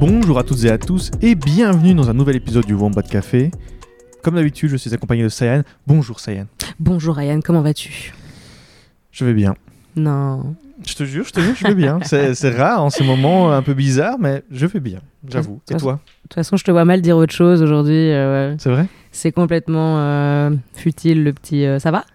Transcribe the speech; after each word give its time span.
Bonjour 0.00 0.38
à 0.38 0.44
toutes 0.44 0.64
et 0.64 0.70
à 0.70 0.78
tous 0.78 1.10
et 1.20 1.34
bienvenue 1.34 1.92
dans 1.92 2.08
un 2.08 2.14
nouvel 2.14 2.36
épisode 2.36 2.64
du 2.64 2.72
Wombat 2.72 3.02
Café. 3.02 3.50
Comme 4.22 4.36
d'habitude, 4.36 4.70
je 4.70 4.76
suis 4.76 4.94
accompagné 4.94 5.22
de 5.22 5.28
Sayan. 5.28 5.64
Bonjour 5.86 6.18
Sayan. 6.18 6.46
Bonjour 6.80 7.16
Ryan, 7.16 7.40
comment 7.44 7.62
vas-tu? 7.62 8.12
Je 9.10 9.24
vais 9.24 9.34
bien. 9.34 9.54
Non. 9.96 10.54
Je 10.86 10.94
te 10.94 11.04
jure, 11.04 11.24
je 11.24 11.32
te 11.32 11.40
jure, 11.40 11.54
je 11.56 11.66
vais 11.66 11.74
bien. 11.74 11.98
C'est 12.02 12.56
rare 12.56 12.82
en 12.84 12.90
ces 12.90 13.02
moments 13.04 13.50
un 13.52 13.62
peu 13.62 13.74
bizarres, 13.74 14.18
mais 14.20 14.42
je 14.50 14.64
vais 14.66 14.78
bien, 14.78 15.00
j'avoue. 15.26 15.60
Et 15.70 15.74
toi? 15.74 15.94
De 15.94 15.98
toute 16.22 16.34
façon, 16.34 16.56
je 16.56 16.62
te 16.64 16.70
vois 16.70 16.84
mal 16.84 17.00
dire 17.02 17.16
autre 17.16 17.34
chose 17.34 17.62
aujourd'hui. 17.62 18.12
euh, 18.12 18.50
ouais. 18.52 18.56
C'est 18.60 18.70
vrai? 18.70 18.86
C'est 19.10 19.32
complètement 19.32 19.98
euh, 19.98 20.50
futile 20.74 21.24
le 21.24 21.32
petit. 21.32 21.64
euh, 21.64 21.78
ça 21.80 21.90
va? 21.90 22.04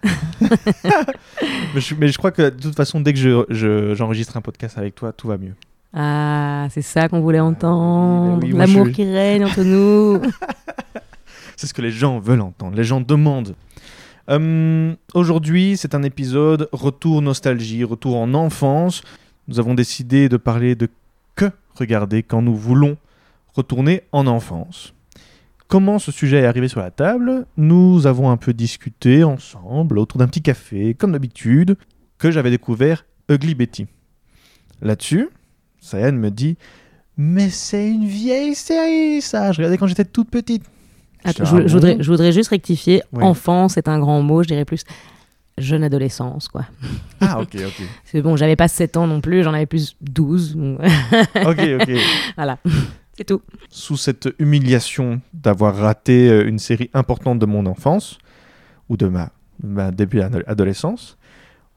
Mais 1.74 1.80
je, 1.80 1.94
mais 1.96 2.08
je 2.08 2.16
crois 2.16 2.30
que 2.30 2.42
de 2.42 2.50
toute 2.50 2.76
façon, 2.76 3.00
dès 3.00 3.12
que 3.12 3.18
je- 3.18 3.44
je- 3.50 3.94
j'enregistre 3.94 4.36
un 4.36 4.40
podcast 4.40 4.78
avec 4.78 4.94
toi, 4.94 5.12
tout 5.12 5.26
va 5.26 5.36
mieux. 5.38 5.54
Ah, 5.92 6.68
c'est 6.70 6.82
ça 6.82 7.08
qu'on 7.08 7.20
voulait 7.20 7.40
entendre. 7.40 8.38
oui, 8.42 8.50
moi, 8.50 8.60
L'amour 8.60 8.86
je- 8.86 8.90
qui 8.92 9.04
règne 9.04 9.44
entre 9.44 9.62
nous. 9.62 10.20
C'est 11.56 11.66
ce 11.66 11.74
que 11.74 11.82
les 11.82 11.90
gens 11.90 12.18
veulent 12.20 12.40
entendre, 12.40 12.76
les 12.76 12.84
gens 12.84 13.00
demandent. 13.00 13.54
Hum, 14.26 14.96
Aujourd'hui, 15.12 15.76
c'est 15.76 15.94
un 15.94 16.02
épisode 16.02 16.68
retour 16.72 17.20
nostalgie, 17.20 17.84
retour 17.84 18.16
en 18.16 18.32
enfance. 18.32 19.02
Nous 19.48 19.58
avons 19.58 19.74
décidé 19.74 20.28
de 20.30 20.38
parler 20.38 20.74
de 20.74 20.88
que 21.36 21.50
regarder 21.74 22.22
quand 22.22 22.40
nous 22.40 22.56
voulons 22.56 22.96
retourner 23.54 24.02
en 24.12 24.26
enfance. 24.26 24.94
Comment 25.68 25.98
ce 25.98 26.10
sujet 26.12 26.38
est 26.38 26.46
arrivé 26.46 26.68
sur 26.68 26.80
la 26.80 26.90
table? 26.90 27.46
Nous 27.56 28.06
avons 28.06 28.30
un 28.30 28.36
peu 28.36 28.54
discuté 28.54 29.24
ensemble 29.24 29.98
autour 29.98 30.18
d'un 30.18 30.28
petit 30.28 30.42
café, 30.42 30.94
comme 30.94 31.12
d'habitude, 31.12 31.76
que 32.18 32.30
j'avais 32.30 32.50
découvert 32.50 33.04
Ugly 33.28 33.54
Betty. 33.54 33.86
Là-dessus, 34.80 35.28
Sayan 35.80 36.12
me 36.12 36.30
dit 36.30 36.56
Mais 37.18 37.50
c'est 37.50 37.90
une 37.90 38.06
vieille 38.06 38.54
série, 38.54 39.20
ça 39.20 39.52
Je 39.52 39.58
regardais 39.58 39.76
quand 39.76 39.86
j'étais 39.86 40.04
toute 40.04 40.30
petite. 40.30 40.64
Attends, 41.24 41.44
je, 41.44 41.72
voudrais, 41.72 41.96
je 42.00 42.10
voudrais 42.10 42.32
juste 42.32 42.50
rectifier. 42.50 43.02
Oui. 43.12 43.24
Enfant, 43.24 43.68
c'est 43.68 43.88
un 43.88 43.98
grand 43.98 44.20
mot. 44.22 44.42
Je 44.42 44.48
dirais 44.48 44.64
plus 44.64 44.84
jeune 45.58 45.84
adolescence, 45.84 46.48
quoi. 46.48 46.66
Ah, 47.20 47.40
ok, 47.40 47.54
ok. 47.54 47.86
C'est 48.04 48.20
bon, 48.22 48.36
j'avais 48.36 48.56
pas 48.56 48.68
7 48.68 48.96
ans 48.96 49.06
non 49.06 49.20
plus, 49.20 49.42
j'en 49.44 49.54
avais 49.54 49.66
plus 49.66 49.96
12. 50.00 50.56
donc 50.56 50.80
Ok, 51.46 51.60
ok. 51.80 51.90
voilà, 52.36 52.58
c'est 53.16 53.22
tout. 53.24 53.40
Sous 53.68 53.96
cette 53.96 54.28
humiliation 54.40 55.20
d'avoir 55.32 55.76
raté 55.76 56.28
euh, 56.28 56.48
une 56.48 56.58
série 56.58 56.90
importante 56.92 57.38
de 57.38 57.46
mon 57.46 57.66
enfance, 57.66 58.18
ou 58.88 58.96
de 58.96 59.06
ma, 59.06 59.30
ma 59.62 59.92
début 59.92 60.20
ado- 60.22 60.42
adolescence, 60.48 61.16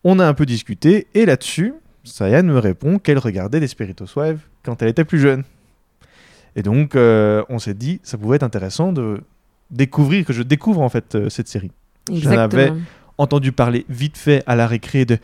on 0.04 0.18
a 0.18 0.28
un 0.28 0.34
peu 0.34 0.48
discuté, 0.48 1.06
et 1.14 1.28
là-dessus, 1.28 1.74
Sayan 2.04 2.44
me 2.44 2.58
répond 2.58 2.98
qu'elle 2.98 3.20
regardait 3.20 3.60
les 3.60 3.68
Spiritus 3.68 4.16
Wives 4.16 4.40
quand 4.64 4.82
elle 4.82 4.88
était 4.90 5.06
plus 5.06 5.20
jeune. 5.20 5.44
Et 6.56 6.64
donc, 6.64 6.96
euh, 6.96 7.44
on 7.50 7.60
s'est 7.60 7.76
dit, 7.76 8.00
ça 8.02 8.18
pouvait 8.18 8.38
être 8.38 8.44
intéressant 8.44 8.92
de 8.92 9.22
découvrir, 9.72 10.26
que 10.26 10.34
je 10.34 10.44
découvre 10.44 10.82
en 10.82 10.90
fait 10.90 11.16
euh, 11.16 11.30
cette 11.30 11.48
série. 11.48 11.72
J'en 12.12 12.32
avais- 12.32 12.72
entendu 13.18 13.52
parler 13.52 13.86
vite 13.90 14.18
fait 14.18 14.44
à 14.46 14.56
la 14.56 14.68
récré 14.68 15.04
de 15.06 15.18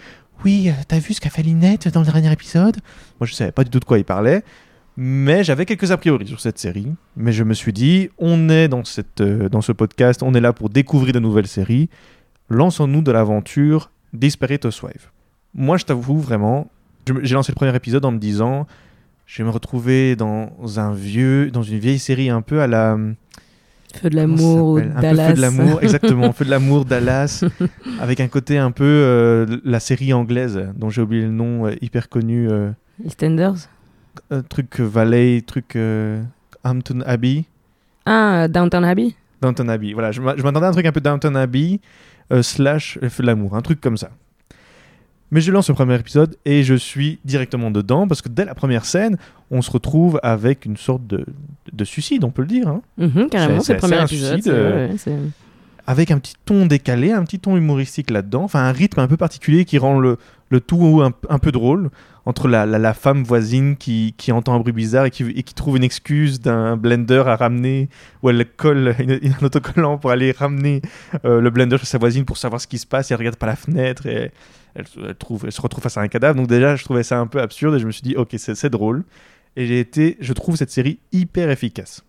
oui, 0.44 0.70
euh, 0.70 0.72
t'as 0.88 1.00
vu 1.00 1.14
ce 1.14 1.22
qu'a 1.22 1.30
fait 1.30 1.44
Linette 1.44 1.88
dans 1.90 2.02
le 2.02 2.06
dernier 2.06 2.32
épisode? 2.32 2.78
Moi, 3.20 3.28
je 3.28 3.34
savais 3.34 3.52
pas 3.54 3.64
du 3.64 3.70
tout 3.70 3.80
de 3.80 3.86
quoi 3.86 3.98
il 3.98 4.04
parlait, 4.04 4.44
mais 4.98 5.44
j'avais 5.44 5.66
quelques 5.66 5.92
a 5.92 5.98
priori 5.98 6.28
sur 6.28 6.42
cette 6.42 6.58
série. 6.60 6.88
Mais 7.16 7.32
je 7.32 7.44
me 7.44 7.54
suis 7.54 7.72
dit, 7.72 8.10
on 8.18 8.50
est 8.50 8.68
dans, 8.68 8.84
cette, 8.84 9.22
euh, 9.22 9.48
dans 9.48 9.62
ce 9.62 9.72
podcast, 9.72 10.22
on 10.22 10.34
est 10.34 10.42
là 10.42 10.52
pour 10.52 10.70
découvrir 10.70 11.14
de 11.14 11.20
nouvelles 11.20 11.48
séries. 11.48 11.88
Lançons-nous 12.50 13.02
de 13.02 13.12
l'aventure 13.12 13.90
Disparate 14.12 14.66
Housewives. 14.66 15.12
Moi, 15.54 15.78
je 15.78 15.86
t'avoue 15.86 16.18
vraiment, 16.20 16.70
j'ai 17.22 17.36
lancé 17.36 17.52
le 17.52 17.56
premier 17.56 17.76
épisode 17.76 18.04
en 18.04 18.12
me 18.12 18.18
disant, 18.20 18.68
je 19.26 19.38
vais 19.42 19.48
me 19.48 19.54
retrouver 19.54 20.16
dans 20.18 20.52
un 20.78 20.94
vieux, 20.94 21.52
dans 21.52 21.64
une 21.64 21.80
vieille 21.80 22.00
série 22.00 22.30
un 22.30 22.42
peu 22.42 22.62
à 22.62 22.68
la 22.68 22.98
Feu 24.02 24.10
de 24.10 24.16
l'amour 24.16 24.80
Dallas. 24.80 24.94
peu 25.02 25.30
feu 25.30 25.34
de 25.36 25.42
l'amour, 25.42 25.84
exactement, 25.84 26.34
feu 26.34 26.46
de 26.46 26.50
l'amour, 26.50 26.86
Dallas, 26.86 27.44
avec 28.02 28.20
un 28.20 28.28
côté 28.28 28.58
un 28.58 28.72
peu 28.72 28.84
euh, 28.86 29.46
la 29.64 29.80
série 29.80 30.14
anglaise 30.14 30.60
dont 30.76 30.90
j'ai 30.90 31.02
oublié 31.02 31.24
le 31.24 31.32
nom, 31.32 31.68
euh, 31.68 31.74
hyper 31.82 32.10
connu, 32.10 32.50
euh, 32.50 32.72
EastEnders. 33.06 33.70
un 34.32 34.42
truc 34.42 34.80
euh, 34.80 34.84
Valley, 34.84 35.42
truc 35.46 35.76
euh, 35.76 36.22
Hampton 36.64 37.02
Abbey, 37.06 37.46
Ah, 38.06 38.48
Downtown 38.50 38.84
Abbey 38.86 39.16
Downton 39.42 39.70
Abbey. 39.70 39.94
Voilà, 39.94 40.12
je 40.12 40.22
m'a- 40.22 40.36
je 40.38 40.42
m'attendais 40.44 40.66
à 40.66 40.70
un 40.70 40.72
truc 40.74 40.86
un 40.86 40.92
peu 40.94 41.02
Downton 41.02 41.36
Abbey 41.36 41.80
euh, 42.32 42.42
slash 42.42 42.98
feu 43.10 43.24
de 43.24 43.28
l'amour, 43.28 43.56
un 43.56 43.62
truc 43.62 43.82
comme 43.82 43.98
ça. 43.98 44.10
Mais 45.34 45.42
je 45.42 45.52
lance 45.52 45.68
le 45.68 45.74
premier 45.74 45.96
épisode 45.96 46.38
et 46.46 46.64
je 46.64 46.76
suis 46.76 47.20
directement 47.26 47.72
dedans 47.72 48.08
parce 48.08 48.22
que 48.22 48.30
dès 48.30 48.46
la 48.46 48.54
première 48.54 48.86
scène, 48.86 49.18
on 49.52 49.62
se 49.64 49.72
retrouve 49.72 50.20
avec 50.24 50.66
une 50.66 50.78
sorte 50.78 51.06
de, 51.08 51.26
de 51.74 51.84
suicide, 51.84 52.24
on 52.24 52.30
peut 52.30 52.44
le 52.44 52.48
dire. 52.48 52.68
hein. 52.68 52.82
Mhm, 52.98 53.30
carrément, 53.30 53.60
C'est- 53.62 53.74
le 53.74 53.80
premier 53.80 54.02
épisode. 54.04 54.34
suicide, 54.42 54.54
euh, 54.54 54.90
ouais, 54.90 55.14
avec 55.88 56.12
un 56.12 56.20
petit 56.20 56.36
ton 56.46 56.66
décalé, 56.68 57.12
un 57.12 57.24
petit 57.24 57.40
ton 57.40 57.58
humoristique 57.58 58.10
là-dedans, 58.12 58.44
enfin 58.44 58.60
un 58.62 58.72
rythme 58.72 59.00
un 59.00 59.08
peu 59.08 59.18
particulier 59.18 59.66
qui 59.66 59.78
rend 59.80 60.00
le, 60.00 60.18
le 60.50 60.62
tout 60.62 61.02
un, 61.04 61.12
un 61.30 61.40
peu 61.40 61.52
drôle, 61.52 61.90
entre 62.26 62.48
la, 62.48 62.66
la- 62.66 62.80
la 62.80 62.94
femme 62.94 63.24
voisine 63.24 63.76
qui, 63.76 64.14
qui 64.18 64.32
entend 64.32 64.54
un 64.56 64.60
bruit 64.60 64.72
bizarre 64.74 65.06
et 65.06 65.12
qui, 65.12 65.24
et 65.36 65.44
qui 65.44 65.54
trouve 65.54 65.76
une 65.78 65.84
excuse 65.84 66.40
d'un 66.40 66.78
blender 66.78 67.24
à 67.28 67.36
ramener, 67.36 67.90
où 68.22 68.30
elle 68.30 68.46
colle 68.46 68.96
une- 69.00 69.20
une- 69.22 69.34
un 69.42 69.46
autocollant 69.46 69.98
pour 69.98 70.12
aller 70.12 70.32
ramener 70.32 70.82
euh, 71.26 71.42
le 71.42 71.50
blender 71.50 71.78
chez 71.78 71.86
sa 71.86 71.98
voisine 71.98 72.24
pour 72.26 72.38
savoir 72.38 72.62
ce 72.62 72.68
qui 72.68 72.78
se 72.78 72.88
passe, 72.88 73.12
et 73.12 73.14
elle 73.14 73.20
regarde 73.20 73.36
par 73.38 73.50
la 73.50 73.56
fenêtre 73.56 74.06
et 74.06 74.32
elle, 74.76 74.86
elle 75.06 75.16
trouve, 75.16 75.44
elle 75.46 75.52
se 75.52 75.62
retrouve 75.62 75.84
face 75.84 75.98
à 75.98 76.02
un 76.02 76.08
cadavre, 76.08 76.36
donc 76.36 76.48
déjà 76.48 76.76
je 76.76 76.84
trouvais 76.84 77.04
ça 77.04 77.20
un 77.20 77.28
peu 77.28 77.42
absurde 77.42 77.76
et 77.76 77.80
je 77.80 77.86
me 77.86 77.92
suis 77.92 78.02
dit 78.04 78.16
ok 78.16 78.34
c'est 78.38 78.70
drôle, 78.70 79.04
et 79.56 79.68
j'ai 79.68 79.80
été, 79.80 80.18
je 80.20 80.34
trouve 80.34 80.56
cette 80.56 80.72
série 80.72 81.00
hyper 81.12 81.50
efficace. 81.52 82.04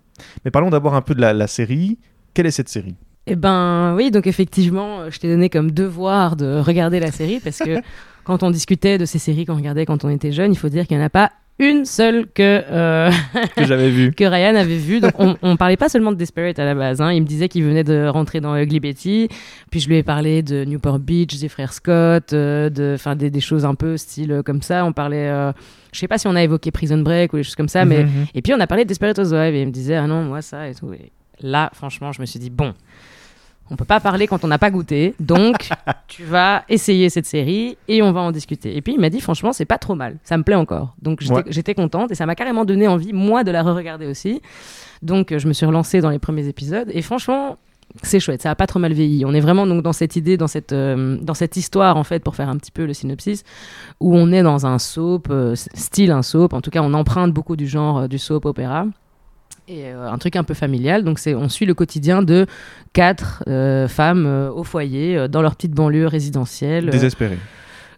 Mais 0.45 0.51
parlons 0.51 0.71
d'abord 0.71 0.95
un 0.95 1.03
peu 1.03 1.15
de 1.15 1.21
la, 1.21 1.33
la 1.33 1.47
série, 1.49 1.99
quelle 2.35 2.47
est 2.47 2.51
cette 2.53 2.69
série? 2.69 2.95
Eh 3.27 3.37
ben 3.37 3.95
oui, 3.97 4.11
donc 4.11 4.27
effectivement, 4.27 5.11
je 5.11 5.19
t'ai 5.19 5.29
donné 5.29 5.49
comme 5.51 5.71
devoir 5.73 6.37
de 6.37 6.59
regarder 6.59 7.01
la 7.01 7.11
série 7.11 7.41
parce 7.41 7.59
que 7.59 7.81
quand 8.25 8.43
on 8.43 8.51
discutait 8.51 8.99
de 8.99 9.05
ces 9.05 9.19
séries 9.19 9.45
qu'on 9.45 9.57
regardait 9.57 9.87
quand 9.87 10.05
on 10.05 10.09
était 10.09 10.33
jeune, 10.33 10.53
il 10.53 10.57
faut 10.59 10.69
dire 10.69 10.87
qu'il 10.87 10.97
n'y 10.97 11.03
en 11.03 11.07
a 11.07 11.11
pas 11.11 11.31
une 11.61 11.85
seule 11.85 12.27
que, 12.35 12.65
euh, 12.69 13.13
que 13.57 13.65
j'avais 13.65 13.89
vu 13.89 14.11
que 14.13 14.25
Ryan 14.25 14.57
avait 14.57 14.77
vue. 14.77 14.99
Donc 14.99 15.13
on, 15.21 15.37
on 15.41 15.57
parlait 15.57 15.77
pas 15.77 15.89
seulement 15.89 16.11
de 16.11 16.17
Desperate 16.17 16.59
à 16.59 16.65
la 16.65 16.75
base. 16.75 17.01
hein. 17.01 17.13
Il 17.13 17.23
me 17.23 17.27
disait 17.29 17.49
qu'il 17.49 17.63
venait 17.63 17.85
de 17.85 18.09
rentrer 18.09 18.41
dans 18.41 18.57
Ugly 18.57 18.81
Betty. 18.81 19.29
Puis 19.71 19.79
je 19.79 19.89
lui 19.89 19.97
ai 19.97 20.03
parlé 20.03 20.43
de 20.43 20.65
Newport 20.65 20.99
Beach, 20.99 21.39
des 21.39 21.49
frères 21.49 21.73
Scott, 21.73 22.33
euh, 22.33 22.71
de, 22.71 22.95
enfin 22.97 23.15
des, 23.15 23.31
des 23.31 23.41
choses 23.41 23.65
un 23.65 23.77
peu 23.77 23.97
style 23.97 24.33
euh, 24.33 24.43
comme 24.43 24.63
ça. 24.63 24.85
On 24.85 24.93
parlait, 24.93 25.29
euh, 25.29 25.53
je 25.93 26.01
sais 26.01 26.09
pas 26.09 26.19
si 26.19 26.27
on 26.27 26.35
a 26.35 26.43
évoqué 26.43 26.73
Prison 26.73 26.99
Break 26.99 27.33
ou 27.33 27.37
des 27.37 27.45
choses 27.45 27.55
comme 27.55 27.69
ça, 27.69 27.85
mais 27.85 28.03
Mhm. 28.03 28.27
et 28.35 28.43
puis 28.43 28.53
on 28.53 28.59
a 28.59 28.67
parlé 28.67 28.83
de 28.85 28.89
Desperate 28.89 29.17
Housewives 29.21 29.55
et 29.55 29.61
il 29.63 29.67
me 29.69 29.73
disait 29.73 29.95
ah 29.95 30.09
non 30.09 30.25
moi 30.25 30.43
ça 30.43 30.69
et 30.69 30.75
tout. 30.75 30.93
Et 30.93 31.13
là 31.41 31.71
franchement 31.73 32.11
je 32.11 32.21
me 32.21 32.27
suis 32.27 32.41
dit 32.41 32.51
bon 32.51 32.75
on 33.71 33.77
peut 33.77 33.85
pas 33.85 34.01
parler 34.01 34.27
quand 34.27 34.45
on 34.45 34.49
n'a 34.49 34.59
pas 34.59 34.71
goûté 34.71 35.15
donc 35.21 35.69
tu 36.09 36.25
vas 36.25 36.65
essayer 36.69 37.09
cette 37.09 37.27
série 37.27 37.77
et 37.89 38.03
on 38.03 38.13
va 38.13 38.21
en 38.21 38.31
discuter. 38.33 38.77
Et 38.77 38.83
puis 38.83 38.93
il 38.95 39.01
m'a 39.01 39.11
dit 39.11 39.21
franchement 39.21 39.53
c'est 39.53 39.65
pas 39.65 39.79
trop 39.79 39.95
mal 39.95 40.17
ça 40.25 40.37
me 40.37 40.43
plaît 40.43 40.55
encore 40.55 40.95
donc 41.01 41.21
j'étais 41.49 41.71
Ouais. 41.71 41.75
contente 41.75 42.11
et 42.13 42.15
ça 42.15 42.27
m'a 42.27 42.35
carrément 42.35 42.65
donné 42.65 42.87
envie 42.89 43.13
moi 43.13 43.43
de 43.45 43.51
la 43.51 43.63
re-regarder 43.63 44.07
aussi. 44.07 44.43
Donc 45.03 45.37
je 45.37 45.49
me 45.49 45.53
suis 45.53 45.67
relancée 45.67 46.01
dans 46.01 46.11
les 46.11 46.19
premiers 46.19 46.47
épisodes 46.49 46.89
et 46.93 47.03
franchement 47.03 47.57
c'est 48.03 48.19
chouette, 48.19 48.43
ça 48.43 48.51
a 48.51 48.55
pas 48.55 48.67
trop 48.67 48.81
mal 48.81 48.93
vieilli. 48.93 49.25
On 49.25 49.33
est 49.35 49.41
vraiment 49.41 49.67
donc 49.67 49.83
dans 49.83 49.93
cette 49.93 50.17
idée, 50.17 50.37
dans 50.37 50.49
cette, 50.49 50.73
euh, 50.73 51.17
dans 51.21 51.35
cette 51.35 51.57
histoire 51.57 51.97
en 51.97 52.03
fait, 52.03 52.25
pour 52.25 52.35
faire 52.35 52.49
un 52.49 52.57
petit 52.57 52.73
peu 52.73 52.87
le 52.87 52.95
synopsis, 52.95 53.45
où 54.01 54.17
on 54.17 54.33
est 54.33 54.43
dans 54.43 54.67
un 54.67 54.79
soap, 54.81 55.29
euh, 55.31 55.55
style 55.55 56.11
un 56.11 56.23
soap. 56.23 56.55
En 56.55 56.61
tout 56.61 56.71
cas, 56.71 56.81
on 56.83 56.93
emprunte 56.95 57.33
beaucoup 57.33 57.55
du 57.57 57.69
genre 57.69 57.99
euh, 57.99 58.09
du 58.09 58.19
soap 58.19 58.47
opéra 58.47 58.87
et 59.69 59.87
euh, 59.87 60.11
un 60.11 60.19
truc 60.19 60.37
un 60.37 60.45
peu 60.45 60.55
familial. 60.55 61.05
Donc 61.05 61.19
c'est, 61.19 61.35
on 61.35 61.49
suit 61.49 61.67
le 61.67 61.75
quotidien 61.75 62.23
de 62.23 62.47
quatre 62.93 63.43
euh, 63.49 63.89
femmes 63.89 64.27
euh, 64.27 64.51
au 64.51 64.65
foyer 64.65 65.29
dans 65.29 65.43
leur 65.43 65.57
petite 65.57 65.73
banlieue 65.73 66.07
résidentielle. 66.07 66.89
Euh, 66.89 66.93
Désespéré. 66.93 67.39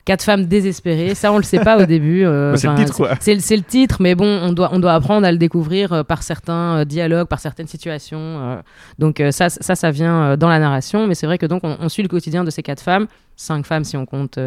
quatre 0.04 0.22
femmes 0.22 0.46
désespérées. 0.46 1.14
Ça, 1.14 1.32
on 1.32 1.38
le 1.38 1.42
sait 1.42 1.58
pas 1.58 1.78
au 1.82 1.86
début. 1.86 2.24
Bah, 2.26 2.56
c'est 2.56 2.68
le 2.68 2.74
titre, 2.76 2.94
quoi. 2.94 3.10
C'est 3.20 3.34
le, 3.34 3.62
titre, 3.62 3.96
mais 4.00 4.14
bon, 4.14 4.26
on 4.26 4.52
doit, 4.52 4.70
on 4.72 4.78
doit 4.78 4.94
apprendre 4.94 5.26
à 5.26 5.32
le 5.32 5.38
découvrir 5.38 6.04
par 6.04 6.22
certains 6.22 6.84
dialogues, 6.84 7.26
par 7.26 7.40
certaines 7.40 7.66
situations. 7.66 8.62
donc 8.98 9.22
ça, 9.30 9.48
ça, 9.48 9.74
ça 9.74 9.90
vient 9.90 10.36
dans 10.36 10.48
la 10.48 10.58
narration. 10.58 11.06
Mais 11.06 11.14
c'est 11.14 11.26
vrai 11.26 11.38
que 11.38 11.46
donc 11.46 11.64
on, 11.64 11.76
on 11.80 11.88
suit 11.88 12.02
le 12.02 12.08
quotidien 12.08 12.44
de 12.44 12.50
ces 12.50 12.62
quatre 12.62 12.82
femmes, 12.82 13.06
cinq 13.36 13.66
femmes 13.66 13.84
si 13.84 13.96
on 13.96 14.06
compte 14.06 14.38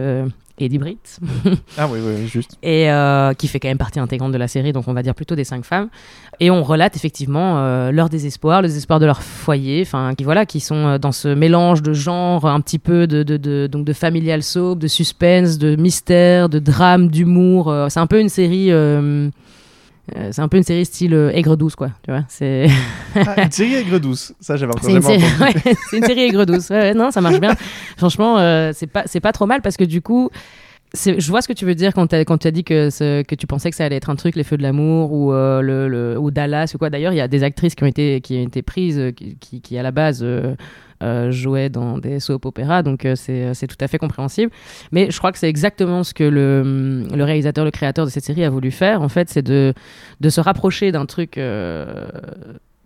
euh, 0.61 0.65
Eddie 0.65 0.77
Britt, 0.77 1.19
Ah 1.77 1.87
oui, 1.91 1.99
oui, 2.03 2.27
juste. 2.27 2.57
et 2.63 2.89
euh, 2.91 3.33
qui 3.33 3.47
fait 3.47 3.59
quand 3.59 3.67
même 3.67 3.77
partie 3.77 3.99
intégrante 3.99 4.31
de 4.31 4.37
la 4.37 4.47
série, 4.47 4.73
donc 4.73 4.87
on 4.87 4.93
va 4.93 5.03
dire 5.03 5.15
plutôt 5.15 5.35
des 5.35 5.43
cinq 5.43 5.65
femmes. 5.65 5.89
Et 6.39 6.49
on 6.51 6.63
relate 6.63 6.95
effectivement 6.95 7.59
euh, 7.59 7.91
leur 7.91 8.09
désespoir, 8.09 8.61
le 8.61 8.67
désespoir 8.67 8.99
de 8.99 9.05
leur 9.05 9.21
foyer, 9.21 9.81
enfin 9.81 10.13
qui 10.15 10.23
voilà, 10.23 10.45
qui 10.45 10.59
sont 10.59 10.75
euh, 10.87 10.97
dans 10.97 11.11
ce 11.11 11.27
mélange 11.27 11.81
de 11.81 11.93
genres, 11.93 12.45
un 12.45 12.61
petit 12.61 12.79
peu 12.79 13.07
de, 13.07 13.23
de, 13.23 13.37
de- 13.37 13.67
donc 13.71 13.85
de 13.85 13.93
familial 13.93 14.41
soap, 14.43 14.79
de 14.79 14.87
suspense, 14.87 15.57
de 15.57 15.75
mystère, 15.75 16.49
de 16.49 16.59
drame, 16.59 17.09
d'humour. 17.09 17.73
c'est 17.89 17.99
un 17.99 18.07
peu 18.07 18.19
une 18.19 18.29
série. 18.29 18.71
euh, 18.71 19.29
euh, 20.17 20.29
c'est 20.31 20.41
un 20.41 20.47
peu 20.47 20.57
une 20.57 20.63
série 20.63 20.85
style 20.85 21.13
euh, 21.13 21.31
aigre 21.31 21.55
douce 21.55 21.75
quoi 21.75 21.89
tu 22.03 22.11
vois 22.11 22.23
c'est 22.27 22.67
Ah, 23.15 23.43
une 23.43 23.51
série 23.51 23.75
aigre 23.75 23.99
douce. 23.99 24.33
Ça, 24.39 24.55
j'avais 24.57 24.71
encore 24.73 24.89
jamais 24.89 25.01
série... 25.01 25.23
ouais, 25.41 25.73
c'est 25.89 25.97
une 25.97 26.05
série 26.05 26.21
aigre 26.21 26.45
douce. 26.45 26.69
Ouais, 26.69 26.79
ouais, 26.79 26.93
non, 26.93 27.11
ça 27.11 27.21
marche 27.21 27.39
bien. 27.39 27.55
Franchement, 27.97 28.37
euh, 28.39 28.71
c'est 28.73 28.87
pas, 28.87 29.03
c'est 29.05 29.19
pas 29.19 29.31
trop 29.31 29.45
mal 29.45 29.61
parce 29.61 29.77
que 29.77 29.83
du 29.83 30.01
coup, 30.01 30.29
je 30.95 31.29
vois 31.29 31.41
ce 31.41 31.47
que 31.47 31.53
tu 31.53 31.65
veux 31.65 31.75
dire 31.75 31.93
quand, 31.93 32.07
tu 32.07 32.15
as 32.47 32.51
dit 32.51 32.63
que, 32.63 32.89
ce- 32.89 33.21
que 33.23 33.35
tu 33.35 33.45
pensais 33.47 33.69
que 33.69 33.75
ça 33.75 33.85
allait 33.85 33.95
être 33.97 34.09
un 34.09 34.15
truc, 34.15 34.35
Les 34.35 34.43
Feux 34.43 34.57
de 34.57 34.63
l'amour 34.63 35.11
ou, 35.11 35.33
euh, 35.33 35.61
le, 35.61 35.87
le- 35.87 36.17
ou 36.19 36.31
Dallas 36.31 36.71
ou 36.73 36.77
quoi. 36.77 36.89
D'ailleurs, 36.89 37.13
il 37.13 37.17
y 37.17 37.21
a 37.21 37.27
des 37.27 37.43
actrices 37.43 37.75
qui 37.75 37.83
ont 37.83 37.87
été, 37.87 38.21
qui 38.21 38.37
ont 38.37 38.47
été 38.47 38.61
prises, 38.61 39.01
qui, 39.15 39.35
qui, 39.39 39.61
qui, 39.61 39.77
à 39.77 39.83
la 39.83 39.91
base 39.91 40.25
euh, 41.03 41.19
euh, 41.19 41.31
jouaient 41.31 41.69
dans 41.69 41.97
des 41.97 42.19
soap 42.19 42.45
opéras, 42.45 42.83
donc 42.83 43.05
euh, 43.05 43.15
c'est 43.15 43.53
c'est 43.53 43.67
tout 43.67 43.77
à 43.79 43.87
fait 43.87 43.97
compréhensible. 43.97 44.51
Mais 44.91 45.11
je 45.11 45.17
crois 45.17 45.31
que 45.31 45.37
c'est 45.37 45.49
exactement 45.49 46.03
ce 46.03 46.13
que 46.13 46.23
le, 46.23 47.03
le 47.13 47.23
réalisateur, 47.23 47.65
le 47.65 47.71
créateur 47.71 48.05
de 48.05 48.11
cette 48.11 48.23
série 48.23 48.43
a 48.43 48.49
voulu 48.49 48.71
faire. 48.71 49.01
En 49.01 49.09
fait, 49.09 49.29
c'est 49.29 49.41
de, 49.41 49.73
de 50.21 50.29
se 50.29 50.41
rapprocher 50.41 50.91
d'un 50.91 51.05
truc. 51.05 51.39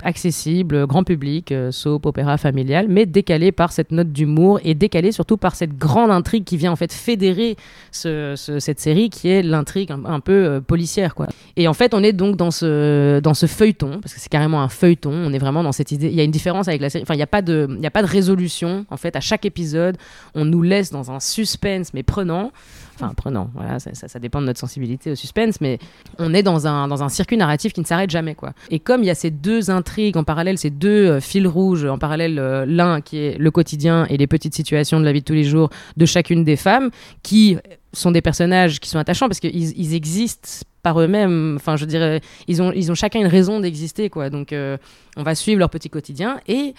Euh, 0.04 0.08
accessible, 0.10 0.86
grand 0.88 1.04
public, 1.04 1.52
euh, 1.52 1.72
soap, 1.72 2.06
opéra 2.06 2.38
familial, 2.38 2.88
mais 2.90 3.06
décalé 3.06 3.52
par 3.52 3.72
cette 3.72 3.92
note 3.92 4.12
d'humour 4.12 4.60
et 4.64 4.74
décalé 4.76 5.12
surtout 5.12 5.38
par 5.38 5.56
cette 5.56 5.78
grande 5.78 6.12
intrigue 6.12 6.44
qui 6.44 6.58
vient 6.58 6.72
en 6.72 6.76
fait 6.76 6.92
fédérer 6.94 7.56
ce- 7.92 8.34
ce- 8.36 8.60
cette 8.60 8.80
série 8.80 9.10
qui 9.10 9.30
est 9.30 9.42
l'intrigue 9.44 9.92
un, 9.92 10.20
peu 10.20 10.32
euh, 10.46 10.62
policière 10.62 11.16
quoi. 11.16 11.28
Et 11.58 11.68
en 11.68 11.74
fait 11.74 11.94
on 11.94 12.04
est 12.04 12.14
donc 12.14 12.36
dans 12.38 12.52
ce, 12.52 13.20
dans 13.20 13.34
ce 13.34 13.46
feuilleton, 13.46 14.00
parce 14.02 14.14
que 14.14 14.20
c'est 14.20 14.30
carrément 14.30 14.62
un 14.62 14.70
feuilleton, 14.70 15.12
on 15.12 15.34
est 15.34 15.40
vraiment 15.40 15.64
dans 15.64 15.72
cette 15.72 15.92
idée, 15.92 16.08
il 16.08 16.16
y 16.16 16.22
a 16.22 16.24
une 16.24 16.32
différence 16.32 16.68
avec 16.68 16.82
la 16.82 16.90
série, 16.90 17.04
enfin 17.04 17.14
il 17.16 17.18
n'y 17.18 17.24
a, 17.24 17.28
pas 17.28 17.42
de- 17.42 17.80
a 17.84 17.92
pas 17.92 18.02
de 18.02 18.08
résolution 18.08 18.86
en 18.90 18.98
fait 18.98 19.16
à 19.16 19.22
chaque 19.22 19.46
épisode, 19.46 19.98
on 20.36 20.46
nous 20.46 20.62
laisse 20.62 20.92
dans 20.92 21.12
un 21.12 21.20
suspense 21.20 21.94
mais 21.94 22.04
prenant, 22.04 22.52
enfin 22.96 23.14
prenant, 23.16 23.50
voilà, 23.54 23.80
ça, 23.80 23.92
ça- 23.94 24.20
dépend 24.20 24.42
de 24.42 24.46
notre 24.46 24.60
sensibilité 24.60 25.12
au 25.12 25.16
suspense, 25.16 25.60
mais 25.62 25.80
on 26.20 26.34
est 26.34 26.44
dans 26.44 26.68
un, 26.68 26.88
dans 26.88 27.04
un 27.04 27.10
circuit 27.10 27.38
narratif 27.38 27.74
qui 27.74 27.82
ne 27.82 27.86
s'arrête 27.86 28.10
jamais 28.10 28.36
quoi. 28.36 28.54
Et 28.70 28.80
comme 28.80 29.02
il 29.02 29.08
y 29.08 29.10
a 29.10 29.16
ces 29.16 29.32
deux 29.32 29.70
intrigues 29.70 30.18
en 30.18 30.24
parallèle, 30.24 30.58
ces 30.58 30.70
deux 30.70 31.08
euh, 31.08 31.20
fils 31.20 31.48
rouges 31.48 31.86
en 31.86 31.98
parallèle, 31.98 32.40
euh, 32.40 32.66
l'un 32.68 33.02
qui 33.02 33.18
est 33.18 33.38
le 33.38 33.52
quotidien 33.52 34.06
et 34.10 34.18
les 34.18 34.28
petites 34.28 34.56
situations 34.56 35.00
de 35.00 35.06
la 35.06 35.12
vie 35.12 35.22
de 35.22 35.26
tous 35.26 35.34
les 35.34 35.44
jours 35.44 35.70
de 35.98 36.06
chacune 36.06 36.44
des 36.44 36.56
femmes, 36.56 36.90
qui 37.24 37.58
sont 37.94 38.12
des 38.12 38.22
personnages 38.22 38.80
qui 38.80 38.90
sont 38.90 38.98
attachants 39.00 39.28
parce 39.28 39.40
qu'ils 39.40 39.78
ils 39.80 39.94
existent 39.94 40.50
par 40.82 41.00
eux-mêmes. 41.00 41.56
Enfin, 41.56 41.78
je 41.78 41.86
dirais, 41.86 42.22
ils 42.48 42.62
ont, 42.62 42.72
ils 42.72 42.92
ont 42.92 42.96
chacun 42.96 43.20
une 43.20 43.28
raison 43.28 43.60
d'exister, 43.60 44.10
quoi. 44.10 44.30
Donc, 44.30 44.52
euh, 44.52 44.78
on 45.16 45.24
va 45.24 45.36
suivre 45.36 45.60
leur 45.60 45.70
petit 45.70 45.90
quotidien 45.90 46.40
et 46.48 46.74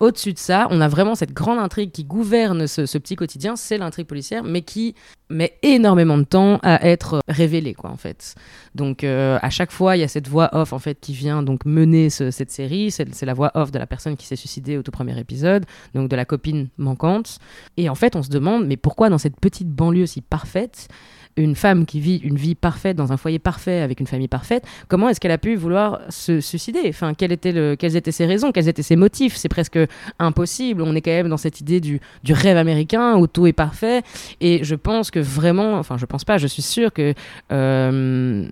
au-dessus 0.00 0.32
de 0.32 0.38
ça, 0.38 0.68
on 0.70 0.80
a 0.80 0.88
vraiment 0.88 1.14
cette 1.14 1.32
grande 1.32 1.58
intrigue 1.58 1.90
qui 1.90 2.04
gouverne 2.04 2.66
ce, 2.66 2.82
petit 2.98 3.16
quotidien, 3.16 3.56
c'est 3.56 3.78
l'intrigue 3.78 4.06
policière, 4.06 4.44
mais 4.44 4.62
qui 4.62 4.94
met 5.30 5.58
énormément 5.62 6.16
de 6.16 6.22
temps 6.24 6.58
à 6.62 6.86
être 6.86 7.20
révélée, 7.28 7.74
quoi, 7.74 7.90
en 7.90 7.96
fait. 7.96 8.34
Donc, 8.74 9.04
euh, 9.04 9.38
à 9.42 9.50
chaque 9.50 9.72
fois, 9.72 9.96
il 9.96 10.00
y 10.00 10.02
a 10.02 10.08
cette 10.08 10.28
voix 10.28 10.48
off, 10.52 10.72
en 10.72 10.78
fait, 10.78 10.98
qui 11.00 11.12
vient 11.12 11.42
donc 11.42 11.64
mener 11.64 12.10
ce- 12.10 12.30
cette 12.30 12.50
série. 12.50 12.90
C'est 12.90 13.26
la 13.26 13.34
voix 13.34 13.50
off 13.54 13.70
de 13.70 13.78
la 13.78 13.86
personne 13.86 14.16
qui 14.16 14.26
s'est 14.26 14.36
suicidée 14.36 14.78
au 14.78 14.82
tout 14.82 14.90
premier 14.90 15.18
épisode, 15.18 15.66
donc 15.94 16.08
de 16.08 16.16
la 16.16 16.24
copine 16.24 16.68
manquante. 16.78 17.38
Et 17.76 17.88
en 17.88 17.94
fait, 17.94 18.16
on 18.16 18.22
se 18.22 18.30
demande, 18.30 18.66
mais 18.66 18.76
pourquoi 18.76 19.10
dans 19.10 19.18
cette 19.18 19.38
petite 19.40 19.68
banlieue 19.68 20.06
si 20.06 20.20
parfaite, 20.22 20.88
une 21.38 21.54
femme 21.54 21.86
qui 21.86 22.00
vit 22.00 22.16
une 22.16 22.36
vie 22.36 22.54
parfaite 22.54 22.96
dans 22.96 23.12
un 23.12 23.16
foyer 23.16 23.38
parfait 23.38 23.80
avec 23.80 24.00
une 24.00 24.06
famille 24.06 24.28
parfaite, 24.28 24.64
comment 24.88 25.08
est-ce 25.08 25.20
qu'elle 25.20 25.30
a 25.32 25.38
pu 25.38 25.54
vouloir 25.54 26.00
se 26.08 26.40
suicider? 26.40 26.82
Enfin, 26.88 27.14
quelles 27.14 27.32
étaient 27.32 28.12
ses 28.12 28.26
raisons? 28.26 28.52
Quels 28.52 28.68
étaient 28.68 28.82
ses 28.82 28.96
motifs? 28.96 29.36
C'est 29.36 29.48
presque 29.48 29.78
impossible. 30.18 30.82
On 30.82 30.94
est 30.94 31.00
quand 31.00 31.10
même 31.10 31.28
dans 31.28 31.36
cette 31.36 31.60
idée 31.60 31.80
du, 31.80 32.00
rêve 32.28 32.56
américain 32.56 33.16
où 33.16 33.26
tout 33.26 33.46
est 33.46 33.52
parfait. 33.52 34.02
Et 34.40 34.64
je 34.64 34.74
pense 34.74 35.10
que 35.10 35.20
vraiment, 35.20 35.78
enfin, 35.78 35.96
je 35.96 36.06
pense 36.06 36.24
pas, 36.24 36.38
je 36.38 36.46
suis 36.46 36.62
sûre 36.62 36.92
que. 36.92 37.14
euh, 37.52 38.48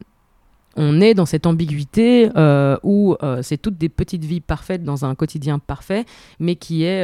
on 0.79 1.01
est 1.01 1.15
dans 1.15 1.25
cette 1.25 1.47
ambiguïté 1.47 2.29
euh, 2.37 2.77
où 2.83 3.17
euh, 3.23 3.41
c'est 3.41 3.57
toutes 3.57 3.79
des 3.79 3.89
petites 3.89 4.27
vies 4.27 4.43
parfaites 4.43 4.85
dans 4.85 5.07
un 5.07 5.15
quotidien 5.15 5.59
parfait, 5.59 6.05
mais 6.39 6.57
qui 6.57 6.85
est, 6.85 7.03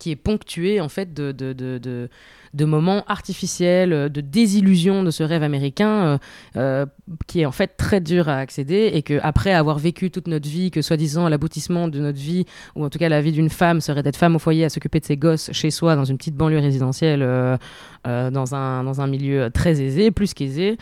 qui 0.00 0.10
est 0.10 0.16
ponctué 0.16 0.80
en 0.80 0.88
fait 0.88 1.14
de- 1.14 1.30
de 2.54 2.64
moments 2.64 3.04
artificiels, 3.08 4.08
de 4.08 4.20
désillusion 4.20 5.02
de 5.02 5.10
ce 5.10 5.22
rêve 5.22 5.42
américain 5.42 5.88
euh, 5.88 6.18
euh, 6.56 6.86
qui 7.26 7.40
est 7.40 7.46
en 7.46 7.52
fait 7.52 7.76
très 7.76 8.00
dur 8.00 8.28
à 8.28 8.36
accéder 8.36 8.90
et 8.94 9.02
que 9.02 9.18
après 9.22 9.52
avoir 9.52 9.78
vécu 9.78 10.10
toute 10.10 10.28
notre 10.28 10.48
vie, 10.48 10.70
que 10.70 10.80
soi-disant 10.80 11.28
l'aboutissement 11.28 11.88
de 11.88 11.98
notre 11.98 12.18
vie 12.18 12.44
ou 12.76 12.84
en 12.84 12.90
tout 12.90 12.98
cas 12.98 13.08
la 13.08 13.20
vie 13.20 13.32
d'une 13.32 13.50
femme 13.50 13.80
serait 13.80 14.02
d'être 14.02 14.16
femme 14.16 14.36
au 14.36 14.38
foyer 14.38 14.64
à 14.64 14.68
s'occuper 14.68 15.00
de 15.00 15.04
ses 15.04 15.16
gosses 15.16 15.50
chez 15.52 15.70
soi 15.70 15.96
dans 15.96 16.04
une 16.04 16.16
petite 16.16 16.36
banlieue 16.36 16.60
résidentielle 16.60 17.22
euh, 17.22 17.56
euh, 18.06 18.30
dans, 18.30 18.54
un, 18.54 18.84
dans 18.84 19.00
un 19.00 19.06
milieu 19.08 19.50
très 19.50 19.82
aisé, 19.82 20.12
plus 20.12 20.32
qu'aisé. 20.32 20.78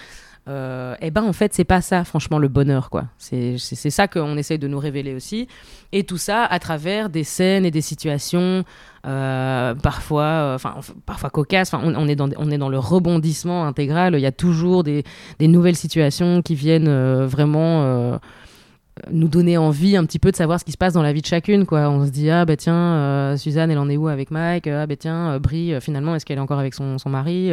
Euh, 0.48 0.96
et 1.00 1.12
ben 1.12 1.22
en 1.22 1.32
fait 1.32 1.54
c'est 1.54 1.62
pas 1.62 1.80
ça 1.80 2.02
franchement 2.02 2.40
le 2.40 2.48
bonheur 2.48 2.90
quoi 2.90 3.04
c'est 3.16 3.56
ça 3.58 4.08
qu'on 4.08 4.36
essaye 4.36 4.58
de 4.58 4.66
nous 4.66 4.80
révéler 4.80 5.14
aussi 5.14 5.46
et 5.92 6.02
tout 6.02 6.16
ça 6.16 6.44
à 6.44 6.58
travers 6.58 7.10
des 7.10 7.22
scènes 7.22 7.64
et 7.64 7.70
des 7.70 7.80
situations 7.80 8.40
euh, 8.42 8.62
parfois 9.02 10.22
euh, 10.22 10.54
enfin 10.54 10.76
parfois 11.06 11.31
cocasses 11.31 11.75
enfin 11.75 11.82
on, 11.84 12.06
est 12.06 12.14
dans 12.14 12.28
on 12.37 12.50
est 12.50 12.58
dans 12.58 12.69
le 12.69 12.78
rebondissement 12.78 13.66
intégral. 13.66 14.14
Il 14.14 14.20
y 14.20 14.26
a 14.26 14.32
toujours 14.32 14.84
des, 14.84 15.04
nouvelles 15.40 15.76
situations 15.76 16.43
qui 16.43 16.54
viennent 16.54 16.88
euh, 16.88 17.26
vraiment 17.26 17.82
euh, 17.82 18.19
nous 19.10 19.28
donner 19.28 19.56
envie 19.56 19.96
un 19.96 20.04
petit 20.04 20.18
peu 20.18 20.30
de 20.30 20.36
savoir 20.36 20.60
ce 20.60 20.64
qui 20.64 20.72
se 20.72 20.76
passe 20.76 20.92
dans 20.92 21.02
la 21.02 21.14
vie 21.14 21.22
de 21.22 21.26
chacune 21.26 21.64
quoi. 21.64 21.88
On 21.88 22.04
se 22.04 22.10
dit 22.10 22.28
ah 22.28 22.44
bah 22.44 22.56
tiens 22.56 22.74
euh, 22.74 23.36
Suzanne 23.38 23.70
elle 23.70 23.78
en 23.78 23.88
est 23.88 23.96
où 23.96 24.08
avec 24.08 24.30
Mike? 24.30 24.66
Ah 24.66 24.86
bah 24.86 24.96
tiens 24.96 25.32
euh, 25.32 25.38
Brie 25.38 25.72
euh, 25.72 25.80
finalement 25.80 26.14
est-ce 26.14 26.26
qu'elle 26.26 26.36
est 26.36 26.42
encore 26.42 26.58
avec 26.58 26.74
son, 26.74 26.98
son 26.98 27.08
mari? 27.08 27.52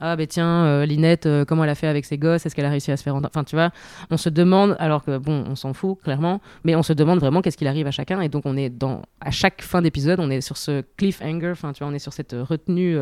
Ah 0.00 0.16
bah 0.16 0.26
tiens 0.26 0.84
Linette 0.86 1.28
comment 1.46 1.64
elle 1.64 1.70
a 1.70 1.74
fait 1.74 1.88
avec 1.88 2.06
ses 2.06 2.16
gosses? 2.16 2.46
Est-ce 2.46 2.54
qu'elle 2.54 2.64
a 2.64 2.70
réussi 2.70 2.90
à 2.90 2.96
se 2.96 3.02
faire 3.02 3.14
enfin 3.16 3.44
tu 3.44 3.54
vois 3.54 3.70
on 4.10 4.16
se 4.16 4.30
demande 4.30 4.76
alors 4.78 5.04
que 5.04 5.18
bon 5.18 5.44
on 5.46 5.56
s'en 5.56 5.74
fout 5.74 5.98
clairement 6.02 6.40
mais 6.64 6.74
on 6.74 6.82
se 6.82 6.94
demande 6.94 7.18
vraiment 7.18 7.42
qu'est-ce 7.42 7.58
qu'il 7.58 7.68
arrive 7.68 7.86
à 7.86 7.92
chacun. 7.92 8.22
Et 8.22 8.30
donc 8.30 8.46
on 8.46 8.56
est 8.56 8.70
dans 8.70 9.02
à 9.20 9.30
chaque 9.30 9.60
fin 9.60 9.82
d'épisode 9.82 10.20
on 10.20 10.30
est 10.30 10.40
sur 10.40 10.56
ce 10.56 10.82
cliffhanger 10.96 11.50
enfin 11.50 11.72
tu 11.74 11.84
vois 11.84 11.92
on 11.92 11.94
est 11.94 11.98
sur 11.98 12.14
cette 12.14 12.34
retenue 12.38 12.96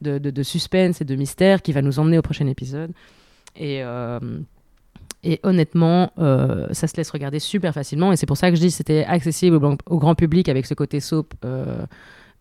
de, 0.00 0.18
de, 0.18 0.30
de 0.30 0.42
suspense 0.44 1.00
et 1.00 1.04
de 1.04 1.16
mystère 1.16 1.60
qui 1.60 1.72
va 1.72 1.82
nous 1.82 1.98
emmener 1.98 2.18
au 2.18 2.22
prochain 2.22 2.46
épisode. 2.46 2.92
Et 3.56 3.82
et 5.24 5.38
honnêtement, 5.44 6.12
euh, 6.18 6.66
ça 6.72 6.88
se 6.88 6.96
laisse 6.96 7.10
regarder 7.10 7.38
super 7.38 7.72
facilement. 7.72 8.12
Et 8.12 8.16
c'est 8.16 8.26
pour 8.26 8.36
ça 8.36 8.50
que 8.50 8.56
je 8.56 8.60
dis 8.60 8.68
que 8.68 8.74
c'était 8.74 9.04
accessible 9.04 9.56
au, 9.86 9.98
grand 9.98 10.14
public 10.14 10.48
avec 10.48 10.66
ce 10.66 10.74
côté 10.74 10.98
soap 10.98 11.34
euh, 11.44 11.84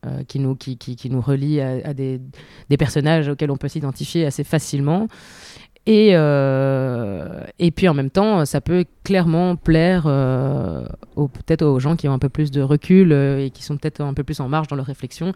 euh, 0.05 0.23
qui, 0.23 0.39
nous, 0.39 0.55
qui, 0.55 0.77
qui, 0.77 1.09
nous 1.09 1.21
relie 1.21 1.61
à, 1.61 1.93
des, 1.93 2.19
personnages 2.79 3.29
auxquels 3.29 3.51
on 3.51 3.57
peut 3.57 3.67
s'identifier 3.67 4.25
assez 4.25 4.43
facilement. 4.43 5.07
Et, 5.87 6.09
et 6.11 7.71
puis 7.71 7.87
en 7.87 7.93
même 7.93 8.11
temps, 8.11 8.45
ça 8.45 8.61
peut 8.61 8.85
clairement 9.03 9.55
plaire 9.55 10.03
peut-être 10.03 11.63
aux 11.63 11.79
gens 11.79 11.95
qui 11.95 12.07
ont 12.07 12.13
un 12.13 12.19
peu 12.19 12.29
plus 12.29 12.49
de 12.51 12.61
recul 12.61 13.11
et 13.11 13.51
qui 13.51 13.63
sont 13.63 13.77
peut-être 13.77 14.01
un 14.01 14.13
peu 14.13 14.23
plus 14.23 14.39
en 14.39 14.47
marge 14.49 14.67
dans 14.67 14.75
leur 14.75 14.85
réflexion. 14.85 15.33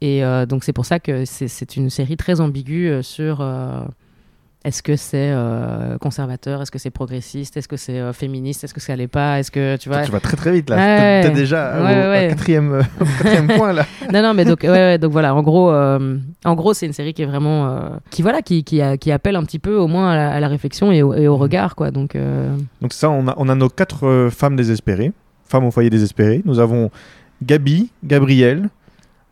Et 0.00 0.22
donc 0.46 0.64
c'est 0.64 0.74
pour 0.74 0.86
ça 0.86 1.00
que 1.00 1.24
c'est- 1.24 1.48
c'est 1.48 1.76
une 1.76 1.90
série 1.90 2.16
très 2.18 2.40
ambiguë 2.40 3.02
sur 3.02 3.42
est-ce 4.64 4.82
que 4.82 4.96
c'est 4.96 5.30
euh, 5.32 5.96
conservateur, 5.98 6.60
est-ce 6.62 6.70
que 6.72 6.78
c'est 6.78 6.90
progressiste, 6.90 7.56
est-ce 7.56 7.68
que 7.68 7.76
c'est 7.76 7.98
euh, 8.00 8.12
féministe, 8.12 8.64
est-ce 8.64 8.74
que 8.74 8.80
ça 8.80 8.96
l'est 8.96 9.06
pas, 9.08 9.38
est-ce 9.38 9.50
que 9.52 9.76
tu 9.76 9.88
vois? 9.88 10.02
Tu 10.02 10.10
vas 10.10 10.20
très 10.20 10.36
très 10.36 10.52
vite 10.52 10.68
là. 10.68 10.76
Ouais, 10.76 11.22
T'es- 11.22 11.28
ouais. 11.28 11.34
déjà 11.34 11.78
au, 11.80 11.84
Ouais, 11.84 12.06
au 12.06 12.10
ouais. 12.10 12.26
quatrième, 12.30 12.72
euh, 12.72 12.82
au 13.00 13.04
quatrième 13.04 13.46
point 13.56 13.72
là. 13.72 13.86
non 14.12 14.20
non 14.22 14.34
mais 14.34 14.44
donc 14.44 14.64
donc 14.64 15.12
voilà 15.12 15.34
en 15.34 15.42
gros 15.42 15.70
en 15.72 16.54
gros 16.54 16.74
c'est 16.74 16.86
une 16.86 16.92
série 16.92 17.14
qui 17.14 17.22
est 17.22 17.26
vraiment 17.26 17.90
qui 18.10 18.22
voilà 18.22 18.42
qui, 18.42 18.64
qui, 18.64 18.80
appelle 19.12 19.36
un 19.36 19.44
petit 19.44 19.58
peu 19.60 19.76
au 19.76 19.86
moins 19.86 20.10
à 20.10 20.16
la, 20.16 20.30
à 20.32 20.40
la 20.40 20.48
réflexion 20.48 20.90
et 20.92 21.02
au, 21.02 21.14
et 21.14 21.28
au 21.28 21.36
regard 21.36 21.76
quoi 21.76 21.90
donc 21.90 22.16
Donc 22.82 22.92
ça, 22.92 23.10
on 23.10 23.28
a, 23.28 23.34
on 23.36 23.48
a 23.48 23.54
nos 23.54 23.68
quatre 23.68 24.28
femmes 24.30 24.56
désespérées, 24.56 25.12
femmes 25.46 25.64
au 25.64 25.70
foyer 25.70 25.88
désespérées. 25.90 26.42
Nous 26.44 26.58
avons 26.58 26.90
Gabi, 27.42 27.90
Gabrielle. 28.04 28.68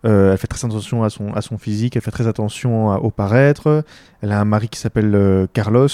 Euh, 0.06 0.32
elle 0.32 0.38
fait 0.38 0.46
très 0.46 0.64
attention 0.64 1.02
à 1.02 1.10
son, 1.10 1.32
à 1.32 1.40
son 1.42 1.58
physique, 1.58 1.96
elle 1.96 2.02
fait 2.02 2.10
très 2.12 2.26
attention 2.28 2.90
à- 2.92 2.98
au 2.98 3.10
paraître. 3.10 3.84
Elle 4.22 4.30
a 4.32 4.40
un 4.40 4.44
mari 4.44 4.68
qui 4.68 4.78
s'appelle 4.78 5.14
euh, 5.14 5.46
Carlos 5.52 5.88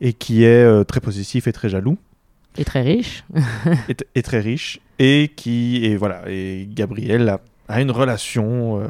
et 0.00 0.12
qui 0.14 0.44
est 0.44 0.64
euh, 0.64 0.84
très 0.84 1.00
possessif 1.00 1.46
et 1.46 1.52
très 1.52 1.68
jaloux 1.68 1.98
est 2.58 2.64
très 2.64 2.80
riche 2.82 3.24
et, 3.90 3.96
et 4.14 4.22
très 4.22 4.40
riche 4.40 4.80
et 4.98 5.30
qui 5.36 5.84
et 5.84 5.96
voilà 5.96 6.22
et 6.26 6.66
Gabrielle 6.70 7.28
a, 7.28 7.40
a 7.68 7.82
une 7.82 7.90
relation 7.90 8.80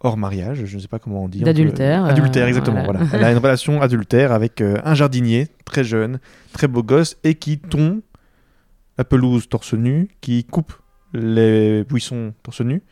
hors 0.00 0.18
mariage, 0.18 0.66
je 0.66 0.76
ne 0.76 0.80
sais 0.82 0.88
pas 0.88 0.98
comment 0.98 1.24
on 1.24 1.28
dit. 1.28 1.40
D'adultère, 1.40 2.04
adultère, 2.04 2.46
exactement. 2.46 2.84
voilà. 2.84 3.00
Voilà. 3.04 3.16
Elle 3.16 3.24
a 3.24 3.32
une 3.32 3.38
relation 3.38 3.80
adultère 3.80 4.32
avec 4.32 4.60
un 4.60 4.94
jardinier 4.94 5.48
très 5.64 5.84
jeune, 5.84 6.18
très 6.52 6.68
beau 6.68 6.82
gosse 6.82 7.16
et 7.24 7.34
qui 7.36 7.58
tond 7.58 8.02
la 8.98 9.04
pelouse 9.04 9.48
torse 9.48 9.72
nu, 9.72 10.08
qui 10.20 10.44
coupe 10.44 10.74
les 11.14 11.84
buissons 11.84 12.34
torse 12.42 12.60
nu, 12.60 12.82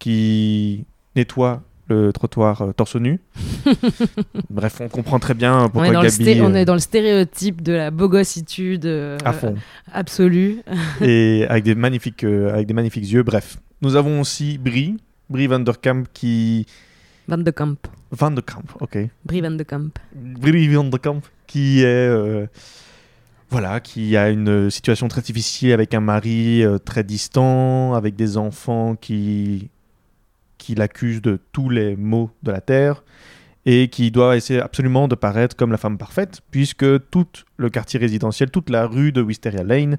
qui 0.00 0.84
nettoie 1.14 1.62
le 1.88 2.12
trottoir 2.12 2.62
euh, 2.62 2.72
torse 2.72 2.96
nu. 2.96 3.20
Bref, 4.50 4.80
on 4.80 4.88
comprend 4.88 5.18
très 5.18 5.34
bien 5.34 5.64
On 5.64 5.68
pourquoi 5.68 5.88
est, 5.88 5.92
dans 5.92 6.02
le 6.02 6.08
Gabi 6.08 6.24
sté- 6.24 6.40
on 6.42 6.54
euh, 6.54 6.58
est 6.58 6.64
dans 6.64 6.74
le 6.74 6.80
stéréotype 6.80 7.62
de 7.62 7.72
la 7.72 7.90
bogossitude 7.90 8.86
euh, 8.86 9.18
à 9.24 9.32
fond 9.32 9.56
absolue. 9.92 10.62
et 11.00 11.46
avec 11.48 11.64
des 11.64 11.74
magnifiques 11.74 12.24
euh, 12.24 12.52
avec 12.52 12.66
des 12.66 12.74
magnifiques 12.74 13.10
yeux. 13.10 13.22
Bref, 13.24 13.58
nous 13.82 13.96
avons 13.96 14.20
aussi 14.20 14.56
Brie, 14.58 14.96
Brie 15.28 15.46
van 15.48 15.60
der 15.60 15.80
Kamp 15.80 16.04
qui 16.12 16.66
Van 17.28 17.38
de 17.38 17.50
Kamp. 17.50 17.78
van 18.12 18.30
der 18.32 18.44
Kamp, 18.44 18.70
ok. 18.80 18.98
Brie 19.24 19.40
Van 19.40 19.52
de 19.52 19.62
Kamp. 19.64 19.98
Brie 20.14 20.68
van 20.68 20.84
der 20.84 21.00
Kamp 21.00 21.22
qui 21.46 21.82
est 21.82 22.48
voilà, 23.50 23.80
qui 23.80 24.16
a 24.16 24.30
une 24.30 24.70
situation 24.70 25.08
très 25.08 25.22
difficile 25.22 25.72
avec 25.72 25.92
un 25.92 25.98
mari 26.00 26.62
très 26.84 27.02
distant, 27.02 27.94
avec 27.94 28.14
des 28.14 28.36
enfants 28.36 28.94
qui 28.94 29.70
qui 30.70 30.76
l'accusent 30.76 31.20
de 31.20 31.40
tous 31.50 31.68
les 31.68 31.96
maux 31.96 32.30
de 32.44 32.52
la 32.52 32.60
terre 32.60 33.02
et 33.66 33.88
qui 33.88 34.12
doit 34.12 34.36
essayer 34.36 34.60
absolument 34.60 35.08
de 35.08 35.16
paraître 35.16 35.56
comme 35.56 35.72
la 35.72 35.78
femme 35.78 35.98
parfaite 35.98 36.42
puisque 36.52 37.10
tout 37.10 37.26
le 37.56 37.70
quartier 37.70 37.98
résidentiel, 37.98 38.52
toute 38.52 38.70
la 38.70 38.86
rue 38.86 39.10
de 39.10 39.20
Wisteria 39.20 39.64
Lane 39.64 39.98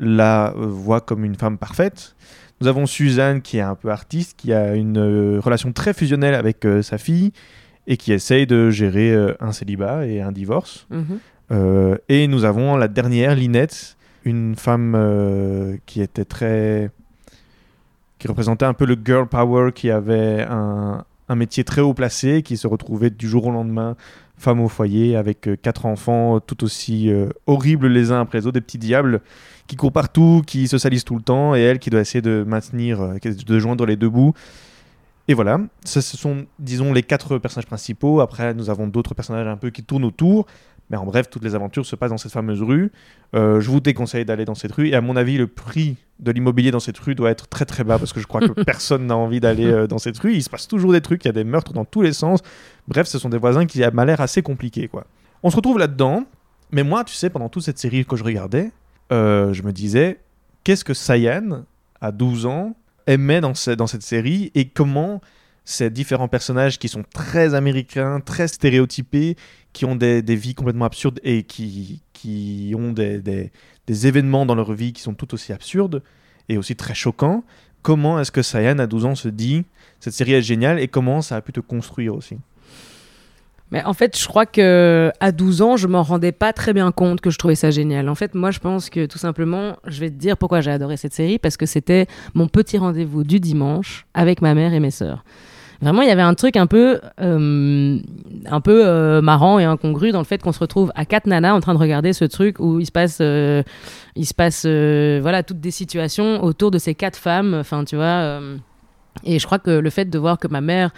la 0.00 0.54
voit 0.56 1.00
comme 1.00 1.24
une 1.24 1.36
femme 1.36 1.56
parfaite. 1.56 2.16
Nous 2.60 2.66
avons 2.66 2.86
Suzanne 2.86 3.42
qui 3.42 3.58
est 3.58 3.62
un 3.62 3.76
peu 3.76 3.90
artiste, 3.90 4.34
qui 4.36 4.52
a 4.52 4.74
une 4.74 4.98
euh, 4.98 5.38
relation 5.38 5.72
très 5.72 5.94
fusionnelle 5.94 6.34
avec 6.34 6.64
euh, 6.64 6.82
sa 6.82 6.98
fille 6.98 7.30
et 7.86 7.96
qui 7.96 8.12
essaye 8.12 8.48
de 8.48 8.70
gérer 8.70 9.12
euh, 9.12 9.34
un 9.38 9.52
célibat 9.52 10.04
et 10.06 10.20
un 10.20 10.32
divorce. 10.32 10.88
Mhm. 10.90 11.18
Et 12.08 12.28
nous 12.28 12.46
avons 12.46 12.76
la 12.76 12.88
dernière, 12.88 13.34
Linette, 13.34 13.98
une 14.24 14.56
femme 14.56 15.78
qui 15.84 16.00
était 16.00 16.24
très. 16.24 16.90
Qui 18.22 18.28
représentait 18.28 18.66
un 18.66 18.72
peu 18.72 18.86
le 18.86 18.96
girl 19.04 19.26
power, 19.26 19.72
qui 19.74 19.90
avait 19.90 20.46
un, 20.48 21.04
métier 21.34 21.64
très 21.64 21.80
haut 21.80 21.92
placé, 21.92 22.42
qui 22.42 22.56
se 22.56 22.68
retrouvait 22.68 23.10
du 23.10 23.28
jour 23.28 23.46
au 23.46 23.50
lendemain 23.50 23.96
femme 24.38 24.60
au 24.60 24.68
foyer 24.68 25.16
avec 25.16 25.48
euh, 25.48 25.56
quatre 25.56 25.86
enfants 25.86 26.38
tout 26.40 26.62
aussi 26.62 27.10
euh, 27.10 27.30
horribles 27.46 27.88
les 27.88 28.12
uns 28.12 28.20
après 28.20 28.38
les 28.38 28.46
autres, 28.46 28.54
des 28.54 28.60
petits 28.60 28.78
diables 28.78 29.22
qui 29.66 29.76
courent 29.76 29.92
partout, 29.92 30.42
qui 30.46 30.68
se 30.68 30.78
salissent 30.78 31.04
tout 31.04 31.16
le 31.16 31.22
temps, 31.22 31.56
et 31.56 31.60
elle 31.60 31.78
qui 31.78 31.90
doit 31.90 32.00
essayer 32.00 32.22
de 32.22 32.44
maintenir, 32.46 33.00
euh, 33.00 33.16
de 33.24 33.58
joindre 33.58 33.86
les 33.86 33.96
deux 33.96 34.08
bouts. 34.08 34.34
Et 35.26 35.34
voilà, 35.34 35.60
ce 35.84 36.00
sont, 36.00 36.46
disons, 36.60 36.92
les 36.92 37.02
quatre 37.02 37.38
personnages 37.38 37.66
principaux. 37.66 38.20
Après, 38.20 38.54
nous 38.54 38.70
avons 38.70 38.86
d'autres 38.86 39.14
personnages 39.14 39.46
un 39.48 39.56
peu 39.56 39.70
qui 39.70 39.82
tournent 39.82 40.04
autour. 40.04 40.46
Mais 40.90 40.98
en 40.98 41.06
bref, 41.06 41.30
toutes 41.30 41.42
les 41.42 41.54
aventures 41.54 41.86
se 41.86 41.96
passent 41.96 42.10
dans 42.10 42.18
cette 42.18 42.32
fameuse 42.32 42.62
rue. 42.62 42.92
Euh, 43.34 43.60
je 43.60 43.70
vous 43.70 43.80
déconseille 43.80 44.26
d'aller 44.26 44.44
dans 44.44 44.54
cette 44.54 44.72
rue. 44.72 44.88
Et 44.88 44.94
à 44.94 45.00
mon 45.00 45.16
avis, 45.16 45.38
le 45.38 45.46
prix 45.46 45.96
de 46.22 46.30
l'immobilier 46.32 46.70
dans 46.70 46.80
cette 46.80 46.98
rue 46.98 47.14
doit 47.14 47.30
être 47.30 47.48
très 47.48 47.64
très 47.64 47.84
bas 47.84 47.98
parce 47.98 48.12
que 48.12 48.20
je 48.20 48.26
crois 48.26 48.40
que 48.40 48.62
personne 48.64 49.06
n'a 49.06 49.16
envie 49.16 49.40
d'aller 49.40 49.66
euh, 49.66 49.86
dans 49.86 49.98
cette 49.98 50.18
rue. 50.18 50.34
Il 50.34 50.42
se 50.42 50.48
passe 50.48 50.66
toujours 50.68 50.92
des 50.92 51.00
trucs, 51.00 51.24
il 51.24 51.28
y 51.28 51.30
a 51.30 51.32
des 51.32 51.44
meurtres 51.44 51.72
dans 51.72 51.84
tous 51.84 52.00
les 52.02 52.12
sens. 52.12 52.40
Bref, 52.88 53.06
ce 53.08 53.18
sont 53.18 53.28
des 53.28 53.38
voisins 53.38 53.66
qui 53.66 53.80
m'a 53.92 54.04
l'air 54.04 54.20
assez 54.20 54.40
compliqués. 54.42 54.88
Quoi. 54.88 55.04
On 55.42 55.50
se 55.50 55.56
retrouve 55.56 55.78
là-dedans. 55.78 56.24
Mais 56.70 56.84
moi, 56.84 57.04
tu 57.04 57.14
sais, 57.14 57.28
pendant 57.28 57.48
toute 57.50 57.64
cette 57.64 57.78
série 57.78 58.06
que 58.06 58.16
je 58.16 58.24
regardais, 58.24 58.70
euh, 59.12 59.52
je 59.52 59.62
me 59.62 59.72
disais, 59.72 60.20
qu'est-ce 60.64 60.84
que 60.84 60.94
Sayan, 60.94 61.64
à 62.00 62.12
12 62.12 62.46
ans, 62.46 62.74
aimait 63.06 63.40
dans, 63.42 63.52
ce- 63.54 63.72
dans 63.72 63.86
cette 63.86 64.02
série 64.02 64.50
et 64.54 64.68
comment 64.68 65.20
ces 65.64 65.90
différents 65.90 66.28
personnages 66.28 66.78
qui 66.78 66.88
sont 66.88 67.04
très 67.14 67.54
américains, 67.54 68.20
très 68.20 68.48
stéréotypés, 68.48 69.36
qui 69.72 69.84
ont 69.84 69.96
des, 69.96 70.22
des 70.22 70.36
vies 70.36 70.54
complètement 70.54 70.84
absurdes 70.86 71.20
et 71.22 71.44
qui, 71.44 72.02
qui 72.12 72.74
ont 72.76 72.92
des, 72.92 73.20
des- 73.20 73.50
événements 74.06 74.46
dans 74.46 74.54
leur 74.54 74.72
vie 74.72 74.92
qui 74.92 75.02
sont 75.02 75.12
tout 75.14 75.34
aussi 75.34 75.52
absurdes 75.52 76.02
et 76.48 76.56
aussi 76.56 76.74
très 76.76 76.94
choquants. 76.94 77.44
Comment 77.82 78.18
est-ce 78.20 78.32
que 78.32 78.42
Sayan, 78.42 78.78
à 78.78 78.86
12 78.86 79.04
ans, 79.04 79.14
se 79.14 79.28
dit 79.28 79.64
cette 80.00 80.14
série 80.14 80.32
est 80.32 80.42
géniale 80.42 80.80
et 80.80 80.88
comment 80.88 81.20
ça 81.20 81.36
a 81.36 81.40
pu 81.40 81.52
te 81.52 81.60
construire 81.60 82.14
aussi? 82.14 82.38
Mais 83.70 83.82
en 83.84 83.94
fait, 83.94 84.18
je 84.18 84.26
crois 84.28 84.44
que 84.44 85.10
à 85.18 85.32
12 85.32 85.62
ans, 85.62 85.76
je 85.78 85.86
m'en 85.88 86.02
rendais 86.02 86.32
pas 86.32 86.52
très 86.52 86.74
bien 86.74 86.92
compte 86.92 87.22
que 87.22 87.30
je 87.30 87.38
trouvais 87.38 87.54
ça 87.54 87.70
génial. 87.70 88.08
En 88.10 88.14
fait, 88.14 88.34
moi, 88.34 88.50
je 88.50 88.58
pense 88.58 88.90
que 88.90 89.06
tout 89.06 89.18
simplement, 89.18 89.76
je 89.86 90.00
vais 90.00 90.10
te 90.10 90.14
dire 90.16 90.36
pourquoi 90.36 90.60
j'ai 90.60 90.70
adoré 90.70 90.98
cette 90.98 91.14
série 91.14 91.38
parce 91.38 91.56
que 91.56 91.64
c'était 91.64 92.06
mon 92.34 92.48
petit 92.48 92.76
rendez-vous 92.76 93.24
du 93.24 93.40
dimanche 93.40 94.06
avec 94.12 94.42
ma 94.42 94.54
mère 94.54 94.74
et 94.74 94.80
mes 94.80 94.90
sœurs. 94.90 95.24
Vraiment, 95.82 96.02
il 96.02 96.08
y 96.08 96.12
avait 96.12 96.22
un 96.22 96.34
truc 96.34 96.56
un 96.56 96.68
peu, 96.68 97.00
euh, 97.20 97.98
euh, 98.68 99.20
marrant 99.20 99.58
et 99.58 99.64
incongru 99.64 100.12
dans 100.12 100.20
le 100.20 100.24
fait 100.24 100.40
qu'on 100.40 100.52
se 100.52 100.60
retrouve 100.60 100.92
à 100.94 101.04
quatre 101.04 101.26
nanas 101.26 101.52
en 101.52 101.60
train 101.60 101.74
de 101.74 101.78
regarder 101.78 102.12
ce 102.12 102.24
truc 102.24 102.60
où 102.60 102.78
il 102.78 102.86
se 102.86 102.92
passe, 102.92 103.18
il 103.18 104.26
se 104.26 104.34
passe, 104.34 104.62
euh, 104.64 105.18
voilà, 105.20 105.42
toutes 105.42 105.58
des 105.58 105.72
situations 105.72 106.44
autour 106.44 106.70
de 106.70 106.78
ces 106.78 106.94
quatre 106.94 107.18
femmes. 107.18 107.54
Enfin, 107.54 107.84
tu 107.84 107.96
vois. 107.96 108.40
Et 109.24 109.38
je 109.38 109.46
crois 109.46 109.58
que 109.58 109.70
le 109.70 109.90
fait 109.90 110.08
de 110.08 110.18
voir 110.18 110.38
que 110.38 110.48
ma 110.48 110.60
mère 110.60 110.90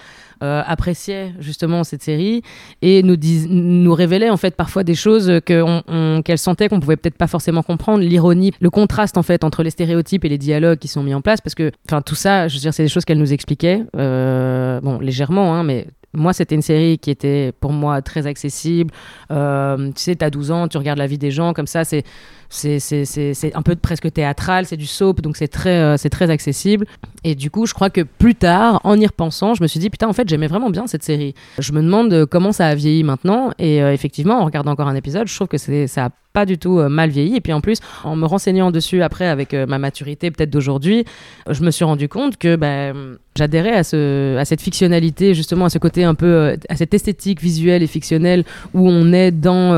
euh, 0.43 0.63
appréciait 0.67 1.33
justement 1.41 1.85
cette 1.85 2.03
série 2.03 2.43
et 2.83 3.03
nous, 3.03 3.17
dis- 3.17 3.47
nous 3.49 3.93
révélait 3.95 4.31
en 4.31 4.37
fait 4.37 4.57
parfois 4.57 4.85
des 4.85 4.95
choses 4.95 5.41
qu'elle 5.45 6.39
sentait 6.39 6.69
qu'on 6.69 6.81
pouvait 6.81 6.97
peut-être 6.97 7.19
pas 7.19 7.27
forcément 7.27 7.63
comprendre, 7.63 8.03
l'ironie, 8.05 8.53
le 8.61 8.71
contraste 8.71 9.17
en 9.19 9.23
fait 9.23 9.45
entre 9.45 9.63
les 9.63 9.71
stéréotypes 9.71 10.25
et 10.25 10.29
les 10.29 10.39
dialogues 10.39 10.79
qui 10.79 10.89
sont 10.89 11.03
mis 11.03 11.15
en 11.15 11.21
place 11.21 11.41
parce 11.41 11.55
que 11.55 11.71
enfin 11.89 12.03
tout 12.03 12.15
ça, 12.15 12.49
je 12.49 12.55
veux 12.55 12.61
dire, 12.61 12.75
c'est 12.75 12.83
des 12.83 12.89
choses 12.89 13.05
qu'elle 13.05 13.19
nous 13.19 13.33
expliquait, 13.33 13.83
euh, 13.97 14.81
bon 14.81 14.99
légèrement, 15.01 15.55
hein, 15.55 15.65
mais 15.65 15.87
moi, 16.17 16.33
c'était 16.33 16.55
une 16.55 16.63
série 16.63 16.99
qui 16.99 17.11
était 17.11 17.53
pour 17.59 17.73
moi 17.73 18.01
très 18.01 18.29
accessible. 18.29 18.93
Euh, 19.33 19.89
tu 19.89 20.01
sais, 20.01 20.15
tu 20.15 20.25
as 20.25 20.31
12 20.31 20.53
ans, 20.53 20.69
tu 20.69 20.79
regardes 20.79 20.99
la 20.99 21.09
vie 21.09 21.19
des 21.19 21.33
gens 21.33 21.53
comme 21.53 21.67
ça, 21.67 21.83
c'est 21.85 22.05
c'est 22.49 23.53
un 23.55 23.63
peu 23.63 23.77
presque 23.77 24.13
théâtral, 24.13 24.67
c'est 24.67 24.77
du 24.77 24.87
soap, 24.87 25.21
donc 25.21 25.37
c'est 25.37 25.49
très, 25.49 25.79
euh, 25.79 25.97
très 26.11 26.31
accessible. 26.31 26.87
Et 27.25 27.35
du 27.35 27.51
coup, 27.51 27.67
je 27.67 27.75
crois 27.75 27.91
que 27.91 28.03
plus 28.03 28.35
tard, 28.35 28.81
en 28.85 28.99
y 28.99 29.07
repensant, 29.07 29.55
je 29.55 29.63
me 29.63 29.67
suis 29.67 29.81
dit, 29.81 29.91
putain, 29.91 30.09
en 30.09 30.13
fait, 30.13 30.29
j'aimais 30.29 30.47
vraiment 30.47 30.71
bien 30.71 30.87
cette 30.87 31.03
série. 31.03 31.35
Je 31.59 31.73
me 31.73 31.83
demande 31.83 32.13
euh, 32.13 32.27
comment 32.27 32.53
ça 32.53 32.67
a 32.67 32.75
vieilli 32.75 33.03
maintenant. 33.03 33.51
Et 33.59 33.83
euh, 33.83 33.93
effectivement, 33.93 34.41
en 34.41 34.45
regardant 34.45 34.73
encore 34.73 34.89
un 34.89 34.95
épisode, 34.95 35.27
je 35.27 35.35
trouve 35.35 35.49
que 35.49 35.59
ça 35.59 36.05
a 36.05 36.11
pas 36.33 36.47
du 36.47 36.59
tout 36.59 36.81
mal 36.89 37.11
vieilli. 37.11 37.37
Et 37.37 37.41
puis 37.41 37.53
en 37.53 37.61
plus, 37.61 37.79
en 38.03 38.17
me 38.17 38.27
renseignant 38.27 38.73
dessus 38.73 39.03
après 39.03 39.27
avec 39.27 39.53
ma 39.55 39.79
maturité 39.79 40.33
peut-être 40.33 40.51
d'aujourd'hui, 40.51 41.05
je 41.49 41.63
me 41.63 41.71
suis 41.71 41.85
rendu 41.85 42.09
compte 42.09 42.39
que 42.39 42.57
ben, 42.57 43.19
j'adhérais 43.37 43.75
à, 43.75 43.85
ce, 43.85 44.37
à 44.37 44.45
cette 44.45 44.61
fictionnalité, 44.61 45.33
justement 45.35 45.67
à 45.67 45.71
ce 45.71 45.79
côté 45.79 46.03
un 46.03 46.17
peu, 46.17 46.57
à 46.69 46.75
cette 46.75 46.93
esthétique 46.93 47.41
visuelle 47.41 47.85
et 47.85 47.87
fictionnelle 47.87 48.43
où 48.75 48.89
on 48.89 49.13
est 49.13 49.31
dans 49.31 49.75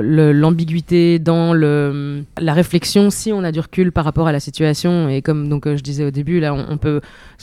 l'ambiguïté, 0.00 1.18
dans 1.18 1.52
le, 1.52 1.92
la 2.40 2.52
réflexion, 2.52 3.10
si 3.10 3.32
on 3.32 3.44
a 3.44 3.52
du 3.52 3.60
recul 3.60 3.92
par 3.92 4.04
rapport 4.04 4.26
à 4.26 4.32
la 4.32 4.40
situation. 4.40 5.08
Et 5.08 5.22
comme 5.22 5.48
donc, 5.48 5.66
euh, 5.66 5.76
je 5.76 5.82
disais 5.82 6.04
au 6.04 6.10
début, 6.10 6.40
là, 6.40 6.54
on, 6.54 6.78
peut. 6.78 7.00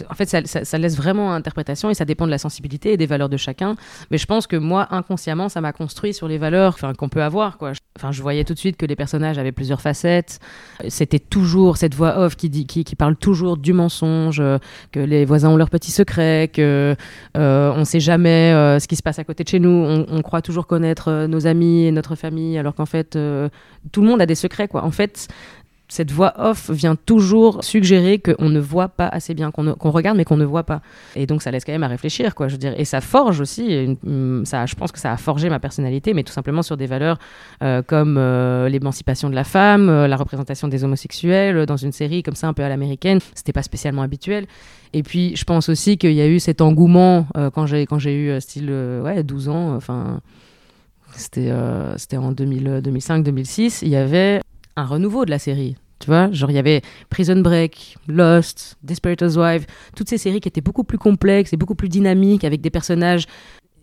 En 0.10 0.14
fait, 0.14 0.26
ça, 0.26 0.78
laisse 0.78 0.98
vraiment 0.98 1.32
à 1.32 1.36
interprétation 1.36 1.90
et 1.90 1.94
ça 1.94 2.06
dépend 2.06 2.26
de 2.26 2.32
la 2.32 2.38
sensibilité 2.38 2.94
et 2.94 2.98
des 2.98 3.06
valeurs 3.06 3.30
de 3.30 3.38
chacun. 3.38 3.76
Mais 4.12 4.18
je 4.18 4.26
pense 4.26 4.48
que 4.48 4.56
moi, 4.56 4.88
inconsciemment, 4.92 5.50
ça 5.50 5.62
m'a 5.62 5.74
construit 5.74 6.14
sur 6.14 6.28
les 6.28 6.38
valeurs 6.38 6.78
qu'on 6.98 7.10
peut 7.10 7.24
avoir. 7.24 7.58
Enfin, 7.98 8.12
je 8.12 8.22
voyais 8.22 8.44
tout 8.44 8.54
de 8.54 8.60
suite 8.60 8.78
que 8.78 8.86
les 8.86 8.96
personnages 8.96 9.38
avaient 9.38 9.52
plusieurs 9.52 9.82
facettes. 9.82 10.40
C'était 10.88 11.20
toujours 11.20 11.78
cette 11.78 11.96
voix 11.96 12.20
off 12.20 12.36
qui, 12.36 12.50
dit, 12.50 12.66
qui, 12.66 12.84
parle 12.96 13.16
toujours 13.16 13.58
du 13.58 13.74
mensonge, 13.74 14.40
euh, 14.40 14.58
que 14.92 15.00
les 15.00 15.26
voisins 15.26 15.50
ont 15.50 15.58
leurs 15.58 15.70
petits 15.70 15.92
secrets, 15.92 16.50
que 16.54 16.96
euh, 17.38 17.74
on 17.76 17.86
sait 17.86 18.00
jamais 18.00 18.54
euh, 18.54 18.80
ce 18.80 18.88
qui 18.88 18.96
se 18.96 19.04
passe 19.04 19.20
à 19.20 19.24
côté 19.24 19.44
de 19.44 19.50
chez 19.50 19.60
nous. 19.60 20.06
On, 20.10 20.22
croit 20.22 20.42
toujours 20.42 20.68
connaître 20.68 21.10
euh, 21.10 21.28
nos 21.28 21.48
amis 21.48 21.86
et 21.86 21.92
notre 21.92 22.16
famille, 22.16 22.58
alors 22.58 22.76
qu'en 22.76 22.86
fait, 22.86 23.16
euh, 23.16 23.50
tout 23.92 24.02
le 24.02 24.08
monde 24.08 24.22
a 24.22 24.26
des 24.26 24.36
secrets. 24.36 24.68
Quoi. 24.68 24.84
En 24.84 24.92
fait, 24.92 25.28
cette 25.88 26.10
voix 26.12 26.34
off 26.40 26.72
vient 26.72 26.96
toujours 26.96 27.64
suggérer 27.64 28.18
qu'on 28.18 28.50
ne 28.50 28.60
voit 28.60 28.88
pas 28.90 29.08
assez 29.08 29.36
bien, 29.36 29.52
qu'on 29.52 29.92
regarde 29.92 30.18
mais 30.18 30.26
qu'on 30.26 30.36
ne 30.36 30.44
voit 30.44 30.64
pas. 30.64 30.82
Et 31.16 31.28
donc 31.28 31.44
ça 31.44 31.52
laisse 31.52 31.64
quand 31.64 31.72
même 31.74 31.84
à 31.84 31.88
réfléchir, 31.88 32.34
quoi. 32.34 32.48
Je 32.48 32.56
dire, 32.56 32.74
et 32.76 32.86
ça 32.86 33.02
forge 33.02 33.40
aussi. 33.40 33.68
une- 34.04 34.44
ça, 34.46 34.66
je 34.66 34.74
pense 34.74 34.92
que 34.92 34.98
ça 34.98 35.12
a 35.12 35.18
forgé 35.18 35.48
ma 35.48 35.60
personnalité, 35.60 36.16
mais 36.16 36.24
tout 36.24 36.34
simplement 36.34 36.64
sur 36.64 36.76
des 36.76 36.88
valeurs 36.88 37.20
euh, 37.62 37.84
comme 37.84 38.18
euh, 38.18 38.68
l'émancipation 38.68 39.30
de 39.30 39.36
la 39.36 39.44
femme, 39.44 39.88
euh, 39.90 40.08
la 40.08 40.16
représentation 40.18 40.68
des 40.68 40.84
homosexuels 40.84 41.68
dans 41.68 41.78
une 41.78 41.92
série 41.92 42.24
comme 42.24 42.36
ça 42.36 42.48
un 42.48 42.54
peu 42.54 42.64
à 42.64 42.70
l'américaine. 42.70 43.20
C'était 43.36 43.54
pas 43.54 43.62
spécialement 43.64 44.02
habituel. 44.02 44.48
Et 44.94 45.04
puis 45.04 45.36
je 45.36 45.44
pense 45.44 45.70
aussi 45.70 46.00
qu'il 46.00 46.14
y 46.14 46.22
a 46.22 46.28
eu 46.28 46.40
cet 46.40 46.62
engouement 46.62 47.28
quand 47.54 47.68
j'ai 47.68 47.86
quand 47.86 48.00
j'ai 48.00 48.16
eu 48.16 48.42
style 48.42 48.72
ouais 49.04 49.22
12 49.24 49.50
ans. 49.50 49.76
Enfin, 49.76 50.22
c'était 51.18 51.50
euh, 51.50 51.98
c'était 51.98 52.18
en 52.18 52.32
2005-2006. 52.34 53.80
Il 53.82 53.90
y 53.90 53.96
avait 53.96 54.42
un 54.76 54.86
renouveau 54.86 55.26
de 55.26 55.30
la 55.30 55.40
série. 55.40 55.76
Tu 56.00 56.08
vois, 56.08 56.30
genre 56.32 56.52
il 56.52 56.56
y 56.56 56.60
avait 56.60 56.82
Prison 57.10 57.40
Break, 57.40 57.98
Lost, 58.08 58.78
Desperate 58.84 59.22
Housewives, 59.22 59.66
toutes 59.96 60.10
ces 60.10 60.18
séries 60.18 60.42
qui 60.42 60.50
étaient 60.50 60.62
beaucoup 60.62 60.84
plus 60.84 60.98
complexes 60.98 61.54
et 61.54 61.58
beaucoup 61.58 61.76
plus 61.76 61.88
dynamiques 61.88 62.44
avec 62.44 62.60
des 62.60 62.70
personnages 62.70 63.26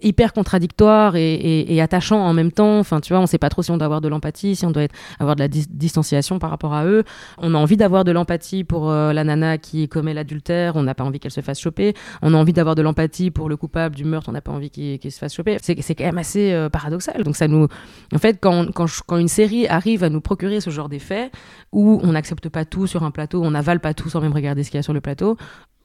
hyper 0.02 0.32
contradictoires 0.32 1.16
et, 1.16 1.34
et- 1.34 1.74
et 1.74 1.80
attachants 1.80 2.20
en 2.20 2.32
même 2.32 2.52
temps. 2.52 2.78
Enfin, 2.78 3.00
tu 3.00 3.12
vois, 3.12 3.20
on 3.22 3.26
sait 3.26 3.38
pas 3.38 3.48
trop 3.48 3.62
si 3.62 3.70
on 3.70 3.76
doit 3.76 3.84
avoir 3.86 4.00
de 4.00 4.08
l'empathie, 4.08 4.56
si 4.56 4.66
on 4.66 4.70
doit 4.70 4.86
avoir 5.18 5.36
de 5.36 5.40
la 5.40 5.48
dis- 5.48 5.66
distanciation 5.68 6.38
par 6.38 6.50
rapport 6.50 6.74
à 6.74 6.84
eux. 6.86 7.04
On 7.38 7.54
a 7.54 7.58
envie 7.58 7.76
d'avoir 7.76 8.04
de 8.04 8.12
l'empathie 8.12 8.64
pour 8.64 8.90
euh, 8.90 9.12
la 9.12 9.24
nana 9.24 9.58
qui 9.58 9.88
commet 9.88 10.14
l'adultère, 10.14 10.76
on 10.76 10.82
n'a 10.82 10.94
pas 10.94 11.04
envie 11.04 11.20
qu'elle 11.20 11.30
se 11.30 11.40
fasse 11.40 11.60
choper. 11.60 11.94
On 12.22 12.34
a 12.34 12.36
envie 12.36 12.52
d'avoir 12.52 12.74
de 12.74 12.82
l'empathie 12.82 13.30
pour 13.30 13.48
le 13.48 13.56
coupable 13.56 13.94
du 13.94 14.04
meurtre, 14.04 14.28
on 14.28 14.32
n'a 14.32 14.40
pas 14.40 14.52
envie 14.52 14.70
qu'il 14.70 14.98
se 15.12 15.18
fasse 15.18 15.34
choper. 15.34 15.56
C'est 15.62 15.76
quand 15.94 16.04
même 16.04 16.18
assez 16.18 16.52
euh, 16.52 16.68
paradoxal. 16.68 17.22
Donc 17.24 17.36
ça 17.36 17.48
nous, 17.48 17.68
en 18.14 18.18
fait, 18.18 18.38
quand, 18.40 18.70
quand 18.72 19.16
une 19.16 19.28
série 19.28 19.66
arrive 19.68 20.04
à 20.04 20.08
nous 20.10 20.20
procurer 20.20 20.60
ce 20.60 20.70
genre 20.70 20.88
d'effet, 20.88 21.30
où 21.72 22.00
on 22.02 22.12
n'accepte 22.12 22.48
pas 22.48 22.64
tout 22.64 22.86
sur 22.86 23.02
un 23.04 23.10
plateau, 23.10 23.42
on 23.42 23.50
n'avale 23.50 23.80
pas 23.80 23.94
tout 23.94 24.08
sans 24.10 24.20
même 24.20 24.32
regarder 24.32 24.64
ce 24.64 24.70
qu'il 24.70 24.78
y 24.78 24.80
a 24.80 24.82
sur 24.82 24.92
le 24.92 25.00
plateau, 25.00 25.36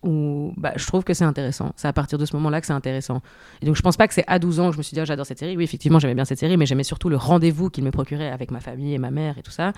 où 0.03 0.53
bah, 0.57 0.73
je 0.75 0.85
trouve 0.85 1.03
que 1.03 1.13
c'est 1.13 1.23
intéressant. 1.25 1.71
C'est 1.75 1.87
à 1.87 1.93
partir 1.93 2.17
de 2.17 2.25
ce 2.25 2.35
moment-là 2.35 2.61
que 2.61 2.67
c'est 2.67 2.73
intéressant. 2.73 3.21
Et 3.61 3.65
donc 3.65 3.75
je 3.75 3.81
pense 3.81 3.97
pas 3.97 4.07
que 4.07 4.13
c'est 4.13 4.23
à 4.27 4.39
12 4.39 4.59
ans 4.59 4.67
que 4.67 4.73
je 4.73 4.77
me 4.77 4.83
suis 4.83 4.93
dit, 4.95 4.99
ah, 5.01 5.05
j'adore 5.05 5.25
cette 5.25 5.39
série. 5.39 5.57
Oui, 5.57 5.63
effectivement, 5.63 5.99
j'aimais 5.99 6.15
bien 6.15 6.25
cette 6.25 6.39
série, 6.39 6.57
mais 6.57 6.65
j'aimais 6.65 6.83
surtout 6.83 7.09
le 7.09 7.17
rendez-vous 7.17 7.69
qu'il 7.69 7.83
me 7.83 7.91
procurait 7.91 8.29
avec 8.29 8.51
ma 8.51 8.59
famille 8.59 8.93
et 8.93 8.99
ma 8.99 9.11
mère 9.11 9.37
et 9.37 9.41
tout 9.43 9.51
ça. 9.51 9.73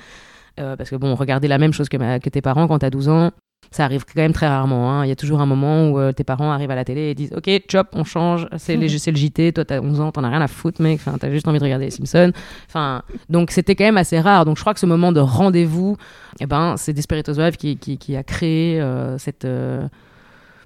Euh, 0.60 0.76
parce 0.76 0.90
que 0.90 0.96
bon, 0.96 1.16
regarder 1.16 1.48
la 1.48 1.58
même 1.58 1.72
chose 1.74 1.90
que, 1.90 1.98
ma- 1.98 2.20
que 2.20 2.30
tes 2.30 2.42
parents 2.42 2.68
quand 2.68 2.80
t'as 2.80 2.90
12 2.90 3.08
ans, 3.10 3.32
ça 3.72 3.86
arrive 3.86 4.04
quand 4.04 4.20
même 4.22 4.34
très 4.34 4.48
rarement. 4.48 4.92
hein. 4.92 5.06
Il 5.06 5.10
y 5.10 5.12
a 5.12 5.16
toujours 5.16 5.42
un 5.42 5.46
moment 5.46 5.90
où 5.90 6.00
euh, 6.00 6.12
tes 6.12 6.24
parents 6.24 6.52
arrivent 6.52 6.72
à 6.72 6.76
la 6.76 6.86
télé 6.86 7.12
et 7.12 7.14
disent 7.16 7.34
Ok, 7.36 7.50
chop, 7.70 7.88
on 7.94 8.04
change, 8.04 8.48
c'est 8.58 8.76
le 8.78 8.88
JT, 8.88 9.54
toi 9.54 9.64
t'as 9.64 9.80
11 9.80 10.02
ans, 10.02 10.12
t'en 10.12 10.24
as 10.24 10.30
rien 10.30 10.42
à 10.42 10.48
foutre, 10.48 10.82
mec, 10.82 11.00
enfin, 11.00 11.18
t'as 11.20 11.30
juste 11.30 11.48
envie 11.48 11.60
de 11.60 11.64
regarder 11.64 11.86
les 11.86 11.92
Simpsons. 11.92 12.32
Enfin, 12.68 13.04
donc 13.30 13.52
c'était 13.52 13.76
quand 13.76 13.84
même 13.84 13.98
assez 13.98 14.20
rare. 14.20 14.46
Donc 14.46 14.58
je 14.58 14.62
crois 14.62 14.74
que 14.74 14.80
ce 14.80 14.86
moment 14.88 15.12
de 15.12 15.20
rendez-vous, 15.20 15.98
eh 16.40 16.46
ben, 16.48 16.76
c'est 16.78 16.94
Desperate 16.94 17.30
Housewives 17.30 17.58
qui, 17.58 17.78
qui, 17.78 17.98
qui 17.98 18.16
a 18.16 18.24
créé 18.24 18.82
euh, 18.82 19.18
cette. 19.20 19.46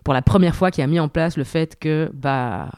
Pour 0.03 0.13
la 0.13 0.21
première 0.21 0.55
fois, 0.55 0.71
qui 0.71 0.81
a 0.81 0.87
mis 0.87 0.99
en 0.99 1.09
place 1.09 1.37
le 1.37 1.43
fait 1.43 1.77
que. 1.79 2.09
bah 2.13 2.69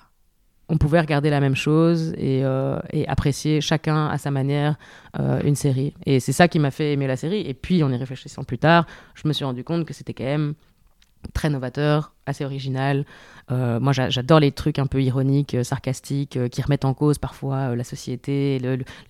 on 0.68 0.78
pouvait 0.78 1.00
regarder 1.00 1.30
la 1.30 1.40
même 1.40 1.56
chose 1.56 2.14
et, 2.18 2.44
euh, 2.44 2.80
apprécier 3.08 3.62
chacun 3.62 4.08
à 4.08 4.18
sa 4.18 4.32
manière 4.32 4.78
euh, 5.20 5.40
une 5.44 5.56
série. 5.56 5.94
Et 6.06 6.20
c'est 6.20 6.32
ça 6.32 6.48
qui 6.48 6.60
m'a 6.60 6.72
fait 6.72 6.94
aimer 6.94 7.08
la 7.08 7.18
série. 7.18 7.42
Et 7.42 7.54
puis, 7.54 7.84
en 7.84 7.92
y 7.92 7.96
réfléchissant 7.96 8.44
plus 8.44 8.58
tard, 8.58 8.88
je 9.14 9.28
me 9.28 9.34
suis 9.34 9.46
rendu 9.46 9.64
compte 9.64 9.86
que 9.86 9.94
c'était 9.94 10.14
quand 10.14 10.24
même 10.24 10.56
très 11.34 11.50
novateur, 11.50 12.15
assez 12.26 12.46
original. 12.46 13.06
Euh, 13.52 13.80
moi, 13.80 13.94
j'a- 13.94 14.10
j'adore 14.10 14.40
les 14.40 14.52
trucs 14.52 14.80
un 14.80 14.88
peu 14.88 15.02
ironiques, 15.04 15.54
euh, 15.54 15.64
sarcastiques, 15.64 16.38
euh, 16.38 16.48
qui 16.48 16.62
remettent 16.62 16.86
en 16.86 16.94
cause 16.94 17.18
parfois 17.20 17.76
la 17.76 17.84
société, 17.84 18.60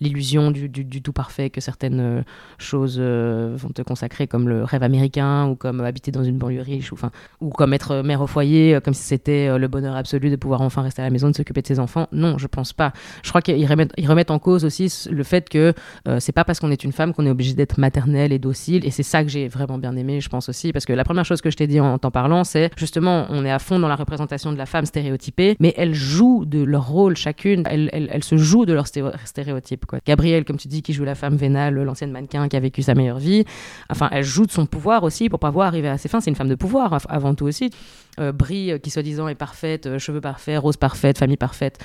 l'illusion 0.00 0.50
du, 0.50 0.70
tout 1.02 1.12
parfait 1.12 1.50
que 1.50 1.60
certaines 1.60 2.24
choses 2.58 2.98
vont 3.00 3.70
te 3.70 3.82
consacrer, 3.82 4.26
comme 4.26 4.48
le 4.48 4.64
rêve 4.64 4.82
américain, 4.82 5.46
ou 5.46 5.54
comme 5.54 5.80
habiter 5.80 6.10
dans 6.10 6.24
une 6.24 6.38
banlieue 6.38 6.62
riche, 6.62 6.92
ou, 6.92 6.96
ou 7.40 7.50
comme 7.50 7.72
être 7.72 8.02
mère 8.02 8.20
au 8.20 8.26
foyer, 8.26 8.78
comme 8.84 8.94
si 8.94 9.02
c'était 9.02 9.56
le 9.58 9.68
bonheur 9.68 9.96
absolu 9.96 10.30
de 10.30 10.36
pouvoir 10.36 10.60
enfin 10.60 10.82
rester 10.82 11.02
à 11.02 11.04
la 11.04 11.10
maison, 11.10 11.30
de 11.30 11.36
s'occuper 11.36 11.62
de 11.62 11.66
ses 11.66 11.78
enfants. 11.78 12.08
Non, 12.12 12.38
je 12.38 12.46
pense 12.46 12.72
pas. 12.72 12.92
Je 13.22 13.28
crois 13.30 13.42
qu'ils 13.42 13.66
remettent, 13.66 14.30
en 14.30 14.38
cause 14.38 14.64
aussi 14.64 14.92
le 15.10 15.22
fait 15.22 15.48
que 15.48 15.72
euh, 16.08 16.20
c'est 16.20 16.32
pas 16.32 16.44
parce 16.44 16.60
qu'on 16.60 16.70
est 16.70 16.84
une 16.84 16.92
femme 16.92 17.12
qu'on 17.12 17.26
est 17.26 17.30
obligé 17.30 17.54
d'être 17.54 17.78
maternelle 17.78 18.32
et 18.32 18.38
docile. 18.38 18.84
Et 18.84 18.90
c'est 18.90 19.02
ça 19.02 19.22
que 19.22 19.28
j'ai 19.28 19.48
vraiment 19.48 19.78
bien 19.78 19.96
aimé, 19.96 20.20
je 20.20 20.28
pense 20.28 20.48
aussi. 20.48 20.72
Parce 20.72 20.84
que 20.84 20.92
la 20.92 21.04
première 21.04 21.24
chose 21.24 21.40
que 21.40 21.50
je 21.50 21.56
t'ai 21.56 21.66
dit 21.66 21.80
en 21.80 21.98
t'en 21.98 22.10
parlant, 22.10 22.44
c'est 22.44 22.70
justement, 22.76 23.05
on 23.06 23.44
est 23.44 23.50
à 23.50 23.58
fond 23.58 23.78
dans 23.78 23.88
la 23.88 23.96
représentation 23.96 24.52
de 24.52 24.58
la 24.58 24.66
femme 24.66 24.86
stéréotypée, 24.86 25.56
mais 25.60 25.74
elles 25.76 25.94
jouent 25.94 26.44
de 26.44 26.62
leur 26.62 26.86
rôle 26.88 27.16
chacune. 27.16 27.62
Elles, 27.70 28.22
se 28.24 28.36
jouent 28.36 28.66
de 28.66 28.72
leur 28.72 28.86
stéréo- 28.86 29.12
stéréotype. 29.24 29.84
Gabrielle, 30.06 30.44
comme 30.44 30.56
tu 30.56 30.68
dis, 30.68 30.82
qui 30.82 30.92
joue 30.92 31.04
la 31.04 31.14
femme 31.14 31.36
vénale, 31.36 31.74
l'ancienne 31.74 32.10
mannequin 32.10 32.48
qui 32.48 32.56
a 32.56 32.60
vécu 32.60 32.82
sa 32.82 32.94
meilleure 32.94 33.18
vie. 33.18 33.44
Enfin, 33.90 34.08
elle 34.12 34.24
joue 34.24 34.46
de 34.46 34.50
son 34.52 34.66
pouvoir 34.66 35.02
aussi 35.04 35.28
pour 35.28 35.38
pas 35.38 35.50
voir 35.50 35.68
arriver 35.68 35.88
à 35.88 35.98
ses 35.98 36.08
fins. 36.08 36.20
C'est 36.20 36.30
une 36.30 36.36
femme 36.36 36.48
de 36.48 36.54
pouvoir 36.54 36.92
av- 36.92 37.06
avant 37.08 37.34
tout 37.34 37.46
aussi. 37.46 37.70
Euh, 38.18 38.32
Brie, 38.32 38.72
euh, 38.72 38.78
qui 38.78 38.90
soi-disant 38.90 39.28
est 39.28 39.34
parfaite, 39.34 39.86
euh, 39.86 39.98
cheveux 39.98 40.20
parfaits, 40.20 40.58
rose 40.58 40.76
parfaite, 40.76 41.18
famille 41.18 41.36
parfaite. 41.36 41.78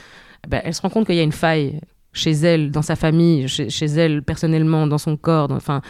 Ben, 0.48 0.62
elle 0.63 0.74
se 0.74 0.82
rend 0.82 0.90
compte 0.90 1.06
qu'il 1.06 1.16
y 1.16 1.20
a 1.20 1.24
une 1.24 1.32
faille 1.32 1.80
chez 2.13 2.32
elle, 2.32 2.72
dans 2.72 2.82
sa 2.82 2.96
famille, 2.98 3.48
chez, 3.48 3.86
elle 3.86 4.22
personnellement, 4.24 4.86
dans 4.88 4.98
son 4.98 5.16
corps. 5.16 5.50
Enfin, 5.51 5.82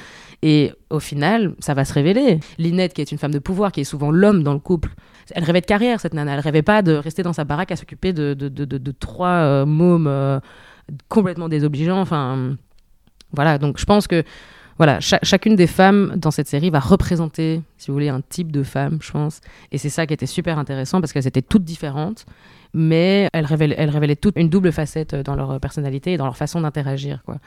et 0.44 0.72
au 0.92 1.00
final, 1.00 1.56
ça 1.60 1.74
va 1.74 1.84
se 1.86 1.94
révéler. 1.94 2.40
Linette, 2.60 2.94
qui 2.94 3.02
est 3.02 3.12
une 3.12 3.18
femme 3.18 3.32
de 3.34 3.40
pouvoir, 3.40 3.72
qui 3.72 3.82
est 3.82 3.86
souvent 3.86 4.12
l'homme 4.12 4.44
dans 4.44 4.54
le 4.54 4.60
couple, 4.60 4.90
elle 5.36 5.44
rêvait 5.44 5.62
de 5.62 5.66
carrière, 5.66 6.00
cette 6.00 6.14
nana. 6.14 6.34
Elle 6.34 6.40
rêvait 6.40 6.62
pas 6.62 6.82
de 6.82 6.94
rester 6.94 7.24
dans 7.24 7.34
sa 7.34 7.44
baraque 7.44 7.72
à 7.72 7.76
s'occuper 7.76 8.14
de, 8.14 8.92
trois 9.00 9.28
euh, 9.28 9.66
mômes 9.66 10.08
euh, 10.08 10.40
complètement 11.10 11.50
désobligeants. 11.50 12.00
Enfin, 12.00 12.56
voilà. 13.34 13.58
Donc, 13.58 13.80
je 13.80 13.86
pense 13.86 14.08
que 14.08 14.24
voilà, 14.78 15.00
cha- 15.00 15.20
chacune 15.22 15.56
des 15.56 15.68
femmes 15.68 16.14
dans 16.16 16.32
cette 16.32 16.48
série 16.48 16.70
va 16.70 16.80
représenter, 16.80 17.62
si 17.78 17.88
vous 17.88 17.94
voulez, 17.94 18.10
un 18.10 18.22
type 18.22 18.52
de 18.52 18.64
femme, 18.64 18.98
je 19.02 19.12
pense. 19.12 19.42
Et 19.72 19.78
c'est 19.78 19.90
ça 19.90 20.08
qui 20.08 20.14
était 20.14 20.26
super 20.26 20.58
intéressant 20.58 21.02
parce 21.02 21.14
qu'elles 21.14 21.28
étaient 21.28 21.42
toutes 21.44 21.64
différentes, 21.64 22.26
mais 22.74 23.30
elles 23.34 23.46
révélaient, 23.46 23.76
elles 23.78 23.90
révélaient 23.90 24.16
toutes 24.16 24.38
une 24.38 24.50
double 24.50 24.72
facette 24.72 25.14
dans 25.14 25.36
leur 25.36 25.60
personnalité 25.60 26.14
et 26.14 26.18
dans 26.18 26.26
leur 26.26 26.38
façon 26.38 26.62
d'interagir, 26.62 27.22
quoi. 27.26 27.38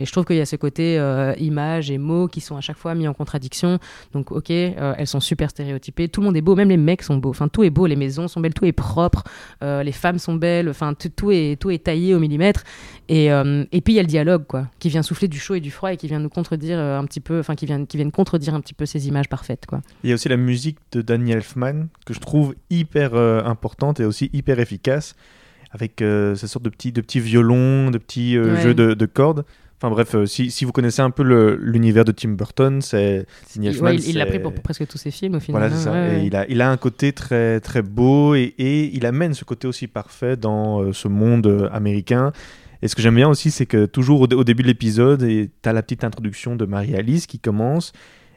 Et 0.00 0.06
je 0.06 0.12
trouve 0.12 0.24
qu'il 0.24 0.36
y 0.36 0.40
a 0.40 0.46
ce 0.46 0.56
côté 0.56 0.98
euh, 0.98 1.34
images 1.38 1.90
et 1.90 1.98
mots 1.98 2.28
qui 2.28 2.40
sont 2.40 2.56
à 2.56 2.60
chaque 2.60 2.76
fois 2.76 2.94
mis 2.94 3.08
en 3.08 3.14
contradiction. 3.14 3.78
Donc, 4.12 4.32
ok, 4.32 4.50
euh, 4.50 4.94
elles 4.98 5.06
sont 5.06 5.20
super 5.20 5.50
stéréotypées. 5.50 6.08
Tout 6.08 6.20
le 6.20 6.26
monde 6.26 6.36
est 6.36 6.40
beau, 6.42 6.54
même 6.54 6.68
les 6.68 6.76
mecs 6.76 7.02
sont 7.02 7.16
beaux. 7.16 7.30
Enfin, 7.30 7.48
tout 7.48 7.64
est 7.64 7.70
beau. 7.70 7.86
Les 7.86 7.96
maisons 7.96 8.28
sont 8.28 8.40
belles, 8.40 8.54
tout 8.54 8.64
est 8.64 8.72
propre. 8.72 9.24
euh, 9.62 9.82
les 9.82 9.92
femmes 9.92 10.18
sont 10.18 10.34
belles. 10.34 10.68
Enfin, 10.68 10.94
tout, 10.94 11.30
est, 11.30 11.60
tout 11.60 11.70
est 11.70 11.84
taillé 11.84 12.14
au 12.14 12.18
millimètre. 12.18 12.62
Et, 13.08 13.32
euh, 13.32 13.64
et 13.72 13.80
puis, 13.80 13.94
il 13.94 13.96
y 13.96 14.00
a 14.00 14.02
le 14.02 14.08
dialogue, 14.08 14.44
quoi, 14.46 14.68
qui 14.78 14.88
vient 14.88 15.02
souffler 15.02 15.28
du 15.28 15.38
chaud 15.38 15.54
et 15.54 15.60
du 15.60 15.70
froid 15.70 15.92
et 15.92 15.96
qui 15.96 16.06
vient 16.08 16.18
nous 16.20 16.28
contredire 16.28 16.78
un 16.78 17.04
petit 17.04 17.20
peu, 17.20 17.38
enfin, 17.38 17.54
qui 17.54 17.66
vient, 17.66 17.84
qui 17.84 17.96
viennent 17.96 18.10
contredire 18.12 18.54
un 18.54 18.60
petit 18.60 18.74
peu 18.74 18.86
ces 18.86 19.08
images 19.08 19.28
parfaites, 19.28 19.66
quoi. 19.66 19.80
Il 20.04 20.10
y 20.10 20.12
a 20.12 20.14
aussi 20.14 20.28
la 20.28 20.36
musique 20.36 20.78
de 20.92 21.02
Danny 21.02 21.32
Elfman 21.32 21.86
que 22.04 22.12
je 22.14 22.20
trouve 22.20 22.54
hyper 22.70 23.14
importante 23.14 24.00
et 24.00 24.04
aussi 24.04 24.30
hyper 24.32 24.58
efficace 24.60 25.14
avec 25.72 26.00
euh, 26.00 26.34
ces 26.34 26.46
sortes 26.46 26.64
de 26.64 26.70
petits, 26.70 26.92
de 26.92 27.00
petits 27.00 27.20
violons, 27.20 27.90
de 27.90 27.98
petits 27.98 28.36
euh, 28.36 28.54
Ouais. 28.54 28.60
jeux 28.62 28.74
de, 28.74 28.94
de 28.94 29.06
cordes. 29.06 29.44
Enfin 29.78 29.90
bref, 29.90 30.14
euh, 30.14 30.24
si, 30.24 30.50
si 30.50 30.64
vous 30.64 30.72
connaissez 30.72 31.02
un 31.02 31.10
peu 31.10 31.22
l'univers 31.60 32.04
de 32.06 32.12
Tim 32.12 32.30
Burton, 32.30 32.80
c'est 32.80 33.26
ouais, 33.82 33.96
il- 33.96 34.16
l'a 34.16 34.24
pris 34.26 34.38
pour 34.38 34.52
presque 34.54 34.86
tous 34.86 34.96
ses 34.96 35.10
films, 35.10 35.34
au 35.34 35.40
final. 35.40 35.60
Voilà, 35.60 35.76
c'est 35.76 35.84
ça. 35.84 35.92
ouais, 35.92 36.22
Et 36.22 36.26
il 36.26 36.34
a, 36.34 36.46
il 36.48 36.62
a 36.62 36.70
un 36.70 36.76
côté 36.78 37.12
très, 37.12 37.60
très 37.60 37.82
beau 37.82 38.34
et, 38.34 38.54
et 38.58 38.84
il 38.96 39.04
amène 39.04 39.34
ce 39.34 39.44
côté 39.44 39.68
aussi 39.68 39.86
parfait 39.86 40.36
dans 40.38 40.80
euh, 40.82 40.92
ce 40.94 41.08
monde 41.08 41.46
euh, 41.46 41.68
américain. 41.72 42.32
Et 42.82 42.88
ce 42.88 42.96
que 42.96 43.02
j'aime 43.02 43.16
bien 43.16 43.28
aussi, 43.28 43.50
c'est 43.50 43.66
que 43.66 43.84
toujours 43.86 44.22
au, 44.22 44.26
au 44.26 44.44
début 44.44 44.62
de 44.62 44.68
l'épisode, 44.68 45.20
tu 45.26 45.50
as 45.68 45.72
la 45.74 45.82
petite 45.82 46.04
introduction 46.04 46.56
de 46.56 46.64
Marie-Alice 46.64 47.26
qui 47.26 47.38
commence 47.38 47.92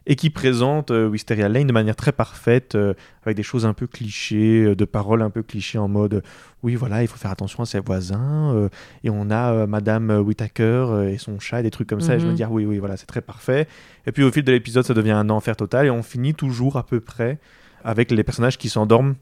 et 0.07 0.15
qui 0.15 0.29
présente 0.29 0.91
euh, 0.91 1.07
Wisteria 1.07 1.49
Lane 1.49 1.67
de 1.67 1.73
manière 1.73 1.95
très 1.95 2.11
parfaite, 2.11 2.75
euh, 2.75 2.93
avec 3.23 3.35
des 3.37 3.43
choses 3.43 3.65
un 3.65 3.73
peu 3.73 3.85
clichés, 3.87 4.63
euh, 4.63 4.75
de 4.75 4.85
paroles 4.85 5.21
un 5.21 5.29
peu 5.29 5.43
clichés 5.43 5.77
en 5.77 5.87
mode 5.87 6.15
euh, 6.15 6.21
oui, 6.63 6.75
voilà, 6.75 7.01
il 7.03 7.07
faut 7.07 7.17
faire 7.17 7.31
attention 7.31 7.63
à 7.63 7.65
ses 7.65 7.79
voisins. 7.79 8.69
et 9.05 9.09
on 9.09 9.31
a 9.31 9.65
Madame 9.65 10.09
Whittaker 10.09 11.07
et 11.09 11.17
son 11.17 11.39
chat, 11.39 11.61
et 11.61 11.63
des 11.63 11.71
trucs 11.71 11.87
comme 11.87 12.01
ça. 12.01 12.15
Et 12.15 12.19
je 12.19 12.25
me 12.25 12.31
Mhm. 12.31 12.35
dis, 12.35 12.43
ah 12.43 12.49
oui, 12.51 12.65
oui, 12.65 12.79
voilà, 12.79 12.97
c'est 12.97 13.05
très 13.05 13.21
parfait. 13.21 13.65
Et 14.05 14.11
puis 14.11 14.23
au 14.23 14.31
fil 14.31 14.43
de 14.43 14.51
l'épisode, 14.51 14.83
ça 14.83 14.93
devient 14.93 15.11
un 15.11 15.29
enfer 15.29 15.55
total 15.55 15.85
et 15.85 15.89
on 15.89 16.03
finit 16.03 16.33
toujours 16.33 16.75
à 16.75 16.85
peu 16.85 16.99
près 16.99 17.37
avec 17.85 18.11
les 18.11 18.23
personnages 18.25 18.57
qui 18.57 18.67
s'endorment, 18.67 19.15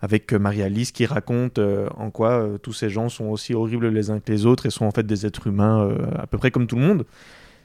avec 0.00 0.32
Marie-Alice 0.32 0.92
qui 0.92 1.06
raconte 1.06 1.58
en 1.58 2.10
quoi 2.10 2.46
tous 2.62 2.72
ces 2.72 2.88
gens 2.88 3.08
sont 3.08 3.24
aussi 3.24 3.52
horribles 3.52 3.88
les 3.88 4.10
uns 4.10 4.20
que 4.20 4.30
les 4.30 4.46
autres 4.46 4.66
et 4.66 4.70
sont 4.70 4.84
en 4.84 4.92
fait 4.92 5.04
des 5.06 5.26
êtres 5.26 5.48
humains 5.48 5.90
à 6.16 6.28
peu 6.28 6.38
près 6.38 6.52
comme 6.52 6.68
tout 6.68 6.76
le 6.76 6.82
monde. 6.82 7.04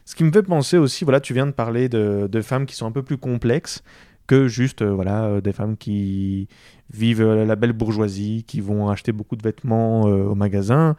Ce 0.05 0.15
qui 0.15 0.23
me 0.23 0.31
fait 0.31 0.43
penser 0.43 0.77
aussi, 0.77 1.03
voilà, 1.03 1.19
tu 1.19 1.33
viens 1.33 1.45
de 1.45 1.51
parler 1.51 1.89
de, 1.89 2.27
de 2.31 2.41
femmes 2.41 2.65
qui 2.65 2.75
sont 2.75 2.85
un 2.85 2.91
peu 2.91 3.03
plus 3.03 3.17
complexes 3.17 3.83
que 4.31 4.47
juste 4.47 4.81
euh, 4.81 4.93
voilà, 4.93 5.25
euh, 5.25 5.41
des 5.41 5.51
femmes 5.51 5.75
qui 5.75 6.47
vivent 6.89 7.21
euh, 7.21 7.45
la 7.45 7.57
belle 7.57 7.73
bourgeoisie, 7.73 8.45
qui 8.47 8.61
vont 8.61 8.89
acheter 8.89 9.11
beaucoup 9.11 9.35
de 9.35 9.43
vêtements 9.43 10.03
au 10.03 10.35
magasin, 10.35 10.95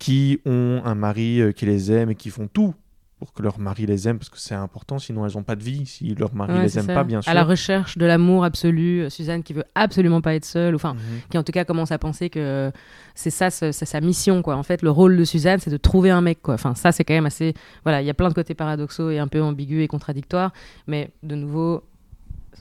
qui 0.00 0.40
ont 0.46 0.82
un 0.84 0.96
mari 0.96 1.40
qui 1.54 1.64
les 1.64 1.92
aime 1.92 2.10
et 2.10 2.16
qui 2.16 2.30
font 2.30 2.48
tout 2.52 2.74
pour 3.22 3.32
que 3.32 3.40
leur 3.40 3.60
mari 3.60 3.86
les 3.86 4.08
aime, 4.08 4.18
parce 4.18 4.30
que 4.30 4.38
c'est 4.40 4.56
important, 4.56 4.98
sinon 4.98 5.24
elles 5.24 5.34
n'ont 5.36 5.44
pas 5.44 5.54
de 5.54 5.62
vie 5.62 5.86
si 5.86 6.12
leur 6.16 6.34
mari 6.34 6.54
Ouais, 6.54 6.62
les 6.62 6.76
aime 6.76 6.86
ça. 6.86 6.94
pas, 6.94 7.04
bien 7.04 7.22
sûr. 7.22 7.30
À 7.30 7.34
la 7.34 7.44
recherche 7.44 7.96
de 7.96 8.04
l'amour 8.04 8.42
absolu, 8.44 9.02
euh, 9.02 9.10
Suzanne 9.10 9.44
qui 9.44 9.52
veut 9.52 9.62
absolument 9.76 10.20
pas 10.20 10.34
être 10.34 10.44
seule, 10.44 10.74
enfin, 10.74 10.94
Mhm. 10.94 11.00
qui 11.30 11.38
en 11.38 11.44
tout 11.44 11.52
cas 11.52 11.64
commence 11.64 11.92
à 11.92 11.98
penser 11.98 12.30
que 12.30 12.72
c'est 13.14 13.30
ça, 13.30 13.50
c'est 13.50 13.70
sa 13.72 14.00
mission, 14.00 14.42
quoi. 14.42 14.56
En 14.56 14.64
fait, 14.64 14.82
le 14.82 14.90
rôle 14.90 15.16
de 15.16 15.22
Suzanne, 15.22 15.60
c'est 15.60 15.70
de 15.70 15.76
trouver 15.76 16.10
un 16.10 16.20
mec, 16.20 16.42
quoi. 16.42 16.54
Enfin, 16.54 16.74
ça, 16.74 16.90
c'est 16.90 17.04
quand 17.04 17.14
même 17.14 17.26
assez. 17.26 17.54
Voilà, 17.84 18.02
il 18.02 18.06
y 18.06 18.10
a 18.10 18.14
plein 18.14 18.28
de 18.28 18.34
côtés 18.34 18.54
paradoxaux 18.54 19.10
et 19.10 19.20
un 19.20 19.28
peu 19.28 19.40
ambigus 19.40 19.84
et 19.84 19.86
contradictoires, 19.86 20.52
mais 20.88 21.10
de 21.22 21.36
nouveau, 21.36 21.84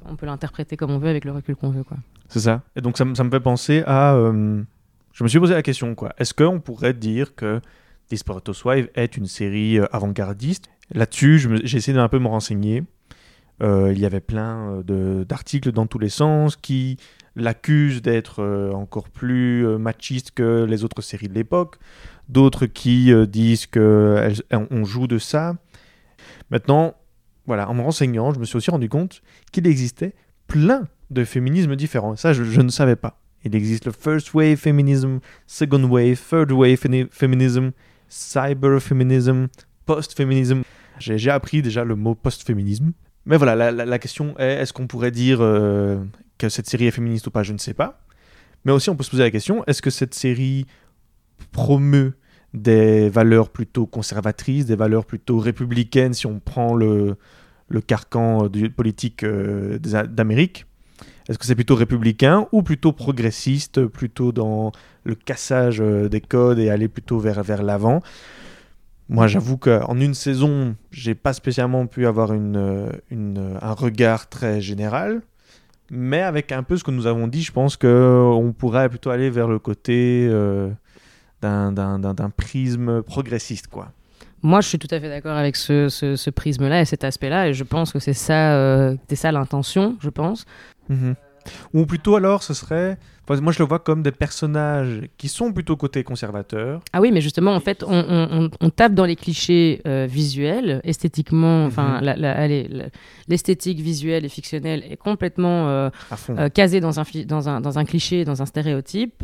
on 0.06 0.16
peut 0.16 0.28
l'interpréter 0.28 0.78
comme 0.78 0.92
on 0.92 1.00
veut 1.00 1.10
avec 1.10 1.26
le 1.26 1.32
recul 1.32 1.56
qu'on 1.56 1.72
veut, 1.72 1.84
quoi. 1.84 1.98
C'est 2.30 2.42
ça. 2.42 2.62
Et 2.76 2.82
donc 2.82 2.98
ça, 3.00 3.06
me- 3.06 3.16
ça 3.16 3.24
me 3.24 3.32
fait 3.32 3.40
penser 3.40 3.84
à... 3.88 4.14
euh, 4.14 4.62
je 5.12 5.24
me 5.24 5.28
suis 5.28 5.40
posé 5.40 5.54
la 5.56 5.64
question, 5.64 5.96
quoi. 5.96 6.14
Est-ce 6.20 6.34
qu'on 6.34 6.60
pourrait 6.60 6.94
dire 6.94 7.36
que 7.36 7.60
Desperate 8.12 8.48
Housewives 8.50 8.90
est 8.94 9.16
une 9.16 9.26
série 9.26 9.80
euh, 9.80 9.86
avant-gardiste 9.92 10.66
Là-dessus, 10.94 11.40
j'ai 11.64 11.78
essayé 11.78 11.96
d'un 11.96 12.10
peu 12.10 12.20
me 12.20 12.28
renseigner. 12.28 12.84
Euh, 13.64 13.94
il 13.94 14.00
y 14.00 14.06
avait 14.06 14.20
plein 14.20 14.84
euh, 14.90 15.24
d'articles 15.24 15.72
dans 15.72 15.86
tous 15.86 16.00
les 16.00 16.10
sens 16.10 16.58
qui 16.58 16.98
l'accusent 17.38 18.02
d'être 18.02 18.44
encore 18.74 19.08
plus 19.08 19.66
machiste 19.78 20.32
que 20.32 20.66
les 20.66 20.84
autres 20.84 21.02
séries 21.02 21.30
de 21.30 21.34
l'époque. 21.34 21.78
D'autres 22.28 22.66
qui 22.66 23.14
disent 23.28 23.68
qu'on 23.68 24.84
joue 24.84 25.08
de 25.08 25.18
ça. 25.18 25.56
Maintenant, 26.50 26.94
voilà, 27.46 27.70
en 27.70 27.74
me 27.74 27.82
renseignant, 27.82 28.34
je 28.34 28.40
me 28.40 28.44
suis 28.44 28.58
aussi 28.58 28.70
rendu 28.70 28.90
compte 28.90 29.22
qu'il 29.54 29.66
existait 29.66 30.14
plein 30.48 30.90
de 31.10 31.24
féminismes 31.24 31.78
différents. 31.78 32.18
Ça, 32.18 32.34
je, 32.34 32.44
je 32.44 32.60
ne 32.60 32.70
savais 32.70 32.98
pas. 32.98 33.22
Il 33.46 33.56
existe 33.56 33.86
le 33.86 33.94
first 33.94 34.34
wave 34.34 34.58
feminism, 34.58 35.20
second 35.48 35.86
wave, 35.86 36.20
third 36.20 36.52
wave 36.52 36.76
feni- 36.76 37.08
feminism, 38.12 38.80
cyber 38.80 38.82
feminism, 38.82 39.48
post 39.86 40.16
feminism. 40.18 40.62
J'ai 41.00 41.30
appris 41.30 41.62
déjà 41.62 41.84
le 41.84 41.96
mot 41.96 42.14
post 42.16 42.46
féminisme. 42.46 42.92
Mais 43.26 43.38
voilà, 43.38 43.56
la, 43.72 43.86
la- 43.86 44.00
question 44.00 44.36
est 44.38 44.62
est-ce 44.62 44.74
qu'on 44.74 44.88
pourrait 44.88 45.12
dire 45.12 45.40
euh, 45.42 46.04
que 46.38 46.50
cette 46.50 46.68
série 46.68 46.88
est 46.88 46.92
féministe 46.92 47.28
ou 47.28 47.32
pas? 47.32 47.44
Je 47.44 47.54
ne 47.54 47.58
sais 47.58 47.74
pas. 47.74 48.02
Mais 48.66 48.72
aussi, 48.72 48.90
on 48.90 48.96
peut 48.96 49.04
se 49.04 49.12
poser 49.12 49.24
la 49.24 49.32
question 49.32 49.64
est-ce 49.68 49.82
que 49.82 49.90
cette 49.90 50.14
série 50.14 50.66
promeut 51.52 52.14
des 52.54 53.10
valeurs 53.10 53.50
plutôt 53.50 53.86
conservatrices, 53.86 54.66
des 54.66 54.76
valeurs 54.76 55.06
plutôt 55.06 55.40
républicaines 55.40 56.14
si 56.14 56.28
on 56.28 56.40
prend 56.40 56.76
le, 56.76 57.16
le 57.70 57.82
carcan 57.82 58.46
euh, 58.46 58.70
politique 58.70 59.24
euh, 59.24 59.80
d'Amérique? 59.80 60.66
Est-ce 61.28 61.38
que 61.38 61.46
c'est 61.46 61.56
plutôt 61.56 61.76
républicain 61.76 62.48
ou 62.52 62.64
plutôt 62.64 62.92
progressiste, 62.92 63.86
plutôt 63.86 64.32
dans 64.32 64.72
le 65.04 65.16
cassage 65.16 65.82
euh, 65.82 66.10
des 66.10 66.22
codes 66.22 66.60
et 66.60 66.70
aller 66.70 66.88
plutôt 66.88 67.20
vers, 67.20 67.42
vers 67.44 67.64
l'avant? 67.64 68.02
Moi, 69.10 69.28
j'avoue 69.28 69.58
qu'en 69.58 70.00
une 70.00 70.14
saison, 70.14 70.76
j'ai 70.92 71.16
pas 71.16 71.34
spécialement 71.34 71.86
pu 71.86 72.08
avoir 72.08 72.32
une, 72.34 72.56
euh, 72.56 72.90
une- 73.10 73.58
un 73.62 73.74
regard 73.74 74.30
très 74.30 74.62
général. 74.62 75.22
Mais 75.90 76.22
avec 76.22 76.54
un 76.54 76.64
peu 76.64 76.78
ce 76.78 76.86
que 76.86 76.92
nous 76.92 77.08
avons 77.08 77.28
dit, 77.28 77.42
je 77.44 77.52
pense 77.52 77.76
qu'on 77.76 78.54
pourrait 78.58 78.88
plutôt 78.88 79.10
aller 79.10 79.30
vers 79.30 79.50
le 79.50 79.60
côté 79.60 80.28
euh, 80.30 80.70
d'un 81.42 82.30
prisme 82.36 83.02
progressiste. 83.02 83.68
quoi. 83.68 83.92
Moi, 84.44 84.62
je 84.62 84.68
suis 84.68 84.80
tout 84.80 84.88
à 84.92 85.00
fait 85.00 85.10
d'accord 85.10 85.38
avec 85.38 85.56
ce, 85.56 85.88
ce- 85.90 86.16
ce 86.16 86.30
prisme-là 86.30 86.82
et 86.82 86.86
cet 86.86 87.04
aspect-là, 87.04 87.50
et 87.50 87.54
je 87.54 87.64
pense 87.64 87.92
que 87.92 88.00
c'est 88.00 88.14
ça, 88.14 88.56
euh, 88.56 88.96
ça 89.14 89.32
l'intention, 89.32 89.98
je 90.02 90.10
pense. 90.10 90.46
Mhm. 90.90 91.16
Ou 91.74 91.86
plutôt 91.88 92.16
alors, 92.16 92.44
ce 92.44 92.54
serait... 92.54 92.98
enfin, 93.28 93.42
moi, 93.42 93.52
je 93.52 93.58
le 93.58 93.66
vois 93.68 93.80
comme 93.80 94.04
des 94.04 94.12
personnages 94.12 95.02
qui 95.18 95.28
sont 95.28 95.52
plutôt 95.52 95.76
côté 95.76 96.04
conservateur. 96.04 96.82
Ah 96.94 97.02
oui, 97.02 97.12
mais 97.12 97.20
justement, 97.22 97.54
en 97.56 97.60
fait, 97.60 97.84
on, 97.88 98.50
on- 98.62 98.70
tape 98.70 98.94
dans 98.94 99.06
les 99.06 99.16
clichés 99.16 99.82
euh, 99.88 100.06
visuels, 100.10 100.82
esthétiquement, 100.84 101.66
enfin, 101.66 101.98
Mhm. 102.00 102.06
la- 102.16 102.48
l'esthétique 103.28 103.80
visuelle 103.80 104.24
et 104.26 104.30
fictionnelle 104.30 104.84
est 104.90 104.98
complètement 104.98 105.68
euh, 105.70 105.90
euh, 106.30 106.50
casée 106.50 106.80
dans 106.80 107.00
un, 107.00 107.04
dans, 107.26 107.50
un, 107.50 107.60
dans 107.62 107.80
un 107.80 107.86
cliché, 107.86 108.24
dans 108.24 108.42
un 108.44 108.46
stéréotype, 108.46 109.24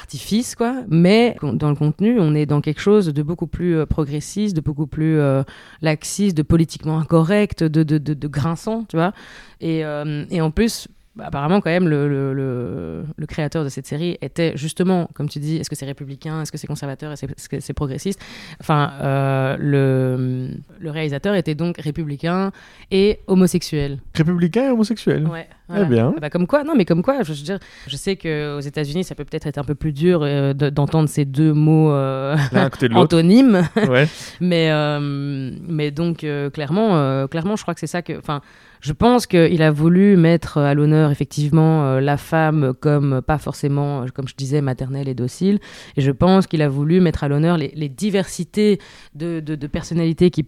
artifice, 0.00 0.54
quoi. 0.54 0.82
Mais 0.88 1.36
dans 1.42 1.70
le 1.70 1.76
contenu, 1.76 2.20
on 2.20 2.34
est 2.34 2.46
dans 2.46 2.60
quelque 2.60 2.80
chose 2.80 3.06
de 3.06 3.22
beaucoup 3.22 3.46
plus 3.46 3.76
euh, 3.76 3.86
progressiste, 3.86 4.54
de 4.54 4.60
beaucoup 4.60 4.86
plus 4.86 5.18
euh, 5.18 5.42
laxiste, 5.82 6.36
de 6.36 6.42
politiquement 6.42 6.98
incorrect, 6.98 7.64
de, 7.64 7.82
de, 7.82 7.98
de, 7.98 8.14
de 8.14 8.28
grinçant, 8.28 8.84
tu 8.84 8.96
vois. 8.96 9.12
Et, 9.60 9.84
euh, 9.84 10.24
et 10.30 10.40
en 10.40 10.50
plus, 10.50 10.88
bah, 11.16 11.24
apparemment, 11.28 11.60
quand 11.62 11.70
même, 11.70 11.88
le, 11.88 12.08
le, 12.08 12.32
le- 12.34 13.04
le 13.16 13.26
créateur 13.26 13.64
de 13.64 13.68
cette 13.70 13.86
série 13.86 14.18
était 14.20 14.52
justement, 14.56 15.08
comme 15.14 15.28
tu 15.28 15.38
dis, 15.38 15.56
est-ce 15.56 15.70
que 15.70 15.74
c'est 15.76 15.86
républicain, 15.86 16.42
est-ce 16.42 16.52
que 16.52 16.58
c'est 16.58 16.66
conservateur, 16.66 17.10
est-ce 17.12 17.48
que 17.48 17.58
c'est 17.60 17.72
progressiste? 17.72 18.20
Enfin, 18.60 18.92
euh, 19.00 19.56
le, 19.58 20.50
le 20.78 20.90
réalisateur 20.90 21.34
était 21.34 21.54
donc 21.54 21.78
républicain 21.78 22.52
et 22.90 23.20
homosexuel. 23.26 23.98
Républicain 24.14 24.66
et 24.68 24.70
homosexuel. 24.70 25.26
Ouais. 25.26 25.48
Eh 25.76 25.84
bien. 25.86 26.12
Ah 26.16 26.20
bah, 26.20 26.30
comme 26.30 26.46
quoi, 26.46 26.62
non, 26.62 26.74
mais 26.76 26.84
comme 26.84 27.02
quoi, 27.02 27.22
je, 27.24 27.32
veux 27.32 27.38
dire, 27.42 27.58
je 27.88 27.96
sais 27.96 28.14
qu'aux 28.16 28.60
États-Unis, 28.60 29.02
ça 29.02 29.14
peut 29.16 29.24
peut-être 29.24 29.46
être 29.48 29.58
un 29.58 29.64
peu 29.64 29.74
plus 29.74 29.92
dur 29.92 30.20
euh, 30.22 30.52
de- 30.52 30.70
d'entendre 30.70 31.08
ces 31.08 31.24
deux 31.24 31.52
mots 31.52 31.90
euh, 31.90 32.36
antonymes, 32.94 33.66
ouais. 33.88 34.06
mais, 34.40 34.70
euh, 34.70 35.50
mais 35.66 35.90
donc, 35.90 36.24
clairement, 36.52 37.26
clairement, 37.28 37.56
je 37.56 37.62
crois 37.62 37.74
que 37.74 37.80
c'est 37.80 37.86
ça 37.86 38.02
que. 38.02 38.16
Enfin, 38.18 38.42
je 38.86 38.92
pense 38.92 39.26
qu'il 39.26 39.62
a 39.62 39.72
voulu 39.72 40.16
mettre 40.16 40.58
à 40.58 40.72
l'honneur, 40.72 41.10
effectivement, 41.10 41.84
euh, 41.86 42.00
la 42.00 42.16
femme 42.16 42.72
comme 42.78 43.14
euh, 43.14 43.20
pas 43.20 43.36
forcément, 43.36 44.02
euh, 44.02 44.06
comme 44.14 44.28
je 44.28 44.36
disais, 44.36 44.60
maternelle 44.60 45.08
et 45.08 45.14
docile. 45.14 45.58
Et 45.96 46.02
je 46.02 46.12
pense 46.12 46.46
qu'il 46.46 46.62
a 46.62 46.68
voulu 46.68 47.00
mettre 47.00 47.24
à 47.24 47.28
l'honneur 47.28 47.56
les, 47.56 47.88
diversités 47.88 48.78
de, 49.16 49.40
personnalités 49.66 50.30
qui. 50.30 50.46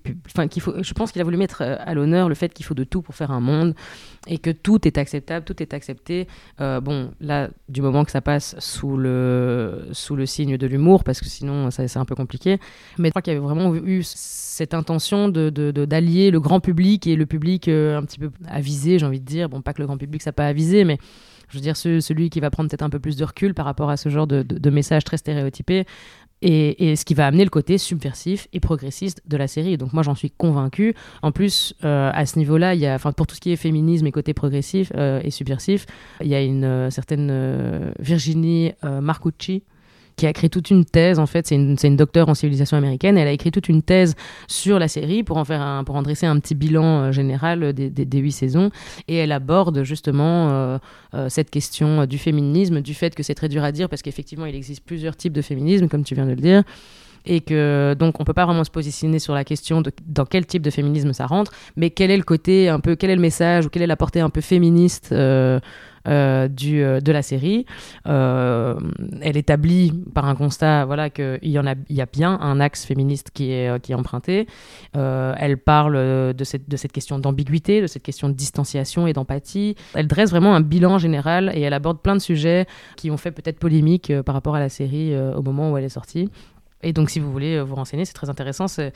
faut. 0.60 0.72
Je 0.80 0.92
pense 0.92 1.10
qu'il 1.10 1.20
a 1.20 1.24
voulu 1.24 1.36
mettre 1.36 1.62
euh, 1.62 1.74
à 1.80 1.94
l'honneur 1.94 2.28
le 2.28 2.36
fait 2.36 2.54
qu'il 2.54 2.64
faut 2.64 2.74
de 2.74 2.84
tout 2.84 3.02
pour 3.02 3.16
faire 3.16 3.32
un 3.32 3.40
monde 3.40 3.74
et 4.28 4.38
que 4.38 4.50
tout 4.50 4.86
est 4.86 4.98
acceptable, 4.98 5.44
tout 5.44 5.62
est 5.62 5.72
accepté. 5.74 6.28
Euh, 6.60 6.80
bon, 6.80 7.10
là, 7.20 7.48
du 7.68 7.82
moment 7.82 8.04
que 8.04 8.10
ça 8.10 8.20
passe 8.20 8.54
sous 8.58 8.96
le, 8.96 9.88
sous 9.92 10.14
le 10.16 10.26
signe 10.26 10.56
de 10.56 10.66
l'humour, 10.66 11.02
parce 11.02 11.20
que 11.20 11.26
sinon, 11.26 11.70
c'est 11.70 11.96
un 11.96 12.04
peu 12.04 12.14
compliqué. 12.14 12.58
Mais 12.98 13.08
je 13.08 13.10
crois 13.12 13.22
qu'il 13.22 13.32
y 13.32 13.36
avait 13.36 13.44
vraiment 13.44 13.74
eu 13.74 14.02
cette 14.04 14.74
intention 14.74 15.28
de, 15.28 15.50
de- 15.50 15.70
de- 15.70 15.84
d'allier 15.84 16.30
le 16.30 16.40
grand 16.40 16.60
public 16.60 17.06
et 17.06 17.16
le 17.16 17.26
public 17.26 17.68
euh, 17.68 17.96
un 17.98 18.02
petit 18.02 18.18
peu 18.18 18.30
avisé, 18.46 18.98
j'ai 18.98 19.06
envie 19.06 19.20
de 19.20 19.24
dire. 19.26 19.48
Bon, 19.48 19.62
pas 19.62 19.72
que 19.72 19.80
le 19.80 19.86
grand 19.86 19.96
public, 19.98 20.22
ça 20.22 20.32
pas 20.32 20.46
avisé, 20.46 20.84
mais 20.84 20.98
je 21.48 21.56
veux 21.56 21.62
dire, 21.62 21.76
ce- 21.78 22.00
celui 22.00 22.28
qui 22.28 22.40
va 22.40 22.50
prendre 22.50 22.68
peut-être 22.68 22.82
un 22.82 22.90
peu 22.90 22.98
plus 22.98 23.16
de 23.16 23.24
recul 23.24 23.54
par 23.54 23.64
rapport 23.64 23.88
à 23.88 23.96
ce 23.96 24.10
genre 24.10 24.26
de, 24.26 24.42
de, 24.42 24.58
de 24.58 24.70
message 24.70 25.04
très 25.04 25.16
stéréotypé. 25.16 25.86
Et, 26.42 26.94
ce 26.96 27.04
qui 27.04 27.14
va 27.14 27.26
amener 27.26 27.44
le 27.44 27.50
côté 27.50 27.78
subversif 27.78 28.48
et 28.52 28.60
progressiste 28.60 29.22
de 29.26 29.36
la 29.36 29.48
série. 29.48 29.76
Donc 29.76 29.92
moi 29.92 30.02
j'en 30.02 30.14
suis 30.14 30.30
convaincue. 30.30 30.94
En 31.22 31.32
plus, 31.32 31.74
euh, 31.84 32.10
à 32.12 32.26
ce 32.26 32.38
niveau-là, 32.38 32.98
pour 32.98 33.26
tout 33.26 33.34
ce 33.34 33.40
qui 33.40 33.50
est 33.50 33.56
féminisme 33.56 34.06
et 34.06 34.12
côté 34.12 34.34
progressif 34.34 34.92
euh, 34.96 35.20
et 35.24 35.30
subversif, 35.30 35.86
il 36.20 36.28
y 36.28 36.34
a 36.34 36.42
une 36.42 36.64
euh, 36.64 36.90
certaine 36.90 37.92
Virginie 37.98 38.72
Marcucci 38.82 39.64
qui 40.18 40.26
a 40.26 40.30
écrit 40.30 40.50
toute 40.50 40.70
une 40.70 40.84
thèse. 40.84 41.18
En 41.18 41.26
fait, 41.26 41.46
c'est 41.46 41.54
une, 41.54 41.76
une 41.82 41.96
docteure 41.96 42.28
en 42.28 42.34
civilisation 42.34 42.76
américaine. 42.76 43.16
Elle 43.16 43.28
a 43.28 43.32
écrit 43.32 43.50
toute 43.50 43.68
une 43.70 43.82
thèse 43.82 44.14
sur 44.48 44.78
la 44.78 44.88
série 44.88 45.22
pour 45.22 45.38
en 45.38 45.44
faire 45.44 45.62
un, 45.62 45.84
pour 45.84 45.96
en 45.96 46.02
dresser 46.02 46.26
un 46.26 46.38
petit 46.38 46.54
bilan 46.54 46.84
euh, 46.84 47.12
général 47.12 47.72
des, 47.72 47.88
des, 47.88 48.04
des 48.04 48.18
huit 48.18 48.32
saisons. 48.32 48.70
Et 49.06 49.16
elle 49.16 49.32
aborde 49.32 49.82
justement 49.84 50.50
euh, 50.50 50.78
euh, 51.14 51.28
cette 51.28 51.50
question 51.50 52.02
euh, 52.02 52.06
du 52.06 52.18
féminisme, 52.18 52.82
du 52.82 52.94
fait 52.94 53.14
que 53.14 53.22
c'est 53.22 53.34
très 53.34 53.48
dur 53.48 53.64
à 53.64 53.72
dire 53.72 53.88
parce 53.88 54.02
qu'effectivement, 54.02 54.44
il 54.44 54.54
existe 54.54 54.84
plusieurs 54.84 55.16
types 55.16 55.32
de 55.32 55.42
féminisme, 55.42 55.88
comme 55.88 56.04
tu 56.04 56.14
viens 56.14 56.26
de 56.26 56.30
le 56.30 56.36
dire. 56.36 56.62
Et 57.26 57.40
que 57.40 57.94
donc 57.98 58.20
on 58.20 58.24
peut 58.24 58.32
pas 58.32 58.46
vraiment 58.46 58.64
se 58.64 58.70
positionner 58.70 59.18
sur 59.18 59.34
la 59.34 59.44
question 59.44 59.82
de 59.82 59.90
dans 60.06 60.24
quel 60.24 60.46
type 60.46 60.62
de 60.62 60.70
féminisme 60.70 61.12
ça 61.12 61.26
rentre, 61.26 61.52
mais 61.76 61.90
quel 61.90 62.10
est 62.10 62.16
le 62.16 62.22
côté 62.22 62.68
un 62.68 62.80
peu, 62.80 62.96
quel 62.96 63.10
est 63.10 63.16
le 63.16 63.20
message 63.20 63.66
ou 63.66 63.68
quelle 63.68 63.82
est 63.82 63.88
la 63.88 63.96
portée 63.96 64.20
un 64.20 64.30
peu 64.30 64.40
féministe 64.40 65.10
euh, 65.12 65.60
euh, 66.08 66.48
du, 66.48 66.82
euh, 66.82 67.00
de 67.00 67.12
la 67.12 67.22
série. 67.22 67.66
Euh, 68.06 68.78
elle 69.20 69.36
établit 69.36 69.92
par 70.14 70.26
un 70.26 70.34
constat 70.34 70.86
voilà, 70.86 71.10
qu'il 71.10 71.38
y, 71.42 71.58
en 71.58 71.66
a, 71.66 71.74
il 71.88 71.96
y 71.96 72.00
a 72.00 72.06
bien 72.06 72.38
un 72.40 72.60
axe 72.60 72.84
féministe 72.84 73.30
qui 73.32 73.52
est, 73.52 73.80
qui 73.82 73.94
emprunté. 73.94 74.46
Elle 74.94 75.58
parle 75.58 76.34
de 76.34 76.44
cette, 76.44 76.68
de 76.68 76.76
cette 76.76 76.92
question 76.92 77.18
d'ambiguïté, 77.18 77.80
de 77.80 77.86
cette 77.86 78.02
question 78.02 78.28
de 78.28 78.34
distanciation 78.34 79.06
et 79.06 79.12
d'empathie. 79.12 79.74
Elle 79.94 80.06
dresse 80.06 80.30
vraiment 80.30 80.54
un 80.54 80.60
bilan 80.60 80.98
général 80.98 81.52
et 81.54 81.60
elle 81.60 81.74
aborde 81.74 82.00
plein 82.00 82.14
de 82.14 82.20
sujets 82.20 82.66
qui 82.96 83.10
ont 83.10 83.16
fait 83.16 83.30
peut-être 83.30 83.58
polémique 83.58 84.12
par 84.24 84.34
rapport 84.34 84.54
à 84.54 84.60
la 84.60 84.68
série 84.68 85.16
au 85.16 85.42
moment 85.42 85.72
où 85.72 85.76
elle 85.76 85.84
est 85.84 85.88
sortie. 85.88 86.30
Et 86.82 86.92
donc, 86.92 87.10
si 87.10 87.18
vous 87.18 87.32
voulez 87.32 87.56
euh, 87.56 87.62
vous 87.64 87.74
renseigner, 87.74 88.04
c'est 88.04 88.12
très 88.12 88.30
intéressant. 88.30 88.66
Ça 88.68 88.90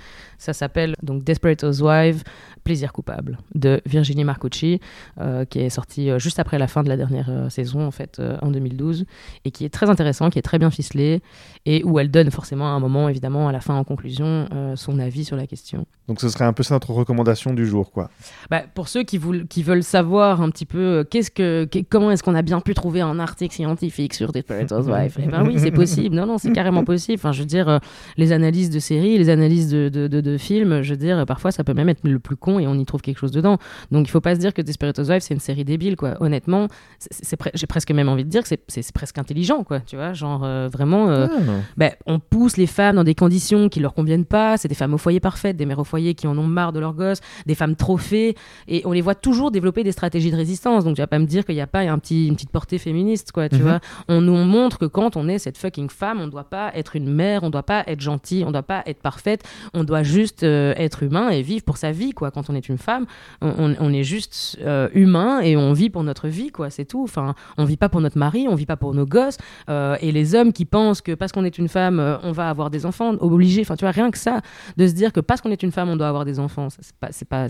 s'appelle 0.52 0.94
donc 1.02 1.24
Desperate 1.24 1.62
Housewives, 1.64 2.22
Plaisir 2.64 2.92
coupable, 2.92 3.38
de 3.56 3.80
Virginie 3.86 4.22
Marcucci, 4.24 4.80
euh, 5.20 5.44
qui 5.44 5.58
est 5.58 5.68
sorti 5.70 6.10
euh, 6.10 6.18
juste 6.20 6.38
après 6.38 6.58
la 6.58 6.68
fin 6.68 6.84
de 6.84 6.88
la 6.88 6.96
dernière 6.96 7.26
euh, 7.28 7.48
saison, 7.48 7.84
en 7.84 7.90
fait, 7.90 8.18
euh, 8.20 8.36
en 8.40 8.50
2012, 8.52 9.04
et 9.44 9.50
qui 9.50 9.64
est 9.64 9.68
très 9.68 9.90
intéressant, 9.90 10.30
qui 10.30 10.38
est 10.38 10.42
très 10.42 10.60
bien 10.60 10.70
ficelé, 10.70 11.22
et 11.66 11.82
où 11.84 11.98
elle 11.98 12.10
donne 12.10 12.30
forcément 12.30 12.66
à 12.66 12.70
un 12.70 12.80
moment, 12.80 13.08
évidemment, 13.08 13.48
à 13.48 13.52
la 13.52 13.60
fin, 13.60 13.74
en 13.74 13.84
conclusion, 13.84 14.48
son 14.76 14.98
avis 14.98 15.24
sur 15.24 15.36
la 15.36 15.46
question. 15.46 15.86
Donc 16.08 16.20
ce 16.20 16.28
serait 16.28 16.44
un 16.44 16.52
peu 16.52 16.62
ça 16.62 16.74
notre 16.74 16.90
recommandation 16.92 17.52
du 17.52 17.66
jour, 17.66 17.90
quoi. 17.92 18.10
Bah, 18.50 18.62
pour 18.74 18.88
ceux 18.88 19.02
qui, 19.02 19.18
veulent 19.18 19.82
savoir 19.82 20.40
un 20.40 20.50
petit 20.50 20.66
peu 20.66 21.06
qu'est-ce 21.08 21.30
que, 21.30 21.64
qu'est- 21.64 21.84
comment 21.84 22.10
est-ce 22.10 22.22
qu'on 22.22 22.34
a 22.34 22.42
bien 22.42 22.60
pu 22.60 22.74
trouver 22.74 23.00
un 23.00 23.18
article 23.18 23.54
scientifique 23.54 24.14
sur 24.14 24.32
Desperate 24.32 24.70
Housewives, 24.72 25.16
eh 25.22 25.26
ben 25.26 25.44
oui, 25.46 25.58
c'est 25.58 25.70
possible. 25.70 26.16
Non, 26.16 26.26
non, 26.26 26.38
c'est 26.38 26.52
carrément 26.52 26.84
possible. 26.92 27.18
Enfin, 27.18 27.32
je 27.32 27.40
veux 27.40 27.46
dire, 27.46 27.71
euh, 27.72 27.78
les 28.16 28.32
analyses 28.32 28.70
de 28.70 28.78
séries, 28.78 29.18
les 29.18 29.28
analyses 29.30 29.70
de, 29.70 29.88
de, 29.88 30.06
de- 30.08 30.20
de 30.20 30.38
films, 30.38 30.82
je 30.82 30.90
veux 30.92 30.96
dire, 30.98 31.24
parfois 31.26 31.50
ça 31.50 31.64
peut 31.64 31.74
même 31.74 31.88
être 31.88 32.00
le 32.04 32.18
plus 32.18 32.36
con 32.36 32.58
et 32.58 32.66
on 32.66 32.74
y 32.74 32.84
trouve 32.84 33.00
quelque 33.02 33.18
chose 33.18 33.32
dedans. 33.32 33.58
Donc 33.90 34.06
il 34.06 34.10
faut 34.10 34.20
pas 34.20 34.34
se 34.34 34.40
dire 34.40 34.54
que 34.54 34.62
Desperate 34.62 34.98
Housewives 34.98 35.20
c'est 35.22 35.34
une 35.34 35.40
série 35.40 35.64
débile, 35.64 35.96
quoi. 35.96 36.14
Honnêtement, 36.20 36.68
c'est, 36.98 37.12
c'est 37.24 37.40
pre- 37.40 37.50
j'ai 37.54 37.66
presque 37.66 37.90
même 37.90 38.08
envie 38.08 38.24
de 38.24 38.28
dire 38.30 38.42
que 38.42 38.48
c'est, 38.48 38.92
presque 38.92 39.18
intelligent, 39.18 39.64
quoi. 39.64 39.80
Tu 39.80 39.96
vois, 39.96 40.12
genre 40.12 40.42
euh, 40.44 40.68
vraiment. 40.72 41.08
euh, 41.10 41.26
Ah, 41.30 41.40
ben, 41.76 41.90
on 42.06 42.18
pousse 42.18 42.56
les 42.56 42.66
femmes 42.66 42.96
dans 42.96 43.04
des 43.04 43.14
conditions 43.14 43.68
qui 43.68 43.80
leur 43.80 43.94
conviennent 43.94 44.24
pas. 44.24 44.56
C'est 44.56 44.68
des 44.68 44.74
femmes 44.74 44.94
au 44.94 44.98
foyer 44.98 45.20
parfaites, 45.20 45.56
des 45.56 45.66
mères 45.66 45.78
au 45.78 45.84
foyer 45.84 46.14
qui 46.14 46.26
en 46.26 46.36
ont 46.38 46.46
marre 46.46 46.72
de 46.72 46.80
leurs 46.80 46.94
gosses, 46.94 47.20
des 47.46 47.54
femmes 47.54 47.76
trophées. 47.76 48.34
Et 48.68 48.82
on 48.84 48.92
les 48.92 49.00
voit 49.00 49.14
toujours 49.14 49.50
développer 49.50 49.82
des 49.84 49.92
stratégies 49.92 50.30
de 50.30 50.36
résistance. 50.36 50.84
Donc, 50.84 50.96
tu 50.96 51.00
vas 51.02 51.06
pas 51.06 51.18
me 51.18 51.26
dire 51.26 51.44
qu'il 51.44 51.54
n'y 51.54 51.60
a 51.60 51.66
pas 51.66 51.80
un 51.80 51.98
petit, 51.98 52.26
une 52.28 52.34
petite 52.34 52.50
portée 52.50 52.78
féministe, 52.78 53.32
quoi. 53.32 53.48
Tu 53.48 53.56
Mhm. 53.56 53.62
vois, 53.62 53.80
on 54.08 54.20
nous 54.20 54.36
montre 54.44 54.78
que 54.78 54.84
quand 54.86 55.16
on 55.16 55.28
est 55.28 55.38
cette 55.38 55.56
fucking 55.58 55.88
femme, 55.88 56.20
on 56.20 56.28
doit 56.28 56.44
pas 56.44 56.70
être 56.74 56.96
une 56.96 57.10
mère, 57.12 57.42
on 57.42 57.50
doit 57.50 57.61
pas 57.62 57.84
être 57.86 58.00
gentille, 58.00 58.44
on 58.44 58.50
doit 58.50 58.62
pas 58.62 58.82
être 58.86 59.00
parfaite. 59.00 59.42
On 59.74 59.84
doit 59.84 60.02
juste 60.02 60.42
euh, 60.42 60.74
être 60.76 61.02
humain 61.02 61.30
et 61.30 61.42
vivre 61.42 61.64
pour 61.64 61.76
sa 61.76 61.92
vie, 61.92 62.12
quoi. 62.12 62.30
Quand 62.30 62.50
on 62.50 62.54
est 62.54 62.68
une 62.68 62.78
femme, 62.78 63.06
on, 63.40 63.92
est 63.92 64.04
juste 64.04 64.58
euh, 64.62 64.88
humain 64.94 65.40
et 65.40 65.56
on 65.56 65.72
vit 65.72 65.90
pour 65.90 66.02
notre 66.02 66.28
vie, 66.28 66.50
quoi. 66.50 66.70
C'est 66.70 66.84
tout. 66.84 67.02
Enfin, 67.02 67.34
on 67.58 67.64
vit 67.64 67.76
pas 67.76 67.88
pour 67.88 68.00
notre 68.00 68.18
mari, 68.18 68.46
on 68.48 68.54
vit 68.54 68.66
pas 68.66 68.76
pour 68.76 68.94
nos 68.94 69.06
gosses. 69.06 69.38
Euh, 69.68 69.96
et 70.00 70.12
les 70.12 70.34
hommes 70.34 70.52
qui 70.52 70.64
pensent 70.64 71.00
que 71.00 71.12
parce 71.12 71.32
qu'on 71.32 71.44
est 71.44 71.58
une 71.58 71.68
femme, 71.68 72.18
on 72.22 72.32
va 72.32 72.48
avoir 72.48 72.70
des 72.70 72.86
enfants, 72.86 73.14
obligés. 73.20 73.62
Enfin, 73.62 73.76
tu 73.76 73.84
vois, 73.84 73.92
rien 73.92 74.10
que 74.10 74.18
ça, 74.18 74.40
de 74.76 74.86
se 74.86 74.92
dire 74.92 75.12
que 75.12 75.20
parce 75.20 75.40
qu'on 75.40 75.50
est 75.50 75.62
une 75.62 75.72
femme, 75.72 75.88
on 75.88 75.96
doit 75.96 76.08
avoir 76.08 76.24
des 76.24 76.38
enfants, 76.38 76.68
c'est 76.70 76.96
pas, 76.96 77.12
c'est 77.12 77.28
pas, 77.28 77.48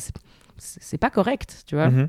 c'est- 0.58 0.98
pas 0.98 1.10
correct, 1.10 1.64
tu 1.66 1.74
vois. 1.74 1.88
Mhm. 1.90 2.08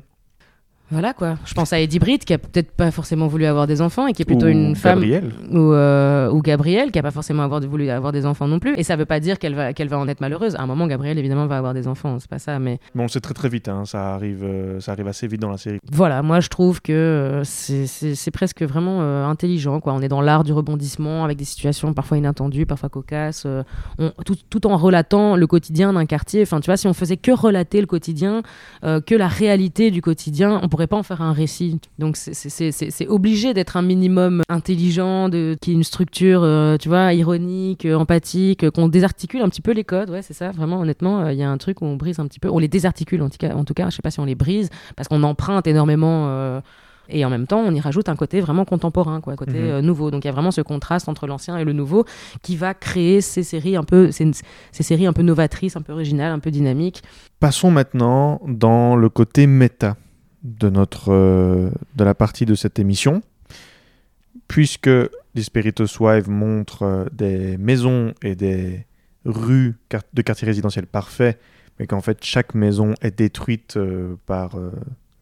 Voilà 0.90 1.14
quoi. 1.14 1.36
Je 1.46 1.54
pense 1.54 1.72
à 1.72 1.80
Eddie 1.80 1.98
Britt 1.98 2.24
qui 2.24 2.34
a 2.34 2.38
peut-être 2.38 2.70
pas 2.70 2.90
forcément 2.90 3.26
voulu 3.26 3.46
avoir 3.46 3.66
des 3.66 3.80
enfants 3.80 4.06
et 4.06 4.12
qui 4.12 4.20
est 4.22 4.24
plutôt 4.26 4.46
Ou 4.46 4.50
une 4.50 4.76
femme 4.76 5.02
ou, 5.50 5.72
euh, 5.72 6.30
ou 6.30 6.42
Gabrielle 6.42 6.90
qui 6.92 6.98
a 6.98 7.02
pas 7.02 7.10
forcément 7.10 7.42
avoir, 7.42 7.60
voulu 7.62 7.88
avoir 7.88 8.12
des 8.12 8.26
enfants 8.26 8.46
non 8.46 8.58
plus. 8.58 8.74
Et 8.76 8.82
ça 8.82 8.94
veut 8.94 9.06
pas 9.06 9.18
dire 9.18 9.38
qu'elle 9.38 9.54
va, 9.54 9.72
qu'elle 9.72 9.88
va 9.88 9.98
en 9.98 10.06
être 10.08 10.20
malheureuse. 10.20 10.54
À 10.56 10.62
un 10.62 10.66
moment, 10.66 10.86
Gabrielle 10.86 11.18
évidemment 11.18 11.46
va 11.46 11.56
avoir 11.56 11.72
des 11.74 11.88
enfants, 11.88 12.18
c'est 12.20 12.28
pas 12.30 12.38
ça. 12.38 12.58
Mais 12.58 12.78
Mais 12.94 13.00
on 13.00 13.04
le 13.04 13.08
sait 13.08 13.20
très 13.20 13.32
très 13.34 13.48
vite, 13.48 13.68
hein, 13.68 13.84
ça, 13.86 14.14
arrive, 14.14 14.42
euh, 14.44 14.78
ça 14.80 14.92
arrive 14.92 15.08
assez 15.08 15.26
vite 15.26 15.40
dans 15.40 15.50
la 15.50 15.56
série. 15.56 15.78
voilà, 15.90 16.22
moi 16.22 16.40
je 16.40 16.48
trouve 16.48 16.82
que 16.82 16.92
euh, 16.92 17.44
c'est- 17.44 17.86
c'est 17.86 18.14
c'est 18.14 18.30
presque 18.30 18.62
vraiment 18.62 18.98
euh, 19.00 19.24
intelligent. 19.26 19.80
Quoi. 19.80 19.94
On 19.94 20.02
est 20.02 20.08
dans 20.08 20.20
l'art 20.20 20.44
du 20.44 20.52
rebondissement 20.52 21.24
avec 21.24 21.38
des 21.38 21.44
situations 21.44 21.94
parfois 21.94 22.18
inattendues, 22.18 22.66
parfois 22.66 22.90
cocasses, 22.90 23.46
on- 23.98 24.12
tout, 24.24 24.36
tout 24.50 24.66
en 24.66 24.76
relatant 24.76 25.34
le 25.36 25.46
quotidien 25.46 25.92
d'un 25.94 26.04
quartier. 26.06 26.42
Enfin, 26.42 26.60
tu 26.60 26.66
vois, 26.66 26.76
si 26.76 26.86
on 26.86 26.92
faisait 26.94 27.16
que 27.16 27.30
relater 27.32 27.80
le 27.80 27.86
quotidien, 27.86 28.42
que 28.82 29.14
la 29.14 29.28
réalité 29.28 29.90
du 29.90 30.02
quotidien, 30.02 30.60
on 30.62 30.68
pourrait 30.68 30.83
pas 30.86 30.96
en 30.96 31.02
faire 31.02 31.22
un 31.22 31.32
récit. 31.32 31.80
Donc 31.98 32.16
c'est- 32.16 33.06
obligé 33.08 33.54
d'être 33.54 33.76
un 33.76 33.82
minimum 33.82 34.42
intelligent, 34.48 35.28
de, 35.28 35.56
qui 35.60 35.72
une 35.72 35.84
structure, 35.84 36.42
euh, 36.42 36.76
tu 36.76 36.88
vois, 36.88 37.12
ironique, 37.14 37.84
euh, 37.86 37.94
empathique, 37.96 38.64
euh, 38.64 38.70
qu'on 38.70 38.88
désarticule 38.88 39.42
un 39.42 39.48
petit 39.48 39.60
peu 39.62 39.72
les 39.72 39.84
codes. 39.84 40.10
Ouais, 40.10 40.22
c'est 40.22 40.34
ça. 40.34 40.50
Vraiment, 40.50 40.80
honnêtement, 40.80 41.28
il 41.28 41.36
y 41.38 41.42
a 41.42 41.50
un 41.50 41.58
truc 41.58 41.80
où 41.82 41.84
on 41.84 41.96
brise 41.96 42.18
un 42.20 42.26
petit 42.26 42.40
peu, 42.40 42.48
on 42.48 42.58
les 42.58 42.68
désarticule 42.68 43.22
en 43.22 43.28
tout 43.28 43.38
cas. 43.38 43.54
En 43.54 43.64
tout 43.64 43.74
cas, 43.74 43.90
je 43.90 43.96
sais 43.96 44.02
pas 44.02 44.10
si 44.10 44.20
on 44.20 44.24
les 44.24 44.34
brise 44.34 44.70
parce 44.96 45.08
qu'on 45.08 45.22
emprunte 45.22 45.66
énormément. 45.66 46.60
et 47.10 47.22
en 47.22 47.28
même 47.28 47.46
temps, 47.46 47.60
on 47.60 47.74
y 47.74 47.80
rajoute 47.80 48.08
un 48.08 48.16
côté 48.16 48.40
vraiment 48.40 48.64
contemporain, 48.64 49.20
quoi, 49.20 49.34
un 49.34 49.36
côté 49.36 49.52
Mhm. 49.58 49.66
euh, 49.66 49.82
nouveau. 49.82 50.10
Donc 50.10 50.24
il 50.24 50.26
y 50.28 50.30
a 50.30 50.32
vraiment 50.32 50.50
ce 50.50 50.62
contraste 50.62 51.06
entre 51.06 51.26
l'ancien 51.26 51.58
et 51.58 51.64
le 51.64 51.74
nouveau 51.74 52.06
qui 52.42 52.56
va 52.56 52.72
créer 52.72 53.20
ces 53.20 53.42
séries 53.42 53.76
un 53.76 53.84
peu, 53.84 54.10
ces, 54.10 54.30
ces 54.72 54.82
séries 54.82 55.04
un 55.06 55.12
peu 55.12 55.20
novatrices, 55.20 55.76
un 55.76 55.82
peu 55.82 55.92
originales, 55.92 56.32
un 56.32 56.38
peu 56.38 56.50
dynamiques. 56.50 57.02
Passons 57.40 57.70
maintenant 57.70 58.40
dans 58.48 58.96
le 58.96 59.10
côté 59.10 59.46
méta 59.46 59.96
de, 60.44 60.68
notre, 60.68 61.12
euh, 61.12 61.70
de 61.96 62.04
la 62.04 62.14
partie 62.14 62.46
de 62.46 62.54
cette 62.54 62.78
émission. 62.78 63.22
Puisque 64.46 64.90
Spiritus 65.36 65.98
Wife 65.98 66.28
montre 66.28 66.82
euh, 66.82 67.04
des 67.12 67.56
maisons 67.56 68.14
et 68.22 68.36
des 68.36 68.86
rues 69.24 69.76
de 70.12 70.22
quartiers 70.22 70.46
résidentiels 70.46 70.86
parfaits, 70.86 71.40
mais 71.78 71.86
qu'en 71.86 72.00
fait 72.00 72.24
chaque 72.24 72.54
maison 72.54 72.94
est 73.00 73.18
détruite 73.18 73.76
euh, 73.76 74.16
par 74.26 74.58
euh, 74.58 74.70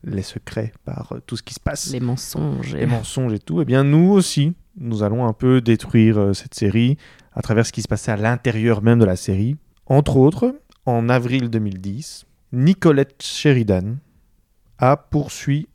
les 0.05 0.23
secrets, 0.23 0.73
par 0.85 1.13
euh, 1.13 1.23
tout 1.27 1.37
ce 1.37 1.43
qui 1.43 1.55
se 1.55 1.61
passe, 1.61 1.93
Les 1.93 2.01
mensonges. 2.01 2.75
les 2.75 2.87
mensonges 2.87 3.33
et 3.33 3.39
tout, 3.39 3.61
eh 3.63 3.65
bien 3.65 3.85
nous 3.85 4.11
aussi, 4.11 4.55
nous 4.77 5.03
allons 5.03 5.27
un 5.27 5.33
peu 5.33 5.61
détruire 5.61 6.35
cette 6.35 6.55
série 6.55 6.97
à 7.35 7.43
travers 7.43 7.67
ce 7.67 7.73
qui 7.73 7.83
se 7.83 7.89
passait 7.89 8.13
à 8.13 8.17
l'intérieur 8.17 8.83
même 8.83 8.99
de 8.99 9.05
la 9.05 9.17
série. 9.17 9.57
Entre 9.87 10.17
autres, 10.17 10.55
en 10.87 11.09
avril 11.09 11.49
2010, 11.49 12.27
Nicolette 12.53 13.23
Sheridan 13.23 13.97
a 14.83 14.97
poursuivi 14.97 15.69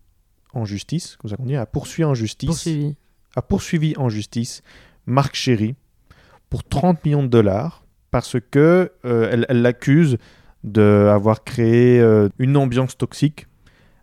en 0.53 0.65
justice, 0.65 1.15
comme 1.15 1.29
ça 1.31 1.37
qu'on 1.37 1.45
dit, 1.45 1.55
a 1.55 1.65
poursuivi 1.65 2.03
en 2.03 2.13
justice, 2.13 2.49
poursuivi. 2.49 2.95
a 3.35 3.41
poursuivi 3.41 3.93
en 3.97 4.09
justice 4.09 4.61
Marc 5.05 5.33
Sherry 5.33 5.75
pour 6.49 6.63
30 6.65 7.03
millions 7.05 7.23
de 7.23 7.29
dollars 7.29 7.85
parce 8.11 8.37
que 8.51 8.91
euh, 9.05 9.29
elle 9.31 9.45
elle 9.47 9.61
l'accuse 9.61 10.17
d'avoir 10.63 11.45
créé 11.45 12.01
euh, 12.01 12.27
une 12.37 12.57
ambiance 12.57 12.97
toxique 12.97 13.47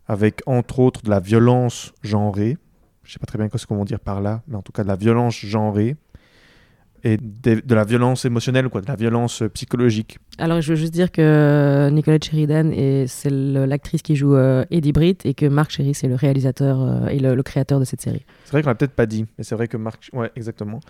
avec 0.06 0.40
entre 0.46 0.78
autres 0.78 1.02
de 1.02 1.10
la 1.10 1.20
violence 1.20 1.92
genrée. 2.02 2.56
Je 3.02 3.12
sais 3.12 3.18
pas 3.18 3.26
très 3.26 3.38
bien 3.38 3.48
ce 3.54 3.66
qu'on 3.66 3.76
va 3.76 3.84
dire 3.84 4.00
par 4.00 4.22
là, 4.22 4.42
mais 4.48 4.56
en 4.56 4.62
tout 4.62 4.72
cas 4.72 4.84
de 4.84 4.88
la 4.88 4.96
violence 4.96 5.34
genrée 5.34 5.96
et 7.04 7.16
de, 7.18 7.60
de 7.64 7.74
la 7.74 7.84
violence 7.84 8.24
émotionnelle, 8.24 8.68
quoi, 8.70 8.80
de 8.80 8.86
la 8.88 8.96
violence 8.96 9.42
euh, 9.42 9.48
psychologique. 9.50 10.18
Alors, 10.38 10.60
je 10.60 10.70
veux 10.70 10.76
juste 10.76 10.92
dire 10.92 11.12
que 11.12 11.88
Nicolette 11.90 12.24
Sheridan, 12.24 12.70
est- 12.72 13.06
c'est 13.06 13.30
l'actrice 13.30 14.02
qui 14.02 14.16
joue 14.16 14.34
euh, 14.34 14.64
Eddie 14.70 14.92
Britt 14.92 15.24
et 15.26 15.34
que 15.34 15.46
Mark 15.46 15.70
Sherry, 15.70 15.94
c'est 15.94 16.08
le 16.08 16.14
réalisateur 16.14 16.80
euh, 16.80 17.06
et 17.08 17.18
le, 17.18 17.34
le 17.34 17.42
créateur 17.42 17.78
de 17.78 17.84
cette 17.84 18.00
série. 18.00 18.24
C'est 18.44 18.52
vrai 18.52 18.62
qu'on 18.62 18.70
l'a 18.70 18.74
peut-être 18.74 18.94
pas 18.96 19.06
dit, 19.06 19.26
mais 19.38 19.44
c'est 19.44 19.54
vrai 19.54 19.68
que 19.68 19.76
Marc. 19.76 20.08
Ouais, 20.12 20.32
exactement. 20.34 20.80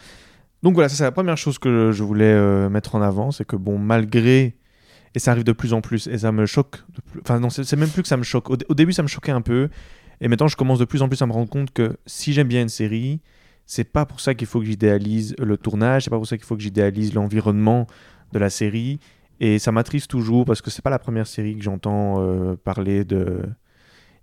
Donc 0.63 0.75
voilà, 0.75 0.89
ça 0.89 0.97
c'est 0.97 1.03
la 1.05 1.13
première 1.13 1.37
chose 1.37 1.59
que 1.59 1.91
je 1.93 2.03
voulais 2.03 2.33
euh, 2.33 2.71
mettre 2.71 2.95
en 2.95 3.03
avant, 3.03 3.31
c'est 3.33 3.45
que 3.45 3.57
bon, 3.57 3.77
malgré. 3.79 4.55
Et 5.17 5.21
ça 5.21 5.31
arrive 5.31 5.45
de 5.45 5.53
plus 5.53 5.73
en 5.75 5.81
plus, 5.81 6.09
et 6.09 6.19
ça 6.19 6.33
me 6.33 6.45
choque. 6.47 6.79
de 6.95 7.01
plus- 7.03 7.21
Enfin, 7.23 7.39
non, 7.39 7.49
c'est 7.51 7.77
même 7.77 7.89
plus 7.89 8.03
que 8.03 8.09
ça 8.09 8.17
me 8.17 8.23
choque. 8.25 8.51
Au 8.51 8.75
début, 8.75 8.93
ça 8.93 9.03
me 9.03 9.07
choquait 9.09 9.31
un 9.31 9.43
peu, 9.43 9.69
et 10.21 10.27
maintenant, 10.29 10.49
je 10.49 10.57
commence 10.57 10.79
de 10.81 10.85
plus 10.85 11.03
en 11.03 11.09
plus 11.09 11.21
à 11.23 11.27
me 11.27 11.33
rendre 11.33 11.49
compte 11.49 11.73
que 11.73 11.97
si 12.07 12.33
j'aime 12.33 12.49
bien 12.49 12.63
une 12.63 12.69
série, 12.69 13.21
c'est 13.67 13.85
pas 13.93 14.05
pour 14.07 14.21
ça 14.21 14.35
qu'il 14.35 14.47
faut 14.47 14.61
que 14.61 14.67
j'idéalise 14.67 15.35
le 15.39 15.57
tournage, 15.57 16.05
c'est 16.05 16.11
pas 16.11 16.17
pour 16.17 16.27
ça 16.27 16.37
qu'il 16.37 16.47
faut 16.47 16.57
que 16.57 16.63
j'idéalise 16.63 17.15
l'environnement 17.15 17.87
de 18.33 18.39
la 18.39 18.51
série. 18.51 18.99
Et 19.41 19.59
ça 19.59 19.73
m'attriste 19.73 20.09
toujours 20.11 20.45
parce 20.45 20.63
que 20.63 20.71
c'est 20.71 20.83
pas 20.83 20.91
la 20.91 20.99
première 20.99 21.27
série 21.27 21.57
que 21.57 21.63
j'entends 21.63 22.17
euh, 22.23 22.55
parler 22.63 23.05
de. 23.05 23.41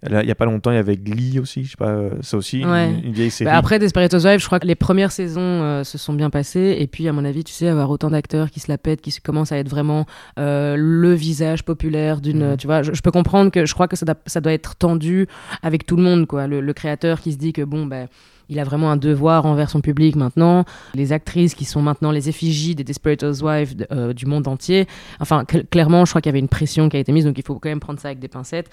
Là, 0.04 0.24
Il 0.24 0.28
y 0.28 0.32
a 0.32 0.36
pas 0.36 0.46
longtemps, 0.46 0.72
il 0.72 0.76
y 0.76 0.80
avait 0.80 0.98
Glee 0.98 1.38
aussi, 1.38 1.64
je 1.64 1.72
sais 1.72 1.78
pas, 1.78 1.90
euh, 1.90 2.10
ça 2.22 2.36
aussi, 2.36 2.66
Ouais. 2.66 2.90
une, 2.90 3.06
une 3.06 3.12
vieille 3.14 3.30
série. 3.30 3.52
Bah, 3.52 3.56
après, 3.58 3.78
Desperate 3.78 4.12
Housewives, 4.12 4.40
je 4.40 4.46
crois 4.48 4.60
que 4.60 4.66
les 4.66 4.74
premières 4.74 5.12
saisons 5.12 5.42
euh, 5.42 5.84
se 5.84 6.00
sont 6.00 6.14
bien 6.14 6.32
passées. 6.32 6.76
Et 6.80 6.88
puis, 6.88 7.08
à 7.08 7.14
mon 7.14 7.24
avis, 7.24 7.44
tu 7.44 7.54
sais, 7.54 7.68
avoir 7.68 7.92
autant 7.92 8.10
d'acteurs 8.10 8.50
qui 8.50 8.60
se 8.60 8.72
la 8.72 8.80
pètent, 8.80 9.02
qui 9.02 9.12
se- 9.12 9.22
commencent 9.22 9.52
à 9.52 9.58
être 9.58 9.70
vraiment 9.70 10.08
euh, 10.40 10.76
le 10.76 11.14
visage 11.14 11.64
populaire 11.64 12.20
d'une. 12.20 12.58
Tu 12.58 12.66
vois, 12.66 12.82
je, 12.82 12.94
je 12.94 13.02
peux 13.04 13.12
comprendre 13.12 13.52
que 13.52 13.68
je 13.68 13.74
crois 13.76 13.88
que 13.88 13.96
ça 13.96 14.08
doit, 14.08 14.16
ça 14.26 14.42
doit 14.42 14.54
être 14.54 14.76
tendu 14.76 15.28
avec 15.62 15.86
tout 15.86 15.98
le 15.98 16.04
monde, 16.04 16.26
quoi. 16.26 16.48
Le, 16.48 16.62
le 16.62 16.74
créateur 16.74 17.22
qui 17.22 17.34
se 17.34 17.38
dit 17.38 17.54
que, 17.54 17.62
bon, 17.62 17.86
ben. 17.86 18.08
Il 18.52 18.60
a 18.60 18.64
vraiment 18.64 18.92
un 18.92 18.98
devoir 18.98 19.46
envers 19.48 19.70
son 19.72 19.82
public 19.82 20.16
maintenant. 20.16 20.66
Les 20.94 21.14
actrices 21.14 21.56
qui 21.56 21.66
sont 21.66 21.82
maintenant 21.82 22.12
les 22.12 22.30
effigies 22.30 22.76
des 22.76 22.84
Desperate 22.84 23.24
Housewives 23.24 23.88
euh, 23.92 24.14
du 24.14 24.26
monde 24.28 24.48
entier. 24.48 24.86
Enfin, 25.20 25.44
cl- 25.44 25.66
clairement, 25.68 26.06
je 26.06 26.12
crois 26.12 26.22
qu'il 26.22 26.30
y 26.30 26.34
avait 26.34 26.40
une 26.40 26.50
pression 26.50 26.88
qui 26.90 26.98
a 26.98 27.00
été 27.00 27.12
mise, 27.12 27.26
donc 27.26 27.38
il 27.40 27.44
faut 27.44 27.56
quand 27.58 27.70
même 27.70 27.80
prendre 27.80 28.00
ça 28.00 28.10
avec 28.10 28.20
des 28.20 28.28
pincettes. 28.28 28.70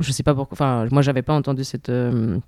Je 0.00 0.12
sais 0.12 0.22
pas 0.22 0.34
pourquoi. 0.34 0.54
Enfin, 0.54 0.86
moi, 0.90 1.02
j'avais 1.02 1.22
pas 1.22 1.34
entendu 1.34 1.64
cette. 1.64 1.88
euh, 1.90 2.38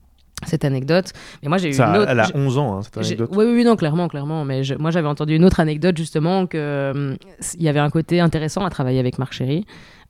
cette 0.47 0.65
anecdote, 0.65 1.13
mais 1.43 1.49
moi 1.49 1.59
j'ai 1.59 1.69
eu 1.71 1.75
une 1.77 1.97
autre. 1.97 2.11
elle 2.11 2.21
a 2.21 2.25
j'ai- 2.25 2.37
11 2.37 2.59
ans, 2.59 2.77
hein, 2.79 2.83
cette 2.83 2.97
anecdote. 2.99 3.31
Oui, 3.33 3.45
oui, 3.47 3.53
oui, 3.57 3.65
non, 3.65 3.77
clairement, 3.77 4.09
clairement. 4.09 4.45
Mais 4.45 4.63
je- 4.65 4.75
moi, 4.75 4.91
j'avais 4.91 5.09
entendu 5.09 5.35
une 5.35 5.45
autre 5.45 5.61
anecdote, 5.61 5.97
justement, 5.97 6.47
que 6.47 6.57
euh, 6.59 7.17
y 7.59 7.69
avait 7.69 7.81
un 7.81 7.91
côté 7.91 8.21
intéressant 8.21 8.65
à 8.65 8.71
travailler 8.71 9.01
avec 9.01 9.19
Marc 9.19 9.33
Chéry. 9.33 9.65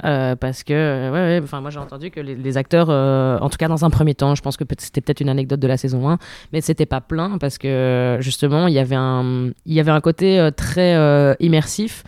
euh, 0.05 0.37
parce 0.37 0.62
que, 0.62 0.73
euh, 0.75 1.11
ouais, 1.11 1.19
ouais, 1.41 1.41
enfin, 1.43 1.61
moi, 1.61 1.71
j'ai 1.71 1.81
entendu 1.81 2.12
que 2.12 2.21
les, 2.21 2.37
les 2.37 2.57
acteurs, 2.57 2.87
euh, 2.88 3.37
en 3.41 3.49
tout 3.51 3.57
cas 3.57 3.67
dans 3.67 3.85
un 3.85 3.91
premier 3.91 4.14
temps, 4.14 4.37
je 4.37 4.43
pense 4.43 4.57
que 4.57 4.62
c'était 4.79 5.01
peut-être 5.01 5.21
une 5.21 5.29
anecdote 5.29 5.59
de 5.59 5.67
la 5.67 5.77
saison 5.77 6.09
1, 6.09 6.19
mais 6.53 6.61
c'était 6.61 6.87
pas 6.87 7.01
plein 7.01 7.37
parce 7.38 7.59
que, 7.59 8.17
justement, 8.21 8.69
il 8.69 8.75
y 8.75 8.79
avait 8.79 8.95
un, 8.95 9.51
il 9.67 9.73
y 9.73 9.81
avait 9.81 9.91
un 9.91 10.01
côté 10.01 10.51
très 10.57 10.95
immersif 11.41 12.05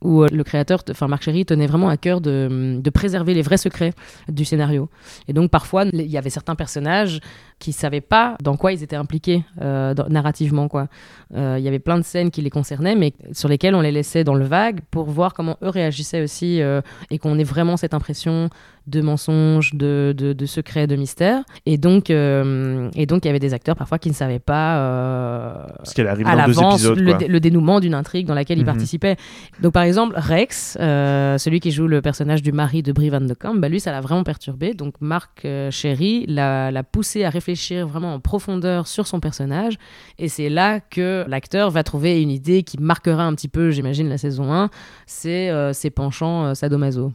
où 0.00 0.22
le 0.22 0.44
créateur, 0.44 0.80
enfin 0.90 1.06
Marc 1.08 1.22
Chéry, 1.22 1.46
tenait 1.46 1.66
vraiment 1.66 1.88
à 1.88 1.96
cœur 1.96 2.20
de, 2.20 2.78
de 2.78 2.90
préserver 2.90 3.32
les 3.32 3.40
vrais 3.40 3.56
secrets 3.56 3.94
du 4.28 4.44
scénario. 4.44 4.90
Et 5.28 5.32
donc 5.32 5.50
parfois, 5.50 5.84
il 5.92 6.02
y 6.10 6.18
avait 6.18 6.28
certains 6.30 6.54
personnages 6.54 7.20
qui 7.58 7.72
savaient 7.72 8.00
pas 8.02 8.36
dans 8.42 8.56
quoi 8.56 8.72
ils 8.72 8.82
étaient 8.82 8.96
impliqués 8.96 9.44
euh, 9.62 9.94
dans- 9.94 10.08
narrativement 10.08 10.68
quoi. 10.68 10.88
Euh, 11.34 11.56
Il 11.58 11.64
y 11.64 11.68
avait 11.68 11.78
plein 11.78 11.96
de 11.98 12.04
scènes 12.04 12.30
qui 12.30 12.42
les 12.42 12.50
concernaient, 12.50 12.94
mais 12.96 13.12
sur 13.32 13.48
lesquelles 13.48 13.74
on 13.74 13.80
les 13.80 13.92
laissait 13.92 14.22
dans 14.24 14.34
le 14.34 14.44
vague 14.44 14.80
pour 14.90 15.06
voir 15.06 15.32
comment 15.34 15.56
eux 15.62 15.68
réagissaient 15.70 16.22
aussi 16.22 16.60
euh, 16.60 16.80
et 17.10 17.18
qu'on 17.18 17.38
ait 17.38 17.44
vraiment 17.44 17.76
cette 17.76 17.94
impression 17.94 18.50
de 18.86 19.00
mensonge, 19.00 19.72
de, 19.74 20.14
de, 20.14 20.34
de 20.34 20.46
secret, 20.46 20.86
de 20.86 20.94
mystère. 20.96 21.42
Et 21.64 21.78
donc, 21.78 22.10
et 22.10 23.06
donc 23.06 23.24
il 23.24 23.28
y 23.28 23.30
avait 23.30 23.38
des 23.38 23.54
acteurs 23.54 23.76
parfois 23.76 23.98
qui 23.98 24.10
ne 24.10 24.14
savaient 24.14 24.38
pas. 24.38 25.66
Parce 25.78 25.94
qu'elle 25.94 26.06
arrive 26.06 26.26
à 26.26 26.34
l'avance 26.36 26.84
le, 26.86 27.04
quoi. 27.10 27.14
dé- 27.14 27.28
le 27.28 27.40
dénouement 27.40 27.80
d'une 27.80 27.94
intrigue 27.94 28.26
dans 28.26 28.34
laquelle 28.34 28.58
il 28.58 28.62
Mhm. 28.64 28.66
participait. 28.66 29.16
Donc 29.62 29.72
par 29.72 29.84
exemple 29.84 30.14
Rex, 30.18 30.76
celui 30.78 31.60
qui 31.60 31.70
joue 31.70 31.86
le 31.86 32.02
personnage 32.02 32.42
du 32.42 32.52
mari 32.52 32.82
de 32.82 32.92
Brie 32.92 33.08
Van 33.08 33.22
de 33.22 33.32
Kamp, 33.32 33.54
bah, 33.56 33.70
lui 33.70 33.80
ça 33.80 33.90
l'a 33.90 34.02
vraiment 34.02 34.22
perturbé. 34.24 34.74
Donc 34.74 34.94
Marc 35.00 35.46
Chéry 35.70 36.26
l'a 36.28 36.82
poussé 36.82 37.24
à 37.24 37.30
réfléchir 37.30 37.53
vraiment 37.86 38.14
en 38.14 38.20
profondeur 38.20 38.86
sur 38.86 39.06
son 39.06 39.20
personnage. 39.20 39.74
Et 40.18 40.28
c'est 40.28 40.48
là 40.48 40.80
que 40.80 41.24
l'acteur 41.28 41.70
va 41.70 41.82
trouver 41.82 42.20
une 42.22 42.30
idée 42.30 42.62
qui 42.62 42.78
marquera 42.80 43.24
un 43.24 43.34
petit 43.34 43.48
peu, 43.48 43.70
j'imagine, 43.70 44.08
la 44.08 44.18
saison 44.18 44.52
1, 44.52 44.70
c'est 45.06 45.50
euh, 45.50 45.72
ses 45.72 45.90
penchants 45.90 46.46
euh, 46.46 46.54
sadomaso. 46.54 47.12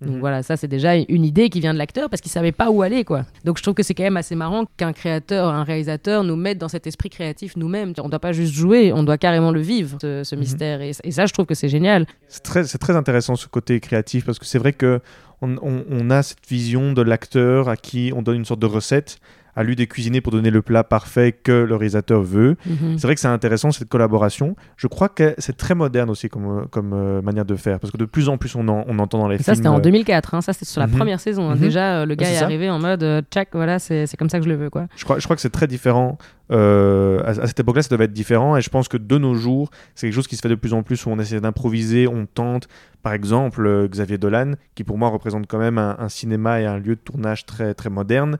Donc 0.00 0.14
Mhm. 0.14 0.18
voilà, 0.20 0.42
ça 0.42 0.56
c'est 0.56 0.66
déjà 0.66 0.96
une 0.96 1.24
idée 1.24 1.48
qui 1.48 1.60
vient 1.60 1.72
de 1.72 1.78
l'acteur 1.78 2.10
parce 2.10 2.20
qu'il 2.20 2.32
savait 2.32 2.50
pas 2.50 2.70
où 2.70 2.82
aller 2.82 3.04
quoi. 3.04 3.24
Donc 3.44 3.56
je 3.58 3.62
trouve 3.62 3.74
que 3.74 3.84
c'est 3.84 3.94
quand 3.94 4.02
même 4.02 4.16
assez 4.16 4.34
marrant 4.34 4.64
qu'un 4.76 4.92
créateur, 4.92 5.46
un 5.48 5.62
réalisateur 5.62 6.24
nous 6.24 6.34
mette 6.34 6.58
dans 6.58 6.66
cet 6.66 6.88
esprit 6.88 7.08
créatif 7.08 7.54
nous-mêmes. 7.56 7.92
On 8.02 8.08
doit 8.08 8.18
pas 8.18 8.32
juste 8.32 8.52
jouer, 8.52 8.92
on 8.92 9.04
doit 9.04 9.16
carrément 9.16 9.52
le 9.52 9.60
vivre 9.60 9.98
ce, 10.02 10.24
ce 10.24 10.34
Mhm. 10.34 10.40
mystère 10.40 10.80
et, 10.82 10.90
et 11.04 11.10
ça 11.12 11.26
je 11.26 11.32
trouve 11.32 11.46
que 11.46 11.54
c'est 11.54 11.68
génial. 11.68 12.06
C'est 12.26 12.42
très, 12.42 12.64
très 12.64 12.96
intéressant 12.96 13.36
ce 13.36 13.46
côté 13.46 13.78
créatif 13.78 14.24
parce 14.26 14.40
que 14.40 14.44
c'est 14.44 14.58
vrai 14.58 14.72
que 14.72 15.00
on, 15.40 15.56
on- 15.62 15.84
on 15.88 16.10
a 16.10 16.24
cette 16.24 16.48
vision 16.48 16.92
de 16.92 17.02
l'acteur 17.02 17.68
à 17.68 17.76
qui 17.76 18.12
on 18.16 18.22
donne 18.22 18.36
une 18.38 18.44
sorte 18.44 18.60
de 18.60 18.66
recette, 18.66 19.18
à 19.54 19.62
lui 19.62 19.76
de 19.76 19.84
cuisiner 19.84 20.20
pour 20.20 20.32
donner 20.32 20.50
le 20.50 20.62
plat 20.62 20.82
parfait 20.84 21.32
que 21.32 21.52
le 21.52 21.74
réalisateur 21.76 22.22
veut. 22.22 22.56
Mhm. 22.66 22.96
C'est 22.98 23.06
vrai 23.06 23.14
que 23.14 23.20
c'est 23.20 23.28
intéressant 23.28 23.70
cette 23.70 23.88
collaboration. 23.88 24.56
Je 24.76 24.86
crois 24.86 25.08
que 25.08 25.34
c'est 25.38 25.56
très 25.56 25.74
moderne 25.74 26.08
aussi 26.10 26.28
comme, 26.28 26.66
comme 26.70 26.92
euh, 26.94 27.20
manière 27.22 27.44
de 27.44 27.54
faire 27.56 27.78
parce 27.78 27.90
que 27.90 27.98
de 27.98 28.04
plus 28.06 28.28
en 28.28 28.38
plus 28.38 28.54
on, 28.56 28.66
en- 28.68 28.84
on 28.88 28.98
entend 28.98 29.18
dans 29.18 29.28
les 29.28 29.34
Et 29.34 29.38
films. 29.38 29.44
ça 29.44 29.54
c'était 29.54 29.68
en 29.68 29.78
euh, 29.78 29.82
2004, 29.82 30.34
hein. 30.34 30.40
ça 30.40 30.52
c'était 30.52 30.64
sur 30.64 30.80
la 30.80 30.86
Mhm. 30.86 30.96
première 30.96 31.20
saison. 31.20 31.50
hein. 31.50 31.54
Mhm. 31.56 31.60
Déjà 31.60 32.00
euh, 32.00 32.06
le 32.06 32.14
gars 32.14 32.30
est 32.30 32.36
ça. 32.36 32.44
arrivé 32.44 32.70
en 32.70 32.78
mode 32.78 33.02
euh, 33.02 33.20
tchac, 33.30 33.48
voilà 33.52 33.78
c'est 33.78 34.06
c'est 34.06 34.16
comme 34.16 34.30
ça 34.30 34.38
que 34.38 34.44
je 34.44 34.48
le 34.50 34.56
veux 34.56 34.70
quoi. 34.70 34.86
Je 34.96 35.04
crois, 35.04 35.18
je 35.18 35.24
crois 35.24 35.36
que 35.36 35.42
c'est 35.42 35.50
très 35.50 35.66
différent. 35.66 36.16
euh, 36.50 37.20
à, 37.24 37.28
à 37.42 37.46
cette 37.46 37.60
époque-là, 37.60 37.82
ça 37.82 37.88
devait 37.90 38.04
être 38.04 38.12
différent. 38.12 38.56
Et 38.56 38.60
je 38.60 38.68
pense 38.68 38.86
que 38.88 38.96
de 38.98 39.16
nos 39.18 39.34
jours, 39.34 39.70
c'est 39.94 40.06
quelque 40.06 40.14
chose 40.14 40.26
qui 40.26 40.36
se 40.36 40.42
fait 40.42 40.48
de 40.50 40.54
plus 40.54 40.74
en 40.74 40.82
plus 40.82 41.06
où 41.06 41.10
on 41.10 41.18
essaie 41.18 41.40
d'improviser, 41.40 42.06
on 42.08 42.26
tente. 42.26 42.68
Par 43.02 43.14
exemple, 43.14 43.64
euh, 43.66 43.88
Xavier 43.88 44.18
Dolan, 44.18 44.52
qui 44.74 44.84
pour 44.84 44.98
moi 44.98 45.08
représente 45.08 45.46
quand 45.46 45.58
même 45.58 45.78
un, 45.78 45.96
un 45.98 46.08
cinéma 46.10 46.60
et 46.60 46.66
un 46.66 46.78
lieu 46.78 46.94
de 46.96 47.00
tournage 47.00 47.46
très, 47.46 47.72
très 47.74 47.88
moderne. 47.90 48.36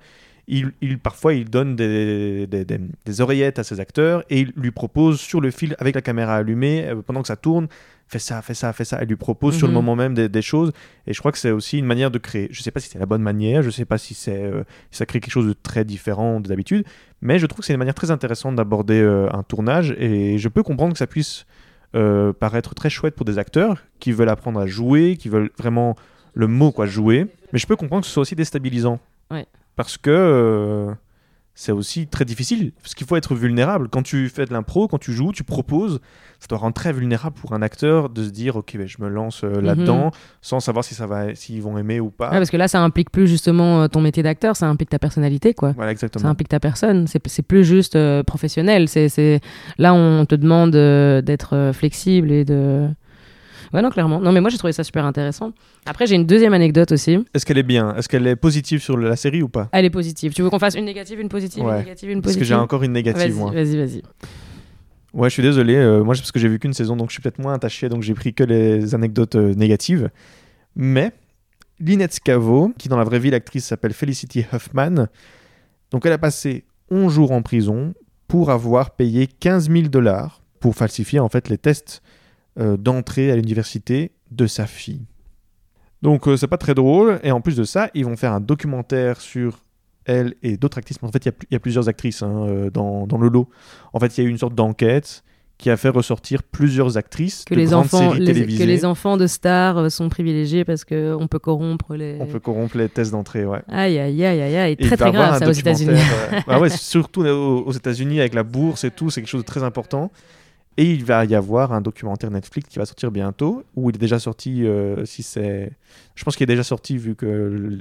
Il, 0.49 0.73
il- 0.81 0.99
parfois, 0.99 1.35
il 1.35 1.49
donne 1.49 1.77
des, 1.77 2.47
des- 2.49 2.65
des- 2.65 2.81
des 3.05 3.21
oreillettes 3.21 3.59
à 3.61 3.65
ses 3.65 3.79
acteurs 3.81 4.25
et 4.29 4.41
il 4.41 4.53
lui 4.57 4.71
propose 4.73 5.21
sur 5.21 5.41
le 5.41 5.51
fil, 5.53 5.77
avec 5.79 5.95
la 5.95 6.03
caméra 6.03 6.35
allumée, 6.37 6.85
euh, 6.89 6.97
pendant 7.01 7.23
que 7.23 7.29
ça 7.29 7.37
tourne, 7.37 7.69
fais 8.09 8.19
ça, 8.19 8.43
fais 8.43 8.53
ça, 8.55 8.73
fais 8.73 8.85
ça. 8.85 8.99
Elle 9.01 9.09
lui 9.09 9.17
propose 9.17 9.57
sur 9.57 9.67
le 9.69 9.73
Mhm. 9.73 9.75
moment 9.77 9.97
même 9.97 10.15
des, 10.15 10.43
choses. 10.43 10.73
Et 11.07 11.15
je 11.15 11.19
crois 11.21 11.31
que 11.33 11.39
c'est 11.39 11.53
aussi 11.53 11.79
une 11.79 11.87
manière 11.87 12.11
de 12.11 12.19
créer. 12.19 12.49
Je 12.51 12.59
ne 12.61 12.63
sais 12.65 12.73
pas 12.73 12.81
si 12.81 12.89
c'est 12.89 12.99
la 12.99 13.07
bonne 13.07 13.23
manière, 13.23 13.63
je 13.63 13.69
ne 13.69 13.73
sais 13.73 13.85
pas 13.85 13.99
si, 13.99 14.15
c'est, 14.15 14.37
euh, 14.43 14.65
si 14.91 14.99
ça 14.99 15.07
crée 15.07 15.21
quelque 15.21 15.33
chose 15.33 15.47
de 15.47 15.55
très 15.55 15.85
différent 15.85 16.41
de 16.41 16.49
d'habitude, 16.49 16.85
mais 17.21 17.39
je 17.39 17.47
trouve 17.47 17.61
que 17.61 17.67
c'est 17.67 17.73
une 17.73 17.79
manière 17.79 17.95
très 17.95 18.11
intéressante 18.11 18.57
d'aborder 18.57 19.01
euh, 19.01 19.29
un 19.33 19.45
tournage 19.45 19.93
et 19.99 20.39
je 20.39 20.49
peux 20.49 20.63
comprendre 20.65 20.93
que 20.93 20.99
ça 20.99 21.07
puisse 21.07 21.47
paraître 22.39 22.75
très 22.75 22.89
chouette 22.91 23.15
pour 23.15 23.25
des 23.27 23.39
acteurs 23.39 23.83
qui 24.01 24.13
veulent 24.13 24.31
apprendre 24.31 24.59
à 24.59 24.67
jouer, 24.67 25.17
qui 25.17 25.29
veulent 25.29 25.51
vraiment 25.59 25.95
le 26.35 26.47
mot 26.47 26.73
quoi 26.73 26.87
jouer, 26.87 27.27
mais 27.53 27.59
je 27.59 27.67
peux 27.67 27.77
comprendre 27.77 28.01
que 28.03 28.07
ce 28.07 28.13
soit 28.15 28.23
aussi 28.23 28.35
déstabilisant. 28.35 28.99
Ouais. 29.31 29.47
Parce 29.77 29.97
que 29.99 30.11
euh, 30.11 30.93
c'est 31.55 31.73
aussi 31.73 32.07
très 32.07 32.25
difficile. 32.25 32.73
Parce 32.83 32.95
qu'il 32.95 33.07
faut 33.07 33.17
être 33.17 33.35
vulnérable. 33.35 33.89
Quand 33.91 34.03
tu 34.03 34.29
fais 34.29 34.47
de 34.47 34.53
l'impro, 34.53 34.89
quand 34.89 34.99
tu 34.99 35.13
joues, 35.13 35.33
tu 35.33 35.45
proposes, 35.45 36.01
ça 36.41 36.47
doit 36.49 36.59
rendre 36.59 36.75
très 36.75 36.93
vulnérable 36.93 37.37
pour 37.39 37.53
un 37.53 37.61
acteur 37.63 38.09
de 38.09 38.25
se 38.25 38.31
dire 38.31 38.57
Ok, 38.57 38.77
ben, 38.77 38.87
je 38.87 38.97
me 39.01 39.09
lance 39.09 39.45
euh, 39.45 39.61
là-dedans 39.61 40.11
sans 40.41 40.61
savoir 40.61 40.85
si 40.85 40.95
ça 40.95 41.07
va, 41.07 41.35
s'ils 41.35 41.61
vont 41.63 41.77
aimer 41.77 42.01
ou 42.01 42.11
pas. 42.11 42.31
Ouais, 42.31 42.39
parce 42.39 42.51
que 42.51 42.57
là, 42.57 42.69
ça 42.69 42.81
implique 42.81 43.11
plus 43.11 43.29
justement 43.29 43.83
euh, 43.83 43.89
ton 43.89 44.01
métier 44.01 44.23
d'acteur, 44.23 44.57
ça 44.57 44.67
implique 44.67 44.91
ta 44.91 44.99
personnalité, 44.99 45.53
quoi. 45.53 45.73
Voilà, 45.73 45.91
Ça 45.91 45.93
exactement. 45.93 46.29
implique 46.31 46.49
ta 46.49 46.61
personne. 46.61 47.07
C'est 47.07 47.43
plus 47.43 47.65
juste 47.65 47.97
euh, 47.97 48.23
professionnel. 48.23 48.89
C'est 48.89 49.41
là, 49.79 49.95
on 49.95 50.25
te 50.25 50.35
demande 50.35 50.71
d'être 50.73 51.73
flexible 51.75 52.33
et 52.33 52.45
de. 52.45 52.89
Ouais, 53.73 53.81
non, 53.83 53.91
clairement. 53.91 54.21
Non, 54.21 54.33
mais 54.33 54.41
moi, 54.41 54.51
j'ai 54.51 54.59
trouvé 54.59 54.73
ça 54.73 54.85
super 54.85 55.05
intéressant. 55.07 55.53
Après, 55.87 56.07
j'ai 56.07 56.15
une 56.15 56.27
deuxième 56.27 56.53
anecdote 56.53 56.93
aussi. 56.93 57.19
Est-ce 57.33 57.47
qu'elle 57.47 57.59
est 57.59 57.63
bien? 57.63 57.95
Est-ce 57.97 58.09
qu'elle 58.09 58.27
est 58.27 58.37
positive 58.37 58.81
sur 58.83 58.97
la 58.99 59.17
série 59.17 59.43
ou 59.43 59.49
pas? 59.49 59.69
Elle 59.73 59.85
est 59.87 59.91
positive. 59.91 60.35
Tu 60.35 60.43
veux 60.43 60.51
qu'on 60.51 60.59
fasse 60.59 60.75
une 60.75 60.85
négative, 60.85 61.21
une 61.21 61.29
positive, 61.31 61.65
Ouais. 61.65 61.73
une 61.73 61.79
négative, 61.85 62.11
une 62.11 62.21
Parce 62.21 62.35
positive 62.35 62.41
que 62.43 62.47
j'ai 62.49 62.55
encore 62.55 62.83
une 62.83 62.93
négative, 62.93 63.23
Vas-y, 63.33 63.39
moi. 63.39 63.51
vas-y, 63.51 63.77
vas-y. 63.77 64.03
Ouais, 65.15 65.29
je 65.29 65.33
suis 65.35 65.43
désolé. 65.43 65.75
euh, 65.77 66.03
moi, 66.05 66.15
c'est 66.15 66.21
parce 66.23 66.33
que 66.33 66.39
j'ai 66.39 66.49
vu 66.49 66.59
qu'une 66.59 66.73
saison, 66.75 66.97
donc 66.97 67.09
je 67.11 67.15
suis 67.15 67.23
peut-être 67.23 67.39
moins 67.39 67.55
attaché, 67.55 67.89
donc 67.89 68.03
j'ai 68.03 68.15
pris 68.15 68.35
que 68.35 68.45
les 68.45 68.95
anecdotes 68.95 69.37
euh, 69.37 69.55
négatives. 69.55 70.11
Mais 70.77 71.13
Lynette 71.81 72.13
Scavo, 72.15 72.73
qui 72.79 72.89
dans 72.89 72.97
la 72.97 73.05
vraie 73.05 73.19
vie, 73.19 73.31
l'actrice 73.31 73.65
s'appelle 73.67 73.93
Felicity 73.93 74.45
Huffman, 74.53 75.09
donc 75.91 76.07
elle 76.07 76.13
a 76.13 76.19
passé 76.19 76.65
11 76.91 77.13
jours 77.13 77.33
en 77.33 77.43
prison 77.43 77.93
pour 78.29 78.51
avoir 78.51 78.91
payé 78.93 79.27
15 79.27 79.71
000 79.71 79.89
dollars 79.89 80.41
pour 80.61 80.75
falsifier 80.75 81.19
en 81.21 81.29
fait 81.29 81.49
les 81.51 81.59
tests 81.59 82.03
euh, 82.59 82.77
d'entrée 82.77 83.31
à 83.31 83.37
l'université 83.37 84.13
de 84.31 84.47
sa 84.47 84.67
fille. 84.67 85.03
Donc 86.03 86.27
euh, 86.27 86.37
c'est 86.37 86.49
pas 86.49 86.59
très 86.59 86.75
drôle, 86.75 87.21
et 87.23 87.31
en 87.31 87.41
plus 87.41 87.57
de 87.57 87.65
ça, 87.65 87.91
ils 87.95 88.05
vont 88.05 88.17
faire 88.17 88.33
un 88.33 88.41
documentaire 88.41 89.21
sur 89.21 89.61
elle 90.05 90.35
et 90.43 90.57
d'autres 90.57 90.79
actrices. 90.79 90.99
En 91.03 91.13
fait, 91.13 91.25
il 91.25 91.29
y 91.51 91.55
a 91.55 91.57
y, 91.57 91.59
plusieurs 91.61 91.89
actrices 91.89 92.23
hein, 92.23 92.47
euh, 92.49 92.71
dans, 92.71 93.07
dans 93.07 93.19
le 93.19 93.29
lot. 93.29 93.49
En 93.93 94.01
fait, 94.01 94.17
il 94.19 94.23
y 94.23 94.27
a 94.27 94.29
eu 94.29 94.31
une 94.33 94.39
sorte 94.39 94.55
d'enquête 94.55 95.23
qui 95.59 95.71
a 95.71 95.77
fait 95.77 95.91
ressortir 95.91 96.43
plusieurs 96.43 96.97
actrices 96.97 97.45
Que 97.45 97.55
de 97.55 97.61
les, 97.61 97.73
enfants, 97.73 98.15
les- 98.15 98.25
télévisées. 98.27 98.65
que 98.65 98.69
les 98.69 98.85
enfants 98.85 99.17
de 99.17 99.29
stars 99.29 99.79
euh, 99.79 99.89
sont 99.91 100.09
privilégiés 100.09 100.65
parce 100.65 100.85
qu'on 100.85 101.29
peut 101.31 101.39
corrompre 101.39 101.95
les. 101.95 102.17
On 102.21 102.27
peut 102.27 102.41
corrompre 102.41 102.77
les 102.79 102.89
tests 102.89 103.13
d'entrée, 103.13 103.47
ouais. 103.47 103.61
Aïe, 103.69 103.97
aïe, 103.97 104.25
aïe, 104.25 104.41
aïe, 104.41 104.57
aïe. 104.57 104.77
Très, 104.77 104.97
très 104.97 105.13
grave, 105.13 105.39
ça, 105.39 105.49
aux 105.49 105.53
États-Unis. 105.53 105.93
euh, 106.33 106.41
bah 106.49 106.59
ouais, 106.59 106.69
surtout 106.69 107.21
aux, 107.23 107.61
aux 107.65 107.73
États-Unis 107.73 108.19
avec 108.19 108.35
la 108.35 108.43
bourse 108.43 108.83
et 108.83 108.91
tout, 108.91 109.09
c'est 109.11 109.21
quelque 109.21 109.31
chose 109.31 109.43
de 109.43 109.47
très 109.47 109.63
important. 109.63 110.11
Et 110.79 110.91
il 110.91 111.05
va 111.05 111.25
y 111.25 111.35
avoir 111.35 111.73
un 111.73 111.83
documentaire 111.83 112.31
Netflix 112.31 112.69
qui 112.69 112.79
va 112.79 112.87
sortir 112.87 113.11
bientôt, 113.11 113.63
où 113.77 113.91
il 113.91 113.97
est 113.97 113.99
déjà 113.99 114.19
sorti, 114.19 114.65
euh, 114.67 115.05
si 115.05 115.23
c'est... 115.23 115.71
Je 116.15 116.25
pense 116.25 116.35
qu'il 116.35 116.45
est 116.45 116.47
déjà 116.47 116.65
sorti 116.65 116.97
vu 116.97 117.15
que 117.15 117.27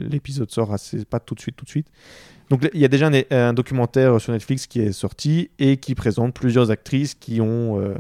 l'épisode 0.10 0.52
sort 0.52 0.74
assez... 0.74 1.06
pas 1.06 1.20
tout 1.20 1.36
de 1.36 1.40
suite, 1.40 1.56
tout 1.56 1.66
de 1.66 1.70
suite. 1.70 1.88
Donc 2.50 2.68
il 2.74 2.82
y 2.82 2.86
a 2.86 2.90
déjà 2.90 3.10
un, 3.32 3.54
documentaire 3.54 4.20
sur 4.20 4.34
Netflix 4.34 4.68
qui 4.68 4.82
est 4.82 4.92
sorti 4.92 5.52
et 5.58 5.78
qui 5.78 5.96
présente 5.96 6.34
plusieurs 6.34 6.70
actrices 6.70 7.16
qui 7.16 7.40
ont 7.40 7.80
euh, 7.80 7.96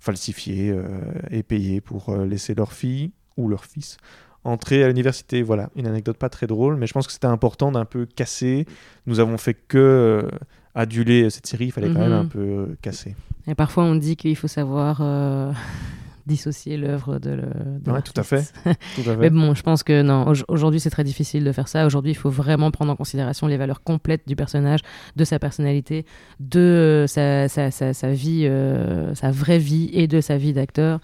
falsifié 0.00 0.70
euh, 0.70 0.82
et 1.30 1.44
payé 1.44 1.80
pour 1.80 2.16
laisser 2.16 2.54
leur 2.54 2.72
fille 2.72 3.12
ou 3.36 3.48
leur 3.48 3.64
fils 3.64 3.96
entrer 4.42 4.82
à 4.82 4.88
l'université. 4.88 5.42
Voilà, 5.42 5.70
une 5.76 5.86
anecdote 5.86 6.16
pas 6.16 6.28
très 6.28 6.46
drôle, 6.46 6.76
mais 6.76 6.86
je 6.86 6.92
pense 6.92 7.06
que 7.06 7.12
c'était 7.12 7.26
important 7.26 7.70
d'un 7.70 7.84
peu 7.84 8.06
casser. 8.06 8.66
Nous 9.06 9.20
avons 9.20 9.38
fait 9.38 9.54
que 9.54 10.28
aduler 10.76 11.28
cette 11.30 11.46
série, 11.46 11.66
il 11.66 11.72
fallait 11.72 11.88
quand 11.92 11.98
même 12.00 12.10
Mhm. 12.12 12.18
un 12.20 12.24
peu 12.26 12.38
euh, 12.38 12.66
casser. 12.82 13.16
Et 13.48 13.54
parfois, 13.54 13.84
on 13.84 13.94
dit 13.96 14.14
qu'il 14.16 14.36
faut 14.36 14.48
savoir 14.48 14.98
euh, 15.00 15.50
dissocier 16.26 16.76
l'œuvre 16.76 17.18
de, 17.20 17.30
le, 17.30 17.42
de 17.84 17.90
Ouais, 17.92 18.02
tout 18.02 18.12
à 18.16 18.22
l'artiste. 18.22 18.54
Tout 18.64 19.02
à 19.02 19.04
fait. 19.04 19.16
Mais 19.16 19.30
bon, 19.30 19.54
je 19.54 19.62
pense 19.62 19.84
que 19.84 20.02
non, 20.02 20.26
au- 20.32 20.34
aujourd'hui 20.52 20.80
c'est 20.80 20.90
très 20.90 21.04
difficile 21.04 21.44
de 21.44 21.52
faire 21.52 21.68
ça. 21.68 21.86
Aujourd'hui, 21.86 22.10
il 22.10 22.16
faut 22.16 22.30
vraiment 22.30 22.72
prendre 22.72 22.90
en 22.90 22.96
considération 22.96 23.46
les 23.46 23.56
valeurs 23.56 23.82
complètes 23.84 24.22
du 24.26 24.34
personnage, 24.34 24.80
de 25.14 25.24
sa 25.24 25.38
personnalité, 25.38 26.04
de 26.40 26.58
euh, 26.58 27.06
sa, 27.06 27.48
sa, 27.48 27.70
sa, 27.70 27.94
sa 27.94 28.10
vie, 28.10 28.42
euh, 28.46 29.14
sa 29.14 29.30
vraie 29.30 29.58
vie 29.60 29.88
et 29.92 30.08
de 30.08 30.20
sa 30.20 30.36
vie 30.36 30.52
d'acteur. 30.52 30.98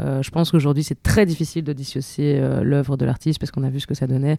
Euh, 0.00 0.22
je 0.22 0.30
pense 0.30 0.52
qu'aujourd'hui 0.52 0.84
c'est 0.84 1.02
très 1.02 1.26
difficile 1.26 1.64
de 1.64 1.72
dissocier 1.72 2.40
l'œuvre 2.62 2.96
de 2.96 3.04
l'artiste 3.04 3.40
parce 3.40 3.50
qu'on 3.50 3.64
a 3.64 3.70
vu 3.70 3.80
ce 3.80 3.88
que 3.88 3.94
ça 3.94 4.06
donnait. 4.06 4.38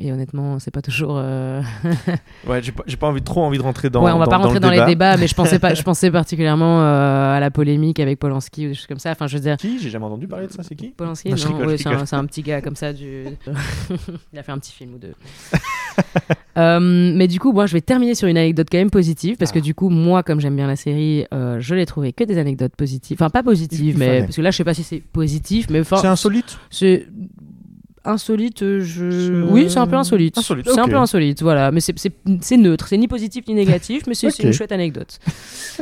Et 0.00 0.12
honnêtement, 0.12 0.58
c'est 0.60 0.70
pas 0.70 0.80
toujours. 0.82 1.16
euh, 1.18 1.60
Ouais, 2.46 2.62
j'ai 2.62 2.70
pas, 2.70 2.84
j'ai 2.86 2.96
pas 2.96 3.08
envie, 3.08 3.20
trop 3.22 3.42
envie 3.42 3.58
de 3.58 3.62
rentrer 3.64 3.90
dans 3.90 4.04
ouais, 4.04 4.12
on 4.12 4.18
va 4.18 4.26
dans- 4.26 4.30
pas 4.30 4.36
dans 4.38 4.42
rentrer 4.44 4.54
le 4.54 4.60
dans, 4.60 4.70
les 4.70 4.76
débat. 4.76 4.86
débats, 4.86 5.16
mais 5.16 5.26
je 5.26 5.34
pensais 5.34 5.58
pas, 5.58 5.74
je 5.74 5.82
pensais 5.84 6.10
particulièrement 6.12 6.82
euh, 6.82 7.36
à 7.36 7.40
la 7.40 7.50
polémique 7.50 7.98
avec 7.98 8.20
Polanski 8.20 8.66
ou 8.66 8.68
des 8.68 8.74
choses 8.74 8.86
comme 8.86 9.00
ça. 9.00 9.10
Enfin, 9.10 9.26
je 9.26 9.36
veux 9.36 9.42
dire, 9.42 9.56
Qui? 9.56 9.80
J'ai 9.80 9.90
jamais 9.90 10.04
entendu 10.04 10.28
parler 10.28 10.46
de 10.46 10.52
ça, 10.52 10.62
c'est 10.62 10.76
qui? 10.76 10.88
Polanski, 10.90 11.30
Non, 11.30 11.66
ouais, 11.66 11.76
c'est 11.78 12.14
un, 12.14 12.24
petit 12.26 12.42
gars 12.42 12.60
comme 12.60 12.76
ça. 12.76 12.92
Du... 12.92 13.24
Il 14.32 14.38
a 14.38 14.42
fait 14.44 14.52
un 14.52 14.58
petit 14.58 14.72
film 14.72 14.94
ou 14.94 14.98
deux. 14.98 15.14
Euh, 16.56 16.80
mais 17.14 17.26
du 17.28 17.40
coup, 17.40 17.52
moi, 17.52 17.66
je 17.66 17.72
vais 17.72 17.80
terminer 17.80 18.14
sur 18.14 18.28
une 18.28 18.36
anecdote 18.38 18.68
quand 18.70 18.78
même 18.78 18.90
positive 18.90 19.36
parce 19.36 19.52
que 19.52 19.58
Ah. 19.58 19.62
du 19.62 19.74
coup, 19.74 19.88
moi, 19.90 20.22
comme 20.22 20.40
j'aime 20.40 20.56
bien 20.56 20.66
la 20.68 20.76
série, 20.76 21.24
je 21.32 21.74
l'ai 21.74 21.86
trouvé 21.86 22.12
que 22.12 22.24
des 22.24 22.38
anecdotes 22.38 22.76
positives. 22.76 23.16
Enfin, 23.20 23.30
pas 23.30 23.42
positives, 23.42 23.98
mais 23.98 24.20
parce 24.22 24.36
que 24.36 24.42
là, 24.42 24.50
je 24.52 24.56
sais 24.58 24.64
pas 24.64 24.74
si 24.74 24.82
c'est 24.84 25.00
positif, 25.00 25.66
mais 25.70 25.82
C'est 25.84 26.06
insolite? 26.06 26.58
c'est 26.70 27.06
insolite. 28.04 28.62
euh, 28.62 28.80
Je... 28.80 29.42
Oui, 29.44 29.68
c'est 29.70 29.78
un 29.78 29.86
peu 29.86 29.96
insolite. 29.96 30.36
Insolite, 30.38 30.68
C'est 30.68 30.80
un 30.80 30.88
peu 30.88 30.96
insolite, 30.96 31.42
voilà. 31.42 31.70
Mais 31.70 31.80
c'est- 31.80 31.94
neutre, 32.56 32.88
c'est 32.88 32.96
ni 32.98 33.08
positif 33.08 33.46
ni 33.48 33.54
négatif, 33.54 34.02
mais 34.06 34.14
c'est 34.14 34.30
c'est 34.30 34.42
Ok. 34.42 34.46
une 34.48 34.52
chouette 34.52 34.72
anecdote. 34.72 35.18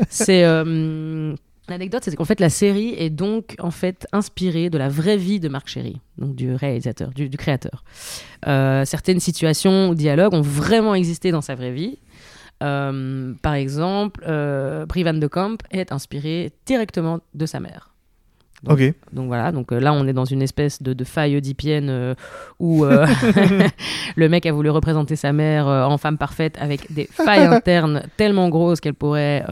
c'est 0.09 0.45
euh, 0.45 1.35
L'anecdote, 1.69 2.03
c'est 2.05 2.15
qu'en 2.15 2.25
fait, 2.25 2.39
la 2.39 2.49
série 2.49 2.95
est 2.97 3.11
donc 3.11 3.57
en 3.59 3.73
fait 3.73 4.07
inspirée 4.13 4.71
de 4.71 4.79
la 4.79 4.89
vraie 4.89 5.17
vie 5.17 5.41
de 5.41 5.49
Marc 5.49 5.67
Chéry, 5.67 5.97
donc 6.17 6.37
du 6.37 6.55
réalisateur, 6.55 7.11
du, 7.11 7.29
du 7.29 7.37
créateur. 7.37 7.83
Euh, 8.47 8.85
certaines 8.85 9.19
situations 9.19 9.89
ou 9.89 9.97
dialogues 9.97 10.33
ont 10.35 10.43
vraiment 10.43 10.95
existé 10.95 11.33
dans 11.33 11.41
sa 11.41 11.57
vraie 11.57 11.73
vie. 11.73 11.99
Euh, 12.63 13.35
par 13.43 13.55
exemple, 13.55 14.23
euh, 14.29 14.87
Brie 14.87 15.03
Van 15.03 15.13
de 15.15 15.27
Kamp 15.27 15.59
est 15.73 15.91
inspiré 15.91 16.53
directement 16.67 17.19
de 17.35 17.47
sa 17.47 17.59
mère. 17.59 17.91
Donc, 18.63 18.81
Ok. 18.81 18.95
donc 19.13 19.27
voilà, 19.27 19.53
donc 19.53 19.73
euh, 19.73 19.79
là 19.79 19.93
on 19.93 20.07
est 20.07 20.13
dans 20.13 20.25
une 20.25 20.41
espèce 20.43 20.83
de, 20.83 20.93
de 20.95 21.05
faille 21.05 21.37
oedipienne 21.37 21.89
euh, 21.91 22.15
où 22.59 22.85
euh, 22.85 23.07
le 24.17 24.29
mec 24.29 24.47
a 24.47 24.53
voulu 24.53 24.71
représenter 24.71 25.15
sa 25.15 25.33
mère 25.33 25.67
en 25.67 25.99
femme 25.99 26.19
parfaite 26.19 26.57
avec 26.59 26.93
des 26.93 27.05
failles 27.05 27.47
internes 27.47 28.03
tellement 28.17 28.49
grosses 28.49 28.81
qu'elles 28.81 28.95
pourraient 28.95 29.45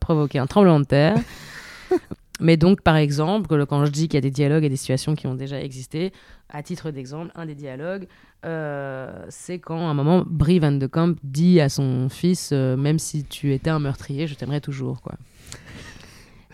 provoquer 0.00 0.38
un 0.38 0.46
tremblement 0.46 0.80
de 0.80 0.84
terre. 0.84 1.16
Mais 2.40 2.56
donc 2.56 2.82
par 2.82 2.96
exemple, 2.96 3.64
quand 3.66 3.84
je 3.86 3.90
dis 3.90 4.08
qu'il 4.08 4.14
y 4.14 4.18
a 4.18 4.20
des 4.20 4.30
dialogues 4.30 4.64
et 4.64 4.68
des 4.68 4.76
situations 4.76 5.14
qui 5.14 5.26
ont 5.26 5.34
déjà 5.34 5.60
existé, 5.60 6.12
à 6.50 6.62
titre 6.62 6.90
d'exemple, 6.90 7.30
un 7.36 7.46
des 7.46 7.54
dialogues, 7.54 8.06
c'est 9.28 9.58
quand 9.58 9.78
à 9.78 9.90
un 9.90 9.94
moment 9.94 10.24
Brie 10.26 10.58
Van 10.58 10.72
de 10.72 10.86
Kamp 10.86 11.16
dit 11.22 11.60
à 11.60 11.68
son 11.68 12.08
fils, 12.08 12.52
même 12.52 12.98
si 12.98 13.24
tu 13.24 13.52
étais 13.52 13.70
un 13.70 13.78
meurtrier, 13.78 14.26
je 14.26 14.34
t'aimerais 14.34 14.60
toujours, 14.60 15.00
quoi. 15.00 15.14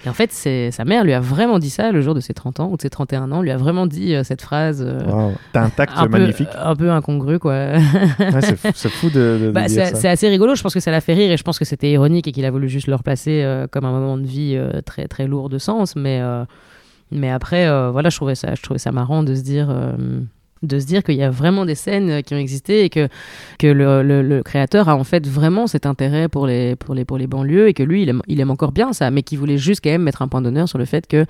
Et 0.07 0.09
en 0.09 0.15
fait, 0.15 0.33
sa 0.33 0.85
mère 0.87 1.05
lui 1.05 1.13
a 1.13 1.21
vraiment 1.21 1.59
dit 1.59 1.69
ça 1.71 1.93
le 1.93 2.01
jour 2.01 2.15
de 2.15 2.21
ses 2.21 2.33
30 2.33 2.61
ans 2.61 2.69
ou 2.73 2.77
de 2.77 2.83
ses 2.83 2.89
31 2.91 3.31
ans, 3.33 3.43
lui 3.43 3.51
a 3.51 3.57
vraiment 3.59 3.87
dit 3.87 4.15
euh, 4.15 4.23
cette 4.25 4.41
phrase 4.41 4.83
euh, 4.87 4.99
Wow. 5.07 5.33
T'as 5.53 5.63
un 5.65 5.69
tact 5.71 5.93
un, 5.97 6.05
peu, 6.05 6.19
magnifique. 6.19 6.49
un 6.59 6.75
peu 6.75 6.91
incongru 6.91 7.39
quoi. 7.39 7.53
Ouais, 7.53 8.41
c'est 8.75 8.89
fou, 8.89 9.11
de, 9.11 9.39
de- 9.41 9.47
de 9.47 9.51
Bah, 9.51 9.69
c'est 9.69 10.09
assez 10.09 10.29
rigolo, 10.29 10.55
je 10.55 10.63
pense 10.63 10.73
que 10.75 10.81
ça 10.81 10.91
l'a 10.91 11.01
fait 11.03 11.13
rire 11.15 11.31
et 11.31 11.37
je 11.37 11.43
pense 11.43 11.59
que 11.59 11.65
c'était 11.67 11.91
ironique 11.91 12.27
et 12.29 12.33
qu'il 12.33 12.45
a 12.47 12.51
voulu 12.51 12.69
juste 12.69 12.87
le 12.87 12.95
replacer 12.95 13.43
euh, 13.43 13.67
comme 13.71 13.85
un 13.85 13.93
moment 13.93 14.17
de 14.17 14.27
vie 14.27 14.55
euh, 14.57 14.81
très 14.81 15.07
très 15.07 15.27
lourd 15.27 15.49
de 15.51 15.59
sens, 15.59 15.97
mais 15.97 16.23
mais 17.13 17.31
après 17.31 17.67
voilà, 17.91 18.09
je 18.09 18.17
trouvais 18.17 18.35
ça 18.35 18.55
je 18.55 18.63
trouvais 18.63 18.79
ça 18.79 18.93
marrant 18.93 19.23
de 19.23 19.35
se 19.35 19.43
dire 19.43 19.69
de 20.62 20.79
se 20.79 20.85
dire 20.87 21.03
qu'il 21.03 21.14
y 21.16 21.23
a 21.23 21.31
vraiment 21.31 21.64
des 21.64 21.75
scènes 21.75 22.11
euh, 22.11 22.20
qui 22.20 22.35
ont 22.35 22.38
existé 22.38 22.85
et 22.85 22.90
que 22.90 23.09
que 23.59 23.66
le, 23.66 24.03
le- 24.03 24.23
le 24.23 24.42
créateur 24.42 24.88
a 24.90 24.96
en 24.96 25.05
fait 25.05 25.27
vraiment 25.27 25.66
cet 25.66 25.87
intérêt 25.87 26.29
pour 26.29 26.46
les 26.46 26.77
pour 26.77 26.94
les 26.94 27.05
pour 27.07 27.16
les 27.18 27.27
banlieues 27.27 27.68
et 27.68 27.75
que 27.75 27.83
lui 27.83 28.03
il 28.03 28.09
aime, 28.11 28.23
il 28.27 28.40
aime 28.40 28.51
encore 28.51 28.73
bien 28.73 28.92
ça, 28.92 29.11
mais 29.11 29.23
qu'il 29.23 29.38
voulait 29.38 29.57
juste 29.59 29.81
quand 29.83 29.90
même 29.90 30.03
mettre 30.03 30.20
un 30.23 30.29
point 30.29 30.42
d'honneur 30.42 30.68
sur 30.68 30.79
le 30.79 30.85
fait 30.85 31.07
que 31.07 31.25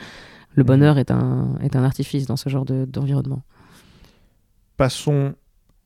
le 0.54 0.64
bonheur 0.64 0.98
est 0.98 1.10
un 1.12 1.54
est 1.62 1.76
un 1.76 1.84
artifice 1.84 2.26
dans 2.26 2.36
ce 2.36 2.48
genre 2.48 2.64
de- 2.64 2.84
d'environnement. 2.86 3.42
Passons 4.76 5.34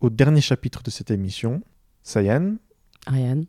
au 0.00 0.08
dernier 0.08 0.40
chapitre 0.40 0.82
de 0.82 0.90
cette 0.90 1.10
émission. 1.10 1.60
Sayan, 2.02 2.56
Ariane, 3.06 3.44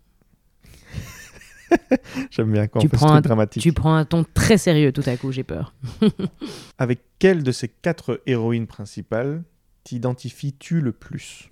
j'aime 2.32 2.52
bien 2.52 2.68
quand 2.68 2.80
Tu 2.80 2.88
on 2.88 2.90
fait 2.90 2.96
ce 2.98 3.00
prends 3.00 3.08
truc 3.14 3.18
un- 3.18 3.22
dramatique. 3.22 3.64
tu 3.64 3.74
prends 3.74 3.96
un 3.96 4.06
ton 4.06 4.26
très 4.34 4.58
sérieux 4.58 4.92
tout 4.92 5.04
à 5.06 5.18
coup, 5.18 5.32
j'ai 5.32 5.44
peur. 5.44 5.74
Avec 6.78 7.00
quelle 7.20 7.44
de 7.44 7.52
ces 7.52 7.68
quatre 7.68 8.22
héroïnes 8.26 8.68
principales 8.68 9.44
t'identifies-tu 9.86 10.82
le 10.82 10.92
plus 10.92 11.50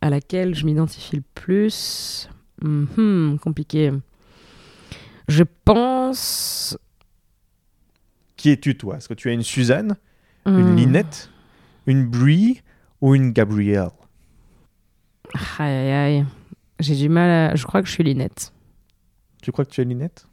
à 0.00 0.08
laquelle 0.10 0.54
je 0.54 0.64
m'identifie 0.64 1.16
le 1.16 1.22
plus? 1.34 2.28
Mhm, 2.62 3.38
compliqué. 3.40 3.92
Je 5.28 5.44
pense. 5.64 6.76
Qui 8.36 8.50
es-tu, 8.50 8.76
toi? 8.76 8.96
Est-ce 8.96 9.08
que 9.08 9.14
tu 9.14 9.30
es 9.30 9.34
une 9.34 9.42
Suzanne, 9.44 9.96
une 10.46 10.72
Hmm, 10.72 10.76
Linette, 10.76 11.30
une 11.86 12.04
Brie 12.08 12.62
ou 13.00 13.14
une 13.14 13.30
Gabrielle? 13.30 13.90
Aïe 15.58 15.72
aïe 15.72 15.90
aïe. 15.92 16.24
J'ai 16.80 16.96
du 16.96 17.08
mal 17.08 17.30
à. 17.52 17.54
Je 17.54 17.64
crois 17.64 17.80
que 17.82 17.86
je 17.88 17.92
suis 17.92 18.02
Linette. 18.04 18.52
Tu 19.40 19.52
crois 19.52 19.64
que 19.64 19.70
tu 19.70 19.80
es 19.80 19.84
Linette 19.84 20.26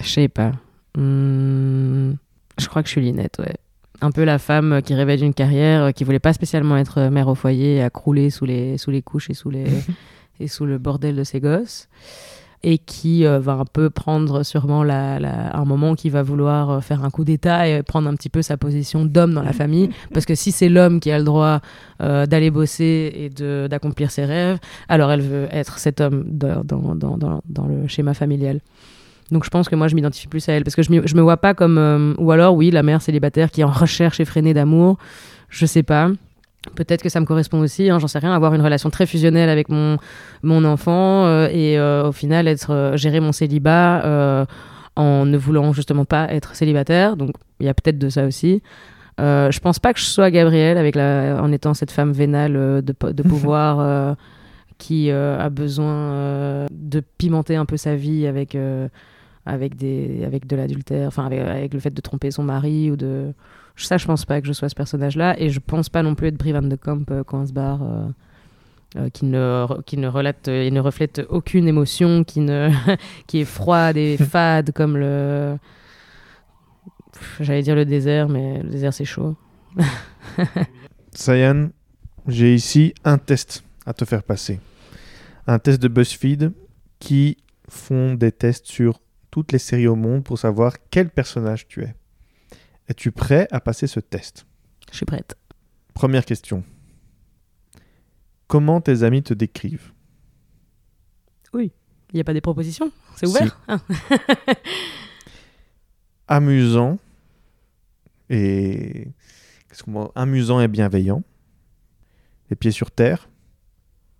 Je 0.00 0.08
sais 0.08 0.28
pas. 0.28 0.52
Hmm, 0.96 2.12
Je 2.58 2.68
crois 2.68 2.82
que 2.82 2.88
je 2.88 2.92
suis 2.92 3.00
Linette, 3.00 3.38
ouais. 3.38 3.56
Un 4.02 4.10
peu 4.10 4.24
la 4.24 4.38
femme 4.38 4.80
qui 4.84 4.94
rêvait 4.94 5.16
d'une 5.16 5.32
carrière, 5.34 5.92
qui 5.94 6.04
voulait 6.04 6.18
pas 6.18 6.32
spécialement 6.34 6.76
être 6.76 7.00
mère 7.08 7.28
au 7.28 7.34
foyer, 7.34 7.82
à 7.82 7.90
crouler 7.90 8.30
sous 8.30 8.44
les, 8.44 8.76
sous 8.78 8.90
les 8.90 9.02
couches 9.02 9.30
et 9.30 9.34
sous 9.34 9.50
les, 9.50 9.64
et 10.40 10.48
sous 10.48 10.66
le 10.66 10.78
bordel 10.78 11.16
de 11.16 11.24
ses 11.24 11.40
gosses 11.40 11.88
et 12.62 12.78
qui 12.78 13.24
euh, 13.26 13.38
va 13.38 13.52
un 13.52 13.64
peu 13.64 13.90
prendre 13.90 14.42
sûrement 14.42 14.82
la, 14.82 15.20
la- 15.20 15.56
un 15.56 15.64
moment 15.64 15.94
qui 15.94 16.10
va 16.10 16.22
vouloir 16.22 16.70
euh, 16.70 16.80
faire 16.80 17.04
un 17.04 17.10
coup 17.10 17.22
d'état 17.22 17.68
et 17.68 17.82
prendre 17.82 18.08
un 18.08 18.14
petit 18.14 18.30
peu 18.30 18.42
sa 18.42 18.56
position 18.56 19.04
d'homme 19.04 19.34
dans 19.34 19.42
la 19.42 19.52
famille. 19.62 19.90
Parce 20.12 20.26
que 20.26 20.34
si 20.34 20.52
c'est 20.52 20.68
l'homme 20.70 20.98
qui 20.98 21.10
a 21.12 21.18
le 21.18 21.24
droit 21.24 21.60
euh, 22.02 22.26
d'aller 22.26 22.50
bosser 22.50 23.12
et 23.14 23.28
de- 23.30 23.68
d'accomplir 23.70 24.10
ses 24.10 24.24
rêves 24.24 24.58
alors 24.88 25.12
elle 25.12 25.20
veut 25.20 25.48
être 25.52 25.78
cet 25.78 26.00
homme 26.00 26.24
dans, 26.26 26.64
dans, 26.64 26.94
dans, 27.16 27.40
dans 27.46 27.66
le 27.66 27.86
schéma 27.88 28.14
familial 28.14 28.60
donc 29.30 29.44
je 29.44 29.50
pense 29.50 29.68
que 29.68 29.74
moi 29.74 29.88
je 29.88 29.94
m'identifie 29.94 30.28
plus 30.28 30.48
à 30.48 30.52
elle 30.52 30.62
parce 30.64 30.76
que 30.76 30.82
je, 30.82 30.90
je 31.04 31.14
me 31.16 31.20
vois 31.22 31.36
pas 31.36 31.54
comme 31.54 31.78
euh, 31.78 32.14
ou 32.18 32.30
alors 32.30 32.54
oui 32.54 32.70
la 32.70 32.82
mère 32.82 33.02
célibataire 33.02 33.50
qui 33.50 33.60
est 33.60 33.64
en 33.64 33.70
recherche 33.70 34.20
effrénée 34.20 34.54
d'amour 34.54 34.98
je 35.48 35.66
sais 35.66 35.82
pas 35.82 36.10
Peut-être 36.74 37.00
que 37.00 37.08
ça 37.08 37.20
me 37.20 37.26
correspond 37.26 37.60
aussi, 37.60 37.90
hein, 37.90 38.00
j'en 38.00 38.08
sais 38.08 38.18
rien, 38.18 38.34
avoir 38.34 38.52
une 38.52 38.60
relation 38.60 38.90
très 38.90 39.06
fusionnelle 39.06 39.48
avec 39.50 39.68
mon, 39.68 39.98
mon 40.42 40.64
enfant 40.64 41.24
euh, 41.26 41.46
et 41.52 41.78
euh, 41.78 42.08
au 42.08 42.12
final 42.12 42.48
être 42.48 42.94
gérer 42.96 43.20
mon 43.20 43.30
célibat 43.30 44.46
en 44.96 45.26
ne 45.26 45.36
voulant 45.38 45.72
justement 45.72 46.04
pas 46.04 46.26
être 46.32 46.56
célibataire. 46.56 47.16
Donc 47.16 47.30
il 47.60 47.66
y 47.66 47.68
a 47.68 47.74
peut-être 47.74 47.98
de 47.98 48.08
ça 48.08 48.26
aussi. 48.26 48.62
Je 49.18 49.58
pense 49.60 49.78
pas 49.78 49.92
que 49.92 50.00
je 50.00 50.06
sois 50.06 50.32
Gabrielle 50.32 50.76
avec 50.76 50.96
la, 50.96 51.38
en 51.40 51.52
étant 51.52 51.72
cette 51.72 51.92
femme 51.92 52.10
vénale 52.10 52.82
de, 52.82 52.92
po- 52.92 53.12
de 53.12 53.22
pouvoir 53.32 54.16
qui 54.78 55.12
a 55.12 55.48
besoin 55.50 56.66
de 56.72 57.00
pimenter 57.16 57.54
un 57.54 57.64
peu 57.64 57.76
sa 57.76 57.94
vie 57.94 58.26
avec, 58.26 58.56
avec, 59.46 59.76
des, 59.76 60.24
avec 60.24 60.46
de 60.46 60.56
l'adultère, 60.56 61.08
enfin 61.08 61.26
avec, 61.26 61.40
avec 61.40 61.74
le 61.74 61.80
fait 61.80 61.94
de 61.94 62.00
tromper 62.00 62.30
son 62.30 62.42
mari 62.42 62.90
ou 62.90 62.96
de 62.96 63.32
ça, 63.76 63.98
je 63.98 64.06
pense 64.06 64.24
pas 64.24 64.40
que 64.40 64.46
je 64.46 64.52
sois 64.52 64.68
ce 64.68 64.74
personnage-là, 64.74 65.38
et 65.38 65.50
je 65.50 65.60
pense 65.60 65.88
pas 65.88 66.02
non 66.02 66.14
plus 66.14 66.28
être 66.28 66.36
Brie 66.36 66.52
Van 66.52 66.62
de 66.62 66.76
Kamp 66.76 67.04
euh, 67.10 67.24
quand 67.24 67.42
on 67.42 67.46
se 67.46 67.52
barre, 67.52 67.82
euh, 67.82 68.08
euh, 68.96 69.10
qui 69.10 69.26
ne 69.26 69.66
qui 69.82 69.98
ne 69.98 70.08
relate 70.08 70.48
euh, 70.48 70.62
et 70.62 70.70
ne 70.70 70.80
reflète 70.80 71.20
aucune 71.28 71.68
émotion, 71.68 72.24
qui 72.24 72.40
ne 72.40 72.70
qui 73.26 73.40
est 73.40 73.44
froide 73.44 73.96
et 73.96 74.16
fade 74.30 74.72
comme 74.72 74.96
le 74.96 75.58
j'allais 77.40 77.62
dire 77.62 77.74
le 77.74 77.84
désert, 77.84 78.28
mais 78.28 78.62
le 78.62 78.70
désert 78.70 78.94
c'est 78.94 79.04
chaud. 79.04 79.36
Sayan, 81.12 81.68
j'ai 82.26 82.54
ici 82.54 82.94
un 83.04 83.18
test 83.18 83.64
à 83.84 83.92
te 83.92 84.04
faire 84.04 84.22
passer. 84.22 84.60
Un 85.46 85.58
test 85.58 85.80
de 85.82 85.88
BuzzFeed 85.88 86.52
qui 86.98 87.36
font 87.68 88.14
des 88.14 88.32
tests 88.32 88.66
sur 88.66 89.00
toutes 89.36 89.52
les 89.52 89.58
séries 89.58 89.86
au 89.86 89.96
monde 89.96 90.24
pour 90.24 90.38
savoir 90.38 90.76
quel 90.90 91.10
personnage 91.10 91.68
tu 91.68 91.82
es. 91.82 91.94
Es-tu 92.88 93.12
prêt 93.12 93.46
à 93.50 93.60
passer 93.60 93.86
ce 93.86 94.00
test? 94.00 94.46
Je 94.90 94.96
suis 94.96 95.04
prête. 95.04 95.36
Première 95.92 96.24
question. 96.24 96.64
Comment 98.46 98.80
tes 98.80 99.02
amis 99.02 99.22
te 99.22 99.34
décrivent? 99.34 99.92
Il 101.52 102.18
y 102.18 102.20
a 102.20 102.24
pas 102.24 102.32
des 102.32 102.40
propositions? 102.40 102.90
C'est 103.16 103.26
ouvert? 103.26 103.60
Ah. 103.68 103.78
Amusant 106.28 106.98
et 108.30 109.08
qu'est-ce 109.68 109.82
qu'on 109.82 109.92
va- 109.92 110.12
amusant 110.14 110.60
et 110.60 110.68
bienveillant. 110.68 111.22
Les 112.48 112.56
pieds 112.56 112.70
sur 112.70 112.90
terre. 112.90 113.28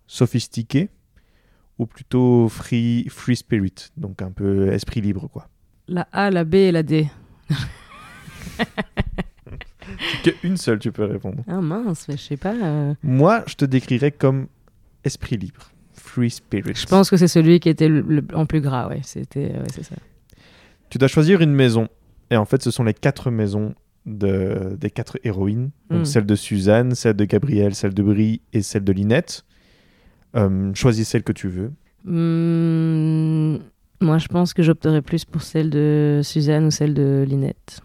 Sophistiqué 0.05 0.89
ou 1.79 1.85
plutôt 1.85 2.49
free 2.49 3.05
free 3.09 3.35
spirit, 3.35 3.73
donc 3.97 4.21
un 4.21 4.31
peu 4.31 4.71
esprit 4.71 5.01
libre 5.01 5.27
quoi. 5.27 5.47
La 5.87 6.07
A, 6.11 6.29
la 6.31 6.43
B 6.43 6.55
et 6.55 6.71
la 6.71 6.83
D. 6.83 7.07
Que 10.23 10.31
une 10.43 10.57
seule 10.57 10.79
tu 10.79 10.91
peux 10.91 11.05
répondre. 11.05 11.43
Ah 11.47 11.61
mince, 11.61 12.07
mais 12.09 12.17
je 12.17 12.21
sais 12.21 12.37
pas. 12.37 12.53
euh, 12.53 12.93
Moi, 13.03 13.43
je 13.47 13.55
te 13.55 13.63
décrirais 13.65 14.11
comme 14.11 14.47
esprit 15.05 15.37
libre, 15.37 15.71
free 15.93 16.29
spirit. 16.29 16.75
Je 16.75 16.85
pense 16.85 17.09
que 17.09 17.15
c'est 17.15 17.29
celui 17.29 17.59
qui 17.61 17.69
était 17.69 17.87
le, 17.87 18.01
le- 18.01 18.25
en 18.33 18.45
plus 18.45 18.59
gras, 18.59 18.89
ouais. 18.89 18.99
C'était, 19.03 19.45
ouais, 19.53 19.63
c'est 19.73 19.83
ça. 19.83 19.95
Tu 20.89 20.97
dois 20.97 21.07
choisir 21.07 21.41
une 21.41 21.53
maison. 21.53 21.87
Et 22.31 22.35
en 22.37 22.43
fait, 22.45 22.61
ce 22.61 22.69
sont 22.71 22.83
les 22.83 22.93
quatre 22.93 23.31
maisons 23.31 23.75
de, 24.05 24.75
des 24.79 24.89
quatre 24.89 25.17
héroïnes. 25.23 25.69
Donc 25.89 26.01
Mm. 26.01 26.05
celle 26.05 26.25
de 26.25 26.35
Suzanne, 26.35 26.93
celle 26.95 27.15
de 27.15 27.23
Gabrielle, 27.25 27.73
celle 27.73 27.93
de 27.93 28.03
Brie 28.03 28.41
et 28.51 28.61
celle 28.63 28.83
de 28.83 28.91
Linette. 28.91 29.45
Euh, 30.35 30.73
choisis 30.73 31.07
celle 31.07 31.23
que 31.23 31.31
tu 31.31 31.47
veux. 31.47 31.71
Hmm, 32.05 33.57
moi, 34.01 34.17
je 34.17 34.27
pense 34.27 34.53
que 34.53 34.61
j'opterais 34.63 35.01
plus 35.01 35.25
pour 35.25 35.41
celle 35.41 35.69
de 35.69 36.21
Suzanne 36.23 36.65
ou 36.65 36.71
celle 36.71 36.93
de 36.93 37.25
Linette. 37.27 37.81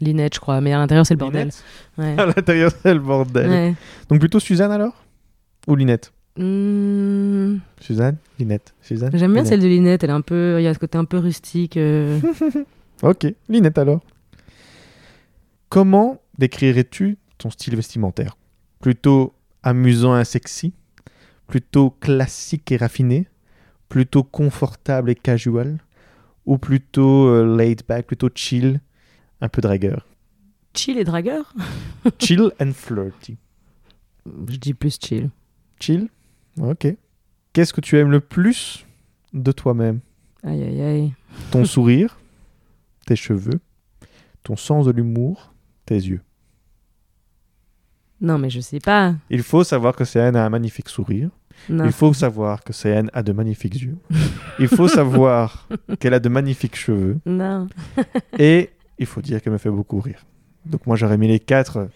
Linette, 0.00 0.34
je 0.34 0.40
crois, 0.40 0.60
mais 0.60 0.72
à 0.72 0.78
l'intérieur, 0.78 1.06
c'est 1.06 1.14
le 1.14 1.18
bordel. 1.18 1.50
Ouais. 1.98 2.14
À 2.18 2.26
l'intérieur, 2.26 2.70
c'est 2.82 2.94
le 2.94 3.00
bordel. 3.00 3.48
Ouais. 3.50 3.74
Donc 4.08 4.20
plutôt 4.20 4.40
Suzanne 4.40 4.70
alors? 4.72 4.94
Ou 5.66 5.76
Linette 5.76 6.12
Hmm, 6.36 7.58
Suzanne? 7.80 8.16
Linette 8.40 8.74
Suzanne? 8.82 9.10
J'aime 9.14 9.32
bien 9.32 9.42
Linette. 9.42 9.46
celle 9.46 9.60
de 9.60 9.68
Linette, 9.68 10.02
elle 10.04 10.10
est 10.10 10.14
un 10.14 10.20
peu, 10.20 10.56
il 10.58 10.64
y 10.64 10.66
a 10.66 10.74
ce 10.74 10.80
côté 10.80 10.98
un 10.98 11.04
peu 11.04 11.18
rustique. 11.18 11.76
euh. 11.76 12.18
Ok, 13.02 13.26
Linette 13.48 13.78
alors. 13.78 14.00
Comment 15.68 16.20
décrirais-tu 16.38 17.18
ton 17.38 17.50
style 17.50 17.76
vestimentaire? 17.76 18.36
Plutôt 18.80 19.32
amusant 19.62 20.18
et 20.18 20.24
sexy? 20.24 20.72
Plutôt 21.46 21.90
classique 21.90 22.72
et 22.72 22.76
raffiné 22.76 23.26
Plutôt 23.88 24.22
confortable 24.22 25.10
et 25.10 25.14
casual 25.14 25.78
Ou 26.46 26.58
plutôt 26.58 27.28
euh, 27.28 27.56
laid 27.56 27.82
back, 27.86 28.06
plutôt 28.06 28.30
chill, 28.34 28.80
un 29.40 29.48
peu 29.48 29.60
dragueur 29.60 30.06
Chill 30.74 30.98
et 30.98 31.04
dragueur 31.04 31.54
Chill 32.18 32.50
and 32.60 32.72
flirty. 32.72 33.36
Je 34.26 34.56
dis 34.56 34.74
plus 34.74 34.98
chill. 35.00 35.30
Chill? 35.78 36.08
Ok. 36.60 36.86
Qu'est-ce 37.52 37.72
que 37.72 37.80
tu 37.80 37.98
aimes 37.98 38.10
le 38.10 38.20
plus 38.20 38.84
de 39.32 39.52
toi-même? 39.52 40.00
Aïe, 40.42 40.62
aïe, 40.62 40.80
aïe. 40.82 41.12
Ton 41.50 41.64
sourire, 41.64 42.18
tes 43.06 43.16
cheveux, 43.16 43.60
ton 44.42 44.56
sens 44.56 44.86
de 44.86 44.90
l'humour, 44.92 45.52
tes 45.86 45.94
yeux. 45.96 46.20
Non, 48.20 48.38
mais 48.38 48.50
je 48.50 48.60
sais 48.60 48.78
pas. 48.80 49.14
Il 49.30 49.42
faut 49.42 49.64
savoir 49.64 49.94
que 49.96 50.04
Céane 50.04 50.36
a 50.36 50.44
un 50.44 50.48
magnifique 50.50 50.88
sourire. 50.88 51.30
Non. 51.68 51.84
Il 51.84 51.92
faut 51.92 52.12
savoir 52.12 52.62
que 52.64 52.72
Céane 52.72 53.10
a 53.12 53.22
de 53.22 53.32
magnifiques 53.32 53.76
yeux. 53.80 53.96
Il 54.58 54.68
faut 54.68 54.88
savoir 54.88 55.68
qu'elle 56.00 56.14
a 56.14 56.20
de 56.20 56.28
magnifiques 56.28 56.76
cheveux. 56.76 57.18
Non. 57.26 57.66
Et 58.38 58.70
il 58.98 59.06
faut 59.06 59.20
dire 59.20 59.40
qu'elle 59.42 59.52
me 59.52 59.58
fait 59.58 59.70
beaucoup 59.70 60.00
rire. 60.00 60.24
Donc 60.66 60.86
moi 60.86 60.96
j'aurais 60.96 61.18
mis 61.18 61.28
les 61.28 61.40
quatre. 61.40 61.88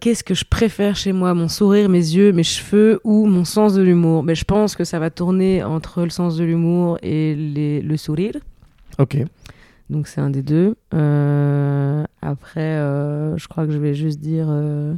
Qu'est-ce 0.00 0.24
que 0.24 0.34
je 0.34 0.44
préfère 0.44 0.96
chez 0.96 1.12
moi? 1.12 1.32
Mon 1.34 1.48
sourire, 1.48 1.88
mes 1.88 1.98
yeux, 1.98 2.32
mes 2.32 2.42
cheveux 2.42 3.00
ou 3.04 3.26
mon 3.26 3.44
sens 3.44 3.74
de 3.74 3.82
l'humour? 3.82 4.22
Mais 4.24 4.34
je 4.34 4.44
pense 4.44 4.74
que 4.74 4.84
ça 4.84 4.98
va 4.98 5.10
tourner 5.10 5.62
entre 5.62 6.02
le 6.02 6.10
sens 6.10 6.36
de 6.36 6.44
l'humour 6.44 6.98
et 7.02 7.34
les- 7.36 7.80
le 7.82 7.96
sourire. 7.96 8.34
Ok. 8.98 9.16
Donc 9.90 10.06
c'est 10.08 10.20
un 10.20 10.30
des 10.30 10.42
deux. 10.42 10.74
Euh, 10.94 12.04
après, 12.20 12.60
euh, 12.60 13.36
je 13.36 13.46
crois 13.48 13.66
que 13.66 13.72
je 13.72 13.78
vais 13.78 13.94
juste 13.94 14.18
dire 14.20 14.46
euh, 14.48 14.94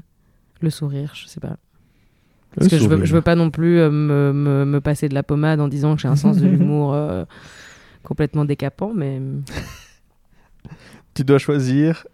le 0.64 0.70
sourire, 0.70 1.12
je 1.14 1.26
sais 1.28 1.40
pas. 1.40 1.56
Parce 2.56 2.68
que 2.68 2.76
je 2.78 2.88
veux, 2.88 3.04
je 3.04 3.12
veux 3.14 3.22
pas 3.22 3.34
non 3.34 3.50
plus 3.50 3.78
euh, 3.80 3.90
me, 3.90 4.32
me- 4.32 4.64
me 4.64 4.80
passer 4.80 5.08
de 5.08 5.14
la 5.14 5.22
pommade 5.22 5.60
en 5.60 5.68
disant 5.68 5.94
que 5.96 6.00
j'ai 6.02 6.08
un 6.08 6.16
sens 6.16 6.36
de 6.38 6.46
l'humour 6.46 6.94
euh, 6.94 7.24
complètement 8.04 8.44
décapant, 8.44 8.92
mais 8.94 9.20
Tu 11.14 11.24
dois 11.24 11.38
choisir 11.38 12.06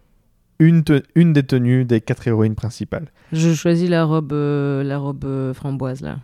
une, 0.58 0.84
te- 0.84 1.02
une 1.14 1.32
des 1.32 1.42
tenues 1.42 1.84
des 1.84 2.00
quatre 2.00 2.26
héroïnes 2.28 2.54
principales. 2.54 3.08
je 3.32 3.54
choisis 3.54 3.88
la 3.88 4.04
robe, 4.04 4.32
euh, 4.32 4.82
la 4.82 4.98
robe 4.98 5.24
euh, 5.24 5.54
framboise 5.54 6.02
là. 6.02 6.18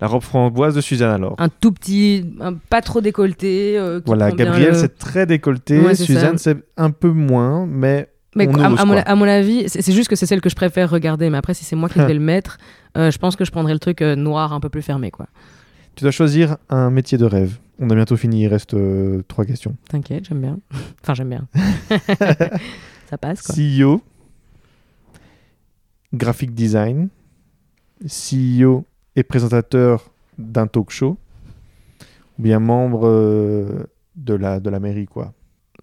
La 0.00 0.06
robe 0.06 0.22
framboise 0.22 0.74
de 0.74 0.80
Suzanne 0.80 1.10
alors. 1.10 1.34
Un 1.38 1.48
tout 1.48 1.72
petit, 1.72 2.24
un, 2.40 2.54
pas 2.54 2.80
trop 2.82 3.00
décolleté. 3.00 3.78
Voilà, 4.06 4.30
le- 4.30 4.74
c'est 4.74 4.96
très 4.96 5.26
décolleté, 5.26 5.78
Ouais, 5.80 5.94
Suzanne 5.94 6.38
c'est 6.38 6.56
un 6.76 6.90
peu 6.90 7.10
moins, 7.10 7.66
mais 7.66 8.08
Mais 8.36 8.46
on 8.48 8.54
à, 8.54 8.70
ose, 8.70 8.80
à 8.80 8.84
mon, 8.84 8.92
quoi. 8.94 9.02
à 9.02 9.14
mon 9.16 9.24
avis, 9.24 9.68
c'est 9.68 9.92
juste 9.92 10.08
que 10.08 10.16
c'est 10.16 10.26
celle 10.26 10.40
que 10.40 10.48
je 10.48 10.54
préfère 10.54 10.90
regarder. 10.90 11.30
Mais 11.30 11.38
après, 11.38 11.54
si 11.54 11.64
c'est 11.64 11.76
moi 11.76 11.88
qui 11.88 11.98
vais 11.98 12.14
le 12.14 12.20
mettre, 12.20 12.58
euh, 12.96 13.10
je 13.10 13.18
pense 13.18 13.36
que 13.36 13.44
je 13.44 13.50
prendrais 13.50 13.72
le 13.72 13.80
truc 13.80 14.02
euh, 14.02 14.14
noir 14.14 14.52
un 14.52 14.60
peu 14.60 14.68
plus 14.68 14.82
fermé, 14.82 15.10
quoi. 15.10 15.26
tu 15.96 16.04
dois 16.04 16.12
choisir 16.12 16.56
un 16.68 16.90
métier 16.90 17.18
de 17.18 17.24
rêve. 17.24 17.58
On 17.80 17.90
a 17.90 17.94
bientôt 17.94 18.16
fini, 18.16 18.42
il 18.42 18.48
reste 18.48 18.74
euh, 18.74 19.22
trois 19.26 19.44
questions. 19.44 19.76
T'inquiète, 19.88 20.26
j'aime 20.26 20.40
bien. 20.40 20.58
enfin, 21.02 21.14
j'aime 21.14 21.30
bien. 21.30 21.48
Ça 23.10 23.18
passe, 23.18 23.42
quoi. 23.42 23.54
CEO, 23.56 24.00
graphic 26.12 26.54
design, 26.54 27.08
CEO 28.06 28.84
et 29.16 29.24
présentateur 29.24 30.12
d'un 30.38 30.68
talk 30.68 30.90
show, 30.90 31.16
ou 32.38 32.42
bien 32.42 32.60
membre 32.60 33.88
de, 34.14 34.34
la, 34.34 34.60
de 34.60 34.70
la 34.70 34.78
mairie, 34.78 35.06
quoi. 35.06 35.32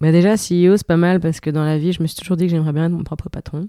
Mais 0.00 0.12
déjà, 0.12 0.34
CEO, 0.36 0.76
c'est 0.76 0.86
pas 0.86 0.96
mal 0.96 1.20
parce 1.20 1.40
que 1.40 1.50
dans 1.50 1.64
la 1.64 1.76
vie, 1.78 1.92
je 1.92 2.02
me 2.02 2.06
suis 2.06 2.16
toujours 2.16 2.36
dit 2.36 2.44
que 2.44 2.50
j'aimerais 2.50 2.72
bien 2.72 2.86
être 2.86 2.92
mon 2.92 3.02
propre 3.04 3.28
patron. 3.28 3.68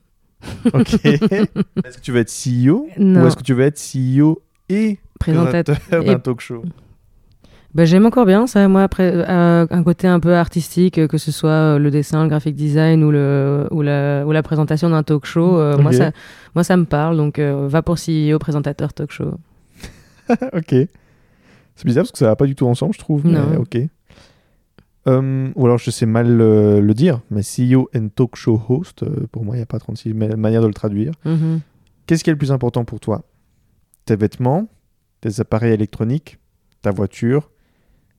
Ok. 0.74 0.94
est-ce 1.06 1.98
que 1.98 2.02
tu 2.02 2.12
veux 2.12 2.20
être 2.20 2.32
CEO 2.32 2.88
Non. 2.98 3.24
ou 3.24 3.28
est-ce 3.28 3.36
que 3.36 3.44
tu 3.44 3.54
veux 3.54 3.64
être 3.64 3.80
CEO 3.80 4.42
et 4.70 5.00
Présentateur. 5.20 5.78
et- 5.92 6.06
d'un 6.06 6.20
talk 6.20 6.40
show? 6.40 6.64
Bah, 7.76 7.86
j'aime 7.86 8.06
encore 8.08 8.26
bien 8.26 8.48
ça, 8.48 8.68
moi, 8.68 8.82
après, 8.82 9.12
euh, 9.14 9.68
un 9.70 9.84
côté 9.84 10.08
un 10.08 10.20
peu 10.20 10.34
artistique, 10.36 10.98
euh, 10.98 11.08
que 11.08 11.20
ce 11.20 11.32
soit 11.32 11.50
euh, 11.52 11.78
le 11.80 11.92
dessin, 11.92 12.24
le 12.24 12.30
graphic 12.30 12.56
design 12.56 13.04
ou, 13.04 13.12
le, 13.12 13.68
ou, 13.70 13.84
la, 13.84 14.26
ou 14.26 14.32
la 14.32 14.42
présentation 14.42 14.90
d'un 14.90 15.04
talk 15.04 15.26
show. 15.26 15.60
euh, 15.60 15.78
moi, 15.78 15.92
ça, 15.94 16.12
moi, 16.56 16.64
ça 16.64 16.78
me 16.78 16.86
parle, 16.86 17.16
donc 17.18 17.38
euh, 17.38 17.68
va 17.68 17.84
pour 17.84 17.96
CEO, 17.98 18.40
présentateur 18.40 18.94
talk 18.94 19.12
show. 19.12 19.34
Ok. 20.54 20.74
C'est 21.76 21.86
bizarre 21.86 22.04
parce 22.04 22.12
que 22.12 22.18
ça 22.18 22.26
va 22.28 22.36
pas 22.36 22.46
du 22.46 22.56
tout 22.56 22.66
ensemble, 22.68 22.94
je 22.94 23.00
trouve. 23.00 23.26
Non. 23.26 23.46
Mais 23.52 23.58
ok. 23.58 23.78
Euh, 25.08 25.50
ou 25.56 25.66
alors 25.66 25.78
je 25.78 25.92
sais 25.92 26.06
mal 26.06 26.42
euh, 26.42 26.82
le 26.82 26.94
dire, 26.94 27.22
mais 27.32 27.42
CEO 27.42 27.90
and 27.96 28.10
talk 28.16 28.36
show 28.36 28.62
host, 28.68 29.04
euh, 29.04 29.28
pour 29.32 29.46
moi, 29.46 29.56
il 29.56 29.60
n'y 29.60 29.64
a 29.64 29.66
pas 29.66 29.80
36 29.80 30.14
ma- 30.14 30.36
manières 30.36 30.62
de 30.62 30.68
le 30.68 30.74
traduire. 30.74 31.14
Mhm. 31.26 31.62
Qu'est-ce 32.06 32.24
qui 32.24 32.30
est 32.30 32.34
le 32.34 32.38
plus 32.38 32.52
important 32.52 32.84
pour 32.86 33.00
toi? 33.00 33.24
Tes 34.06 34.16
vêtements, 34.16 34.68
tes 35.22 35.40
appareils 35.40 35.74
électroniques, 35.74 36.38
ta 36.82 36.92
voiture, 36.92 37.50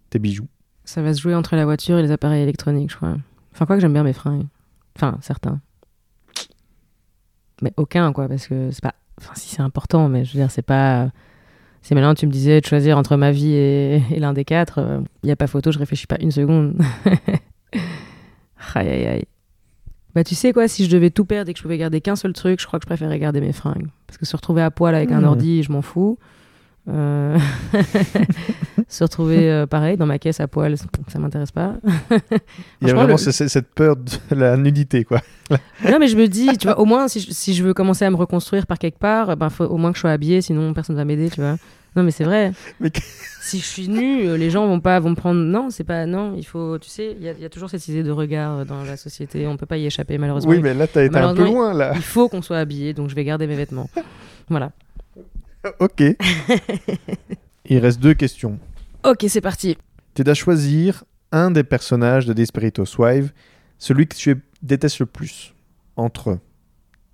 tes 0.09 0.19
bijoux? 0.19 0.47
Ça 0.85 1.03
va 1.03 1.13
se 1.15 1.21
jouer 1.21 1.35
entre 1.35 1.55
la 1.57 1.65
voiture 1.65 1.99
et 1.99 2.03
les 2.03 2.11
appareils 2.11 2.43
électroniques, 2.43 2.91
je 2.91 2.97
crois. 2.97 3.17
Enfin, 3.53 3.67
quoi 3.67 3.77
que 3.77 3.83
j'aime 3.83 3.93
bien 3.93 4.03
mes 4.05 4.13
fringues. 4.13 4.47
Enfin, 4.97 5.19
certains. 5.21 5.61
Mais 7.63 7.73
aucun, 7.77 8.13
quoi, 8.13 8.27
parce 8.29 8.47
que 8.47 8.71
c'est 8.71 8.83
pas. 8.83 8.95
Enfin, 9.21 9.35
si 9.37 9.51
c'est 9.51 9.61
important, 9.63 10.09
mais 10.09 10.25
je 10.25 10.33
veux 10.33 10.39
dire, 10.41 10.51
c'est 10.51 10.63
pas. 10.63 11.11
Si 11.83 11.95
maintenant 11.95 12.15
tu 12.15 12.27
me 12.27 12.31
disais 12.33 12.61
de 12.61 12.67
choisir 12.67 12.99
entre 12.99 13.17
ma 13.17 13.31
vie 13.33 13.53
et, 13.55 14.03
et 14.11 14.19
l'un 14.19 14.33
des 14.33 14.45
quatre, 14.45 14.81
il 15.23 15.27
n'y 15.27 15.33
a 15.33 15.37
pas 15.37 15.47
photo, 15.47 15.73
je 15.73 15.79
réfléchis 15.79 16.07
pas 16.07 16.19
une 16.21 16.31
seconde. 16.31 16.75
aïe, 18.75 18.89
aïe, 18.89 19.07
aïe. 19.07 19.25
Bah, 20.15 20.25
tu 20.25 20.35
sais 20.35 20.53
quoi, 20.53 20.67
si 20.69 20.85
je 20.85 20.91
devais 20.91 21.11
tout 21.11 21.25
perdre 21.25 21.51
et 21.51 21.53
que 21.55 21.59
je 21.59 21.63
pouvais 21.63 21.79
garder 21.79 22.01
qu'un 22.01 22.17
seul 22.17 22.33
truc, 22.33 22.61
je 22.61 22.67
crois 22.67 22.79
que 22.81 22.85
je 22.85 22.89
préférerais 22.89 23.19
garder 23.19 23.41
mes 23.41 23.53
fringues. 23.53 23.87
Parce 24.07 24.19
que 24.19 24.27
se 24.27 24.37
retrouver 24.37 24.61
à 24.63 24.71
poil 24.71 24.95
avec 24.95 25.13
un 25.13 25.21
Hmm. 25.21 25.25
ordi, 25.27 25.63
je 25.63 25.71
m'en 25.73 25.83
fous. 25.83 26.19
Euh, 26.89 27.39
se 28.89 29.05
retrouver 29.05 29.51
euh, 29.51 29.67
pareil 29.67 29.97
dans 29.97 30.07
ma 30.07 30.19
caisse 30.19 30.41
à 30.41 30.49
poil, 30.49 30.75
ça 30.77 31.19
m'intéresse 31.19 31.53
pas. 31.53 31.75
Il 32.81 32.89
y 32.89 32.91
a 32.91 32.95
vraiment 32.95 33.13
le- 33.15 33.17
cette 33.49 33.69
peur 33.75 33.97
de 33.97 34.11
la 34.35 34.57
nudité, 34.57 35.05
quoi. 35.05 35.21
Non, 35.51 35.99
mais 35.99 36.09
je 36.09 36.17
me 36.17 36.27
dis, 36.27 36.49
tu 36.59 36.67
vois, 36.67 36.79
au 36.81 36.85
moins, 36.85 37.07
si 37.09 37.21
je, 37.21 37.31
si 37.31 37.55
je 37.55 37.63
veux 37.63 37.75
commencer 37.75 38.05
à 38.05 38.11
me 38.11 38.17
reconstruire 38.17 38.67
par 38.67 38.79
quelque 38.79 38.99
part, 38.99 39.37
ben, 39.37 39.51
faut 39.51 39.65
au 39.65 39.77
moins 39.77 39.91
que 39.93 39.97
je 39.97 40.01
sois 40.01 40.11
habillée, 40.11 40.41
sinon 40.43 40.73
personne 40.75 40.97
va 40.97 41.05
m'aider, 41.05 41.31
tu 41.31 41.41
vois. 41.41 41.57
Non, 41.97 42.05
mais 42.05 42.13
c'est 42.13 42.23
vrai. 42.25 42.53
Mais 42.79 42.91
Si 43.41 43.59
je 43.59 43.65
suis 43.65 43.89
nue, 43.89 44.29
euh, 44.29 44.37
les 44.37 44.49
gens 44.49 44.65
vont 44.69 44.79
pas 44.79 45.01
vont 45.01 45.11
me 45.11 45.17
prendre. 45.17 45.41
Non, 45.41 45.71
c'est 45.71 45.83
pas. 45.83 46.07
Non, 46.07 46.35
il 46.37 46.45
faut. 46.47 46.79
Tu 46.79 46.89
sais, 46.89 47.17
il 47.19 47.25
y, 47.25 47.29
a- 47.29 47.33
il 47.33 47.41
y 47.41 47.45
a 47.45 47.49
toujours 47.49 47.69
cette 47.69 47.87
idée 47.89 48.05
de 48.05 48.13
regard 48.13 48.65
dans 48.65 48.85
la 48.85 48.97
société. 48.97 49.47
On 49.49 49.57
peut 49.57 49.67
pas 49.67 49.77
y 49.77 49.87
échapper, 49.87 50.17
malheureusement. 50.17 50.53
Oui, 50.53 50.61
mais 50.63 50.73
là, 50.73 50.87
t'as 50.87 51.05
été 51.05 51.17
un 51.19 51.35
peu 51.35 51.45
loin, 51.45 51.75
là. 51.75 51.93
Il 51.97 52.03
faut 52.03 52.29
qu'on 52.29 52.43
soit 52.43 52.59
habillé, 52.59 52.95
donc 52.95 53.11
je 53.11 53.15
vais 53.17 53.25
garder 53.25 53.49
mes 53.49 53.57
vêtements. 53.57 53.91
Voilà. 54.49 54.71
ok. 55.79 56.03
Il 57.67 57.79
reste 57.79 58.01
deux 58.01 58.15
questions. 58.15 58.59
Ok, 59.05 59.25
c'est 59.29 59.41
parti. 59.41 59.77
Tu 60.15 60.25
dois 60.25 60.35
choisir 60.35 61.05
un 61.33 61.51
des 61.51 61.65
personnages 61.65 62.27
de 62.27 62.33
Desperate 62.33 62.79
Housewives, 62.79 63.33
celui 63.79 64.07
que 64.07 64.17
tu 64.17 64.43
détestes 64.63 64.99
le 64.99 65.07
plus, 65.07 65.55
entre 65.97 66.39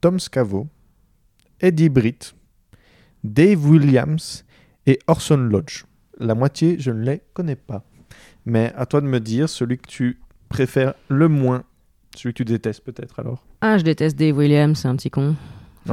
Tom 0.00 0.18
Scavo, 0.18 0.68
Eddie 1.60 1.88
Britt, 1.88 2.34
Dave 3.22 3.64
Williams 3.64 4.44
et 4.86 4.98
Orson 5.06 5.36
Lodge. 5.36 5.84
La 6.18 6.34
moitié, 6.34 6.76
je 6.78 6.90
ne 6.90 7.02
les 7.04 7.22
connais 7.34 7.56
pas. 7.56 7.84
Mais 8.46 8.72
à 8.76 8.86
toi 8.86 9.00
de 9.00 9.06
me 9.06 9.20
dire 9.20 9.48
celui 9.48 9.78
que 9.78 9.88
tu 9.88 10.20
préfères 10.48 10.94
le 11.08 11.28
moins, 11.28 11.64
celui 12.14 12.32
que 12.32 12.38
tu 12.38 12.44
détestes 12.44 12.82
peut-être 12.84 13.18
alors. 13.18 13.44
Ah, 13.60 13.78
je 13.78 13.84
déteste 13.84 14.16
Dave 14.16 14.36
Williams, 14.36 14.78
c'est 14.78 14.88
un 14.88 14.96
petit 14.96 15.10
con. 15.10 15.34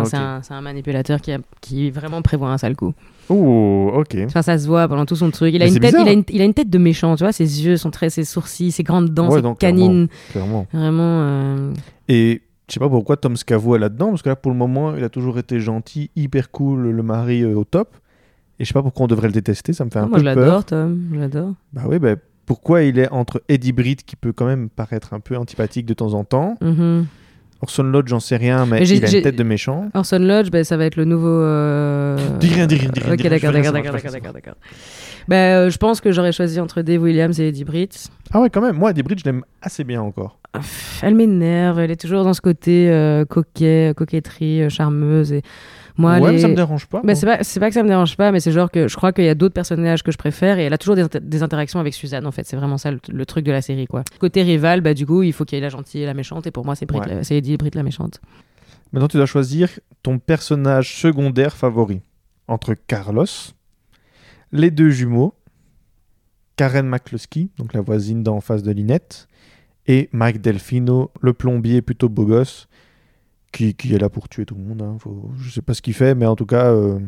Enfin, 0.02 0.42
c'est, 0.44 0.54
un, 0.54 0.62
manipulateur 0.62 1.22
qui, 1.22 1.32
a- 1.32 1.40
qui 1.62 1.92
vraiment 1.92 2.22
prévoit 2.22 2.50
un 2.52 2.58
sale 2.58 2.76
coup. 2.76 2.94
Oh, 3.30 3.92
ok. 3.96 4.18
Enfin, 4.26 4.42
ça 4.42 4.58
se 4.58 4.68
voit 4.68 4.88
pendant 4.88 5.06
tout 5.06 5.16
son 5.16 5.32
truc. 5.32 5.54
Il 5.54 5.62
a, 5.62 5.66
Mais 5.66 5.74
une 5.74 5.80
tête, 5.80 5.96
il, 6.00 6.08
a 6.08 6.12
une, 6.12 6.24
il 6.30 6.42
a 6.42 6.46
une 6.46 6.54
tête 6.54 6.70
de 6.70 6.78
méchant, 6.78 7.16
tu 7.16 7.24
vois. 7.24 7.32
Ses 7.32 7.66
yeux, 7.66 7.78
son 7.78 7.90
trait, 7.92 8.10
ses 8.10 8.24
sourcils, 8.26 8.72
ses 8.72 8.84
grandes 8.84 9.10
dents, 9.14 9.30
Ouais, 9.30 9.38
ses 9.38 9.42
donc, 9.42 9.60
canines. 9.60 10.08
Clairement. 10.32 10.68
Vraiment. 10.74 11.20
euh, 11.22 11.74
Et 12.10 12.42
je 12.68 12.74
sais 12.74 12.80
pas 12.80 12.90
pourquoi 12.90 13.16
Tom 13.18 13.36
Scavo 13.38 13.76
est 13.76 13.80
là-dedans, 13.80 14.10
parce 14.10 14.22
que 14.22 14.30
là, 14.30 14.36
pour 14.36 14.52
le 14.52 14.58
moment, 14.58 14.96
il 14.96 15.04
a 15.04 15.10
toujours 15.10 15.38
été 15.40 15.60
gentil, 15.60 16.10
hyper 16.16 16.52
cool, 16.52 16.90
le 16.92 17.04
mari 17.04 17.44
euh, 17.44 17.56
au 17.56 17.64
top. 17.64 17.96
Et 18.60 18.66
je 18.66 18.68
sais 18.68 18.74
pas 18.74 18.84
pourquoi 18.84 19.06
on 19.06 19.08
devrait 19.08 19.28
le 19.28 19.34
détester, 19.34 19.74
ça 19.74 19.84
me 19.86 19.90
fait 19.90 20.00
un 20.00 20.08
moi, 20.08 20.20
peu 20.20 20.26
je 20.26 20.34
peur. 20.34 20.36
l'adore, 20.46 20.66
Tom. 20.66 21.02
Je 21.14 21.20
l'adore. 21.20 21.54
Bah 21.74 21.84
oui, 21.88 22.00
bah, 22.00 22.16
pourquoi 22.46 22.84
il 22.84 23.00
est 23.00 23.10
entre 23.10 23.42
Eddie 23.50 23.72
Britt, 23.72 24.04
qui 24.06 24.16
peut 24.16 24.34
quand 24.34 24.46
même 24.46 24.70
paraître 24.70 25.14
un 25.14 25.20
peu 25.22 25.38
antipathique 25.38 25.86
de 25.86 25.94
temps 25.94 26.14
en 26.14 26.24
temps, 26.26 26.58
Mhm. 26.62 27.06
Orson 27.64 27.84
Lodge, 27.84 28.10
j'en 28.10 28.20
sais 28.20 28.36
rien, 28.36 28.66
mais 28.66 28.82
Mais 28.82 28.88
il 28.90 29.06
a 29.06 29.10
une 29.10 29.22
tête 29.24 29.38
de 29.38 29.44
méchant. 29.44 29.90
Orson 29.94 30.20
Lodge, 30.20 30.50
ben, 30.52 30.66
ça 30.66 30.76
va 30.76 30.84
être 30.86 30.98
le 30.98 31.06
nouveau. 31.06 31.30
euh, 31.30 32.18
Dis 32.40 32.54
rien, 32.54 32.68
dis 32.68 32.76
rien, 32.76 32.90
dis 32.94 33.00
rien, 33.00 33.14
Ok, 33.14 33.22
d'accord, 33.22 33.52
d'accord, 33.54 33.72
d'accord, 33.72 34.12
d'accord, 34.12 34.34
d'accord, 34.34 34.56
euh, 35.32 35.70
je 35.70 35.78
pense 35.78 36.02
que 36.02 36.12
j'aurais 36.12 36.34
choisi 36.34 36.60
entre 36.60 36.82
Dave 36.82 37.02
Williams 37.02 37.40
et 37.40 37.48
Eddie 37.48 37.64
Britt. 37.64 38.10
Ah 38.34 38.42
ouais, 38.42 38.50
quand 38.50 38.60
même, 38.62 38.76
moi, 38.76 38.92
Eddie 38.92 39.04
Britt, 39.04 39.20
je 39.20 39.24
l'aime 39.24 39.44
assez 39.62 39.86
bien 39.86 40.02
encore. 40.02 40.40
Elle 41.02 41.16
m'énerve, 41.16 41.80
elle 41.80 41.90
est 41.92 42.00
toujours 42.00 42.26
dans 42.26 42.34
ce 42.34 42.42
côté 42.42 42.90
euh, 42.92 43.24
coquet, 43.24 43.94
coquetterie, 43.96 44.64
euh, 44.64 44.70
charmeuse. 44.70 45.32
Et 45.32 45.42
moi, 45.98 46.14
ouais, 46.20 46.28
les- 46.28 46.36
mais 46.36 46.42
ça 46.42 46.48
me 46.48 46.56
dérange 46.56 46.88
pas. 46.88 47.02
Moi. 47.04 47.14
c'est 47.16 47.26
pas, 47.26 47.44
c'est 47.44 47.60
pas 47.60 47.68
que 47.70 47.74
ça 47.76 47.84
me 47.84 47.88
dérange 47.88 48.18
pas, 48.18 48.32
mais 48.32 48.40
c'est 48.40 48.52
genre 48.52 48.72
que 48.72 48.88
je 48.88 48.96
crois 48.96 49.14
qu'il 49.14 49.26
y 49.26 49.30
a 49.30 49.36
d'autres 49.36 49.54
personnages 49.54 50.02
que 50.04 50.12
je 50.12 50.18
préfère 50.18 50.58
et 50.60 50.64
elle 50.64 50.74
a 50.74 50.78
toujours 50.78 50.96
des, 50.96 51.04
inter- 51.04 51.20
des 51.22 51.44
interactions 51.44 51.80
avec 51.80 51.94
Suzanne 51.94 52.26
en 52.26 52.32
fait. 52.32 52.46
C'est 52.48 52.56
vraiment 52.58 52.78
ça 52.80 52.92
le, 52.92 53.00
le 53.10 53.26
truc 53.26 53.46
de 53.46 53.52
la 53.52 53.62
série 53.62 53.86
quoi. 53.86 54.04
Côté 54.20 54.42
rival, 54.42 54.82
bah 54.82 54.94
du 54.94 55.06
coup 55.06 55.22
il 55.24 55.34
faut 55.34 55.46
qu'il 55.46 55.58
y 55.58 55.60
ait 55.60 55.64
la 55.64 55.70
gentille 55.70 56.02
et 56.02 56.06
la 56.06 56.14
méchante 56.14 56.48
et 56.48 56.52
pour 56.52 56.66
moi 56.66 56.76
c'est 56.76 56.86
Brit, 56.86 57.00
Ouais. 57.00 57.24
c'est 57.24 57.38
Eddie 57.38 57.58
Britt 57.58 57.76
la 57.76 57.84
méchante. 57.84 58.20
Maintenant, 58.92 59.08
tu 59.08 59.18
dois 59.18 59.26
choisir 59.26 59.70
ton 60.04 60.20
personnage 60.20 60.96
secondaire 61.00 61.56
favori 61.58 62.02
entre 62.48 62.74
Carlos, 62.76 63.26
les 64.52 64.70
deux 64.70 64.90
jumeaux, 64.92 65.34
Karen 66.56 66.88
McCluskey, 66.88 67.50
donc 67.58 67.74
la 67.74 67.82
voisine 67.82 68.22
d'en 68.24 68.40
face 68.42 68.62
de 68.64 68.72
Linette, 68.72 69.28
et 69.88 70.10
Mike 70.14 70.42
Delfino, 70.42 71.12
le 71.22 71.34
plombier 71.34 71.82
plutôt 71.82 72.08
beau 72.10 72.26
gosse, 72.26 72.68
qui, 73.54 73.74
qui 73.76 73.94
est 73.96 73.98
là 73.98 74.10
pour 74.10 74.28
tuer 74.28 74.46
tout 74.46 74.56
le 74.56 74.62
monde. 74.64 74.82
Hein. 74.82 74.98
Faut- 75.00 75.32
je 75.40 75.50
sais 75.50 75.62
pas 75.62 75.74
ce 75.74 75.82
qu'il 75.82 75.94
fait, 75.94 76.14
mais 76.16 76.26
en 76.26 76.36
tout 76.36 76.46
cas, 76.46 76.72
euh, 76.74 77.00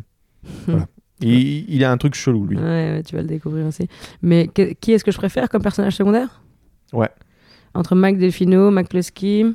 voilà. 0.67 0.87
il, 1.19 1.69
il 1.69 1.83
a 1.83 1.91
un 1.91 1.97
truc 1.97 2.15
chelou, 2.15 2.45
lui. 2.45 2.55
Ouais, 2.57 2.63
ouais, 2.63 3.03
tu 3.03 3.15
vas 3.15 3.21
le 3.21 3.27
découvrir 3.27 3.65
aussi. 3.65 3.87
Mais 4.21 4.47
que- 4.47 4.71
qui 4.73 4.93
est-ce 4.93 5.03
que 5.03 5.11
je 5.11 5.17
préfère 5.17 5.49
comme 5.49 5.61
personnage 5.61 5.95
secondaire? 5.95 6.41
Ouais. 6.93 7.09
Entre 7.73 7.93
Mike 7.95 8.17
Delfino, 8.19 8.71
McCluskey. 8.71 9.45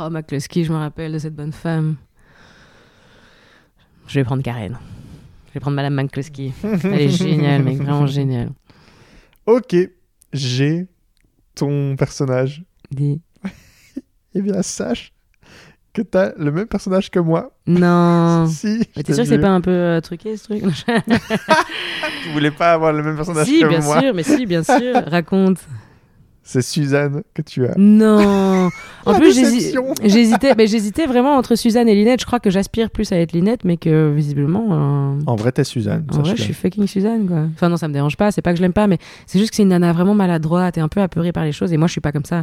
Oh 0.00 0.10
McCluskey, 0.10 0.64
je 0.64 0.72
me 0.72 0.76
rappelle 0.78 1.12
de 1.12 1.18
cette 1.18 1.34
bonne 1.34 1.52
femme. 1.52 1.96
Je 4.06 4.18
vais 4.20 4.24
prendre 4.24 4.42
Karen. 4.42 4.78
Je 5.48 5.54
vais 5.54 5.60
prendre 5.60 5.76
Madame 5.76 5.94
McCluskey. 5.94 6.52
Elle 6.62 7.00
est 7.00 7.08
géniale, 7.16 7.62
mec, 7.62 7.78
vraiment 7.78 8.06
géniale. 8.06 8.50
Ok, 9.46 9.74
j'ai 10.32 10.86
ton 11.54 11.96
personnage. 11.96 12.64
Dis. 12.90 13.20
Eh 14.34 14.40
bien, 14.40 14.62
sache 14.62 15.11
que 15.92 16.02
t'as 16.02 16.32
le 16.38 16.50
même 16.50 16.66
personnage 16.66 17.10
que 17.10 17.18
moi. 17.18 17.52
Non. 17.66 18.46
Si, 18.50 18.78
Mais 18.96 19.02
te 19.02 19.08
t'es 19.08 19.14
sûr 19.14 19.24
que 19.24 19.28
c'est 19.28 19.38
pas 19.38 19.50
un 19.50 19.60
peu 19.60 19.70
euh, 19.70 20.00
truqué 20.00 20.36
ce 20.36 20.44
truc? 20.44 20.62
Tu 22.22 22.30
voulais 22.32 22.50
pas 22.50 22.72
avoir 22.72 22.92
le 22.92 23.02
même 23.02 23.16
personnage 23.16 23.46
Si, 23.46 23.60
que 23.60 23.66
bien 23.68 23.80
moi. 23.80 24.00
sûr, 24.00 24.14
mais 24.14 24.22
si, 24.22 24.46
bien 24.46 24.62
sûr. 24.62 24.94
Raconte. 25.06 25.58
C'est 26.44 26.60
Suzanne 26.62 27.22
que 27.34 27.42
tu 27.42 27.66
as. 27.66 27.74
Non. 27.76 28.68
En 29.06 29.14
plus, 29.14 29.32
j'hésitais, 29.32 30.54
mais 30.56 30.66
j'hésitais 30.66 31.06
vraiment 31.06 31.36
entre 31.36 31.54
Suzanne 31.54 31.88
et 31.88 31.94
Linette. 31.94 32.20
Je 32.20 32.26
crois 32.26 32.40
que 32.40 32.50
j'aspire 32.50 32.90
plus 32.90 33.12
à 33.12 33.16
être 33.16 33.30
Linette, 33.32 33.64
mais 33.64 33.76
que 33.76 34.10
visiblement, 34.10 34.66
euh, 34.72 35.20
En 35.26 35.36
vrai, 35.36 35.52
t'es 35.52 35.62
Suzanne. 35.62 36.04
en 36.12 36.18
vrai, 36.22 36.34
je 36.36 36.42
suis 36.42 36.52
fucking 36.52 36.88
Suzanne, 36.88 37.28
quoi. 37.28 37.44
Enfin 37.54 37.68
non, 37.68 37.76
ça 37.76 37.86
me 37.86 37.92
dérange 37.92 38.16
pas. 38.16 38.32
C'est 38.32 38.42
pas 38.42 38.50
que 38.50 38.56
je 38.56 38.62
l'aime 38.62 38.72
pas, 38.72 38.88
mais 38.88 38.98
c'est 39.26 39.38
juste 39.38 39.50
que 39.50 39.56
c'est 39.56 39.62
une 39.62 39.68
nana 39.68 39.92
vraiment 39.92 40.14
maladroite 40.14 40.76
et 40.78 40.80
un 40.80 40.88
peu 40.88 41.00
apeurée 41.00 41.30
par 41.32 41.44
les 41.44 41.52
choses. 41.52 41.72
Et 41.72 41.76
moi, 41.76 41.86
je 41.86 41.92
suis 41.92 42.00
pas 42.00 42.12
comme 42.12 42.24
ça. 42.24 42.42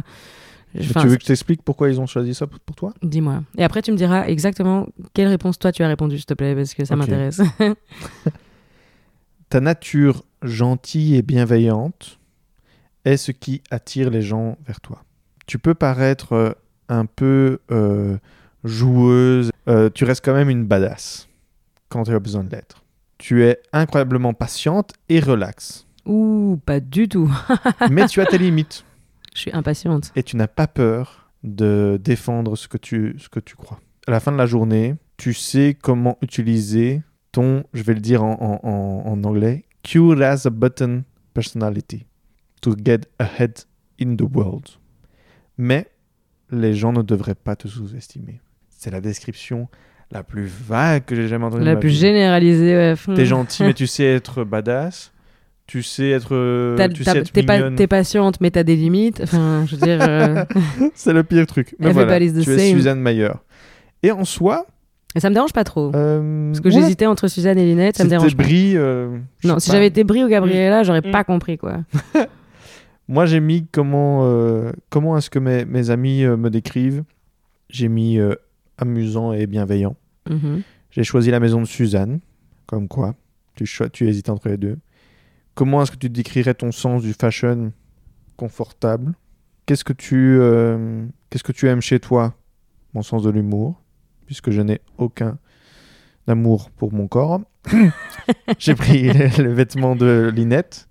Enfin, 0.78 1.02
tu 1.02 1.08
veux 1.08 1.16
que 1.16 1.22
je 1.22 1.26
t'explique 1.26 1.62
pourquoi 1.62 1.88
ils 1.88 2.00
ont 2.00 2.06
choisi 2.06 2.34
ça 2.34 2.46
pour 2.46 2.76
toi? 2.76 2.94
Dis-moi. 3.02 3.42
Et 3.58 3.64
après, 3.64 3.82
tu 3.82 3.90
me 3.90 3.96
diras 3.96 4.26
exactement 4.26 4.86
quelle 5.14 5.28
réponse 5.28 5.58
toi 5.58 5.72
tu 5.72 5.82
as 5.82 5.88
répondu, 5.88 6.16
s'il 6.16 6.26
te 6.26 6.34
plaît, 6.34 6.54
parce 6.54 6.74
que 6.74 6.84
ça 6.84 6.94
m'intéresse. 6.96 7.40
Ta 9.48 9.60
nature 9.60 10.22
gentille 10.42 11.16
et 11.16 11.22
bienveillante 11.22 12.18
est 13.04 13.16
ce 13.16 13.32
qui 13.32 13.62
attire 13.70 14.10
les 14.10 14.22
gens 14.22 14.56
vers 14.66 14.80
toi. 14.80 15.02
Tu 15.46 15.58
peux 15.58 15.74
paraître 15.74 16.34
euh, 16.34 16.52
un 16.88 17.06
peu 17.06 17.58
euh, 17.72 18.18
joueuse, 18.62 19.50
euh, 19.68 19.90
tu 19.92 20.04
restes 20.04 20.24
quand 20.24 20.34
même 20.34 20.50
une 20.50 20.64
badass 20.64 21.28
quand 21.88 22.04
tu 22.04 22.12
as 22.12 22.20
besoin 22.20 22.44
de 22.44 22.50
l'être. 22.50 22.84
Tu 23.18 23.44
es 23.44 23.58
incroyablement 23.72 24.34
patiente 24.34 24.92
et 25.08 25.18
relaxe, 25.18 25.86
Ouh, 26.06 26.58
pas 26.64 26.80
du 26.80 27.08
tout. 27.08 27.30
mais 27.90 28.06
tu 28.06 28.20
as 28.20 28.26
tes 28.26 28.38
limites 28.38 28.84
Je 29.34 29.40
suis 29.40 29.52
impatiente. 29.52 30.12
et 30.16 30.22
tu 30.22 30.36
n'as 30.36 30.48
pas 30.48 30.66
peur 30.66 31.30
de 31.44 31.98
défendre 32.02 32.56
ce 32.56 32.68
que 32.68 32.76
tu, 32.76 33.14
ce 33.18 33.28
que 33.28 33.40
tu 33.40 33.56
crois. 33.56 33.80
À 34.06 34.10
la 34.10 34.20
fin 34.20 34.32
de 34.32 34.36
la 34.36 34.46
journée, 34.46 34.94
tu 35.16 35.32
sais 35.34 35.76
comment 35.80 36.18
utiliser 36.22 37.02
ton, 37.32 37.64
je 37.72 37.82
vais 37.82 37.94
le 37.94 38.00
dire 38.00 38.22
en, 38.24 38.32
en- 38.40 38.68
en- 38.68 39.06
en 39.12 39.24
anglais, 39.24 39.64
cute 39.82 40.20
as 40.20 40.46
a 40.46 40.50
button 40.50 41.04
personality 41.32 42.06
to 42.60 42.74
get 42.84 43.00
ahead 43.18 43.60
in 44.00 44.16
the 44.16 44.22
world. 44.22 44.66
Mais 45.58 45.88
les 46.50 46.74
gens 46.74 46.92
ne 46.92 47.02
devraient 47.02 47.34
pas 47.34 47.54
te 47.56 47.68
sous-estimer. 47.68 48.40
C'est 48.68 48.90
la 48.90 49.00
description 49.00 49.68
la 50.10 50.24
plus 50.24 50.46
vague 50.46 51.04
que 51.04 51.14
j'ai 51.14 51.28
jamais 51.28 51.44
entendue. 51.44 51.64
La 51.64 51.76
plus 51.76 51.90
vie. 51.90 51.96
généralisée, 51.96 52.74
ouais. 52.76 52.94
T'es 53.14 53.26
gentil, 53.26 53.62
mais 53.62 53.74
tu 53.74 53.86
sais 53.86 54.04
être 54.04 54.42
badass. 54.44 55.12
Tu 55.70 55.84
sais 55.84 56.10
être, 56.10 56.34
euh, 56.34 56.88
tu 56.88 57.04
sais 57.04 57.16
être 57.18 57.30
T'es 57.30 57.44
pas- 57.44 57.56
mignonne. 57.58 57.76
t'es 57.76 57.86
patiente, 57.86 58.40
mais 58.40 58.50
t'as 58.50 58.64
des 58.64 58.74
limites. 58.74 59.20
Enfin, 59.22 59.64
je 59.66 59.76
veux 59.76 59.82
dire. 59.86 59.98
euh, 60.02 60.44
C'est 60.94 61.12
le 61.12 61.22
pire 61.22 61.46
truc. 61.46 61.76
Mais 61.78 61.92
voilà, 61.92 62.18
tu 62.18 62.24
es 62.24 62.42
same. 62.42 62.58
Suzanne 62.76 62.98
Mayer. 63.00 63.30
Et 64.02 64.10
en 64.10 64.24
soi, 64.24 64.66
Et 65.14 65.20
ça 65.20 65.28
me 65.30 65.34
dérange 65.34 65.52
pas 65.52 65.62
trop. 65.62 65.92
Euh, 65.94 66.48
Parce 66.50 66.58
que 66.60 66.68
ouais, 66.68 66.74
j'hésitais 66.74 67.06
entre 67.06 67.28
Suzanne 67.28 67.56
et 67.56 67.64
Linette, 67.64 67.96
ça 67.96 68.02
me 68.04 68.08
dérange 68.10 68.36
pas. 68.36 68.42
Brie, 68.42 68.76
euh, 68.76 69.16
Non, 69.44 69.60
si 69.60 69.70
j'avais 69.70 69.86
été 69.86 70.02
Brie 70.02 70.24
ou 70.24 70.28
Gabriella, 70.28 70.82
j'aurais 70.82 71.02
Mm. 71.06 71.12
pas 71.12 71.22
compris 71.22 71.56
quoi. 71.56 71.78
Moi, 73.08 73.26
j'ai 73.26 73.40
mis 73.40 73.66
comment, 73.70 74.22
euh, 74.24 74.70
comment 74.88 75.16
est-ce 75.18 75.30
que 75.30 75.38
mes, 75.38 75.64
mes 75.64 75.90
amis 75.90 76.24
euh, 76.24 76.36
me 76.36 76.48
décrivent. 76.50 77.02
J'ai 77.68 77.88
mis 77.88 78.18
euh, 78.18 78.34
amusant 78.78 79.32
et 79.32 79.46
bienveillant. 79.46 79.96
Mhm. 80.28 80.62
J'ai 80.90 81.04
choisi 81.04 81.30
la 81.30 81.38
maison 81.40 81.60
de 81.60 81.66
Suzanne. 81.66 82.20
Comme 82.66 82.86
quoi, 82.88 83.14
tu, 83.56 83.64
tu 83.92 84.08
hésites 84.08 84.28
entre 84.30 84.48
les 84.48 84.56
deux. 84.56 84.78
Comment 85.60 85.82
est-ce 85.82 85.90
que 85.90 85.98
tu 85.98 86.08
décrirais 86.08 86.54
ton 86.54 86.72
sens 86.72 87.02
du 87.02 87.12
fashion 87.12 87.74
confortable? 88.38 89.12
Qu'est-ce 89.66 89.84
que 89.84 89.92
tu 89.92 90.38
euh, 90.40 91.04
qu'est-ce 91.28 91.44
que 91.44 91.52
tu 91.52 91.68
aimes 91.68 91.82
chez 91.82 92.00
toi? 92.00 92.34
Mon 92.94 93.02
sens 93.02 93.22
de 93.22 93.28
l'humour, 93.28 93.78
puisque 94.24 94.52
je 94.52 94.62
n'ai 94.62 94.80
aucun 94.96 95.36
amour 96.26 96.70
pour 96.70 96.94
mon 96.94 97.08
corps. 97.08 97.42
J'ai 98.58 98.74
pris 98.74 99.12
le, 99.12 99.42
le 99.42 99.52
vêtement 99.52 99.96
de 99.96 100.32
Linette. 100.34 100.88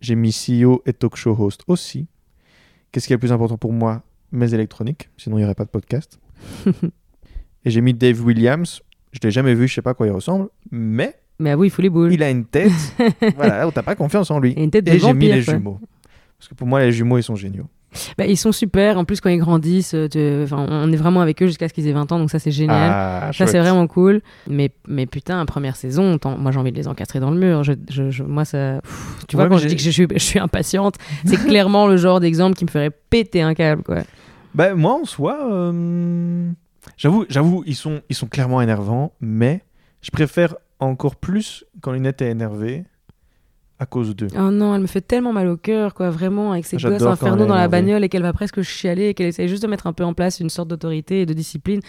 J'ai 0.00 0.16
mis 0.16 0.32
CEO 0.32 0.82
et 0.86 0.92
talk 0.92 1.14
show 1.14 1.36
host 1.38 1.62
aussi. 1.68 2.08
Qu'est-ce 2.90 3.06
qui 3.06 3.12
est 3.12 3.16
le 3.16 3.20
plus 3.20 3.30
important 3.30 3.58
pour 3.58 3.72
moi? 3.72 4.02
Mes 4.32 4.54
électroniques, 4.54 5.08
sinon 5.16 5.36
il 5.36 5.42
n'y 5.42 5.44
aurait 5.44 5.54
pas 5.54 5.66
de 5.66 5.70
podcast. 5.70 6.18
et 7.64 7.70
j'ai 7.70 7.80
mis 7.80 7.94
Dave 7.94 8.20
Williams. 8.24 8.82
Je 9.12 9.20
l'ai 9.22 9.30
jamais 9.30 9.54
vu, 9.54 9.68
je 9.68 9.74
sais 9.74 9.82
pas 9.82 9.90
à 9.90 9.94
quoi 9.94 10.08
il 10.08 10.12
ressemble, 10.12 10.48
mais 10.72 11.14
Mais 11.38 11.50
avoue, 11.50 11.64
il 11.64 11.70
faut 11.70 11.82
les 11.82 11.90
boules. 11.90 12.12
il 12.12 12.22
a 12.22 12.30
une 12.30 12.44
tête, 12.44 12.70
voilà, 13.36 13.66
où 13.66 13.70
t'as 13.72 13.82
pas 13.82 13.94
confiance 13.96 14.30
en 14.30 14.38
lui. 14.38 14.52
Et 14.52 14.62
une 14.62 14.70
tête 14.70 14.84
de 14.84 14.92
Et 14.92 14.98
j'ai 14.98 15.12
mis 15.12 15.26
les 15.30 15.42
quoi. 15.44 15.54
jumeaux. 15.54 15.80
Parce 16.38 16.48
que 16.48 16.54
pour 16.54 16.66
moi, 16.66 16.80
les 16.80 16.92
jumeaux, 16.92 17.18
ils 17.18 17.22
sont 17.22 17.36
géniaux. 17.36 17.66
Bah, 18.18 18.26
ils 18.26 18.36
sont 18.36 18.50
super. 18.50 18.98
En 18.98 19.04
plus, 19.04 19.20
quand 19.20 19.30
ils 19.30 19.38
grandissent, 19.38 19.94
euh, 19.94 20.42
enfin, 20.44 20.66
on 20.68 20.90
est 20.92 20.96
vraiment 20.96 21.20
avec 21.20 21.40
eux 21.42 21.46
jusqu'à 21.46 21.68
ce 21.68 21.72
qu'ils 21.74 21.86
aient 21.86 21.92
20 21.92 22.10
ans, 22.10 22.18
donc 22.18 22.28
ça 22.30 22.40
c'est 22.40 22.50
génial. 22.50 22.90
Ah, 22.92 23.30
Ça, 23.32 23.46
c'est 23.46 23.58
vraiment 23.60 23.86
cool. 23.86 24.20
Mais, 24.48 24.70
mais 24.88 25.06
putain, 25.06 25.44
première 25.46 25.76
saison, 25.76 26.18
moi 26.38 26.50
j'ai 26.50 26.58
envie 26.58 26.72
de 26.72 26.76
les 26.76 26.88
encastrer 26.88 27.20
dans 27.20 27.30
le 27.30 27.38
mur. 27.38 27.62
Je, 27.62 27.72
je- 27.88 28.10
je- 28.10 28.24
moi, 28.24 28.44
ça. 28.44 28.80
pff, 28.82 29.24
tu 29.28 29.36
vois, 29.36 29.48
quand 29.48 29.58
je 29.58 29.68
dis 29.68 29.76
que 29.76 29.82
je 29.82 29.90
suis, 29.90 30.08
je 30.12 30.18
suis 30.18 30.40
impatiente, 30.40 30.96
c'est 31.24 31.36
clairement 31.46 31.86
le 31.86 31.96
genre 31.96 32.18
d'exemple 32.18 32.56
qui 32.56 32.64
me 32.64 32.70
ferait 32.70 32.90
péter 32.90 33.42
un 33.42 33.54
câble, 33.54 33.84
quoi. 33.84 33.98
Bah, 34.56 34.74
moi, 34.74 34.94
en 35.00 35.04
soi, 35.04 35.38
euh, 35.52 36.50
j'avoue, 36.96 37.26
j'avoue, 37.28 37.62
ils 37.64 37.76
sont, 37.76 38.00
ils 38.08 38.16
sont 38.16 38.26
clairement 38.26 38.60
énervants, 38.60 39.12
mais 39.20 39.62
je 40.02 40.10
préfère 40.10 40.56
encore 40.80 41.16
plus 41.16 41.64
quand 41.80 41.92
Linette 41.92 42.22
est 42.22 42.30
énervée 42.30 42.84
à 43.78 43.86
cause 43.86 44.14
d'eux. 44.14 44.28
Oh 44.36 44.50
non, 44.50 44.74
elle 44.74 44.82
me 44.82 44.86
fait 44.86 45.00
tellement 45.00 45.32
mal 45.32 45.48
au 45.48 45.56
cœur, 45.56 45.94
quoi, 45.94 46.10
vraiment, 46.10 46.52
avec 46.52 46.64
ses 46.64 46.78
J'adore 46.78 46.98
gosses 46.98 47.08
infernaux 47.08 47.44
est 47.44 47.48
dans 47.48 47.54
la 47.54 47.68
bagnole 47.68 48.04
et 48.04 48.08
qu'elle 48.08 48.22
va 48.22 48.32
presque 48.32 48.62
chialer 48.62 49.08
et 49.08 49.14
qu'elle 49.14 49.26
essaye 49.26 49.48
juste 49.48 49.62
de 49.62 49.68
mettre 49.68 49.86
un 49.86 49.92
peu 49.92 50.04
en 50.04 50.14
place 50.14 50.40
une 50.40 50.50
sorte 50.50 50.68
d'autorité 50.68 51.22
et 51.22 51.26
de 51.26 51.32
discipline 51.32 51.80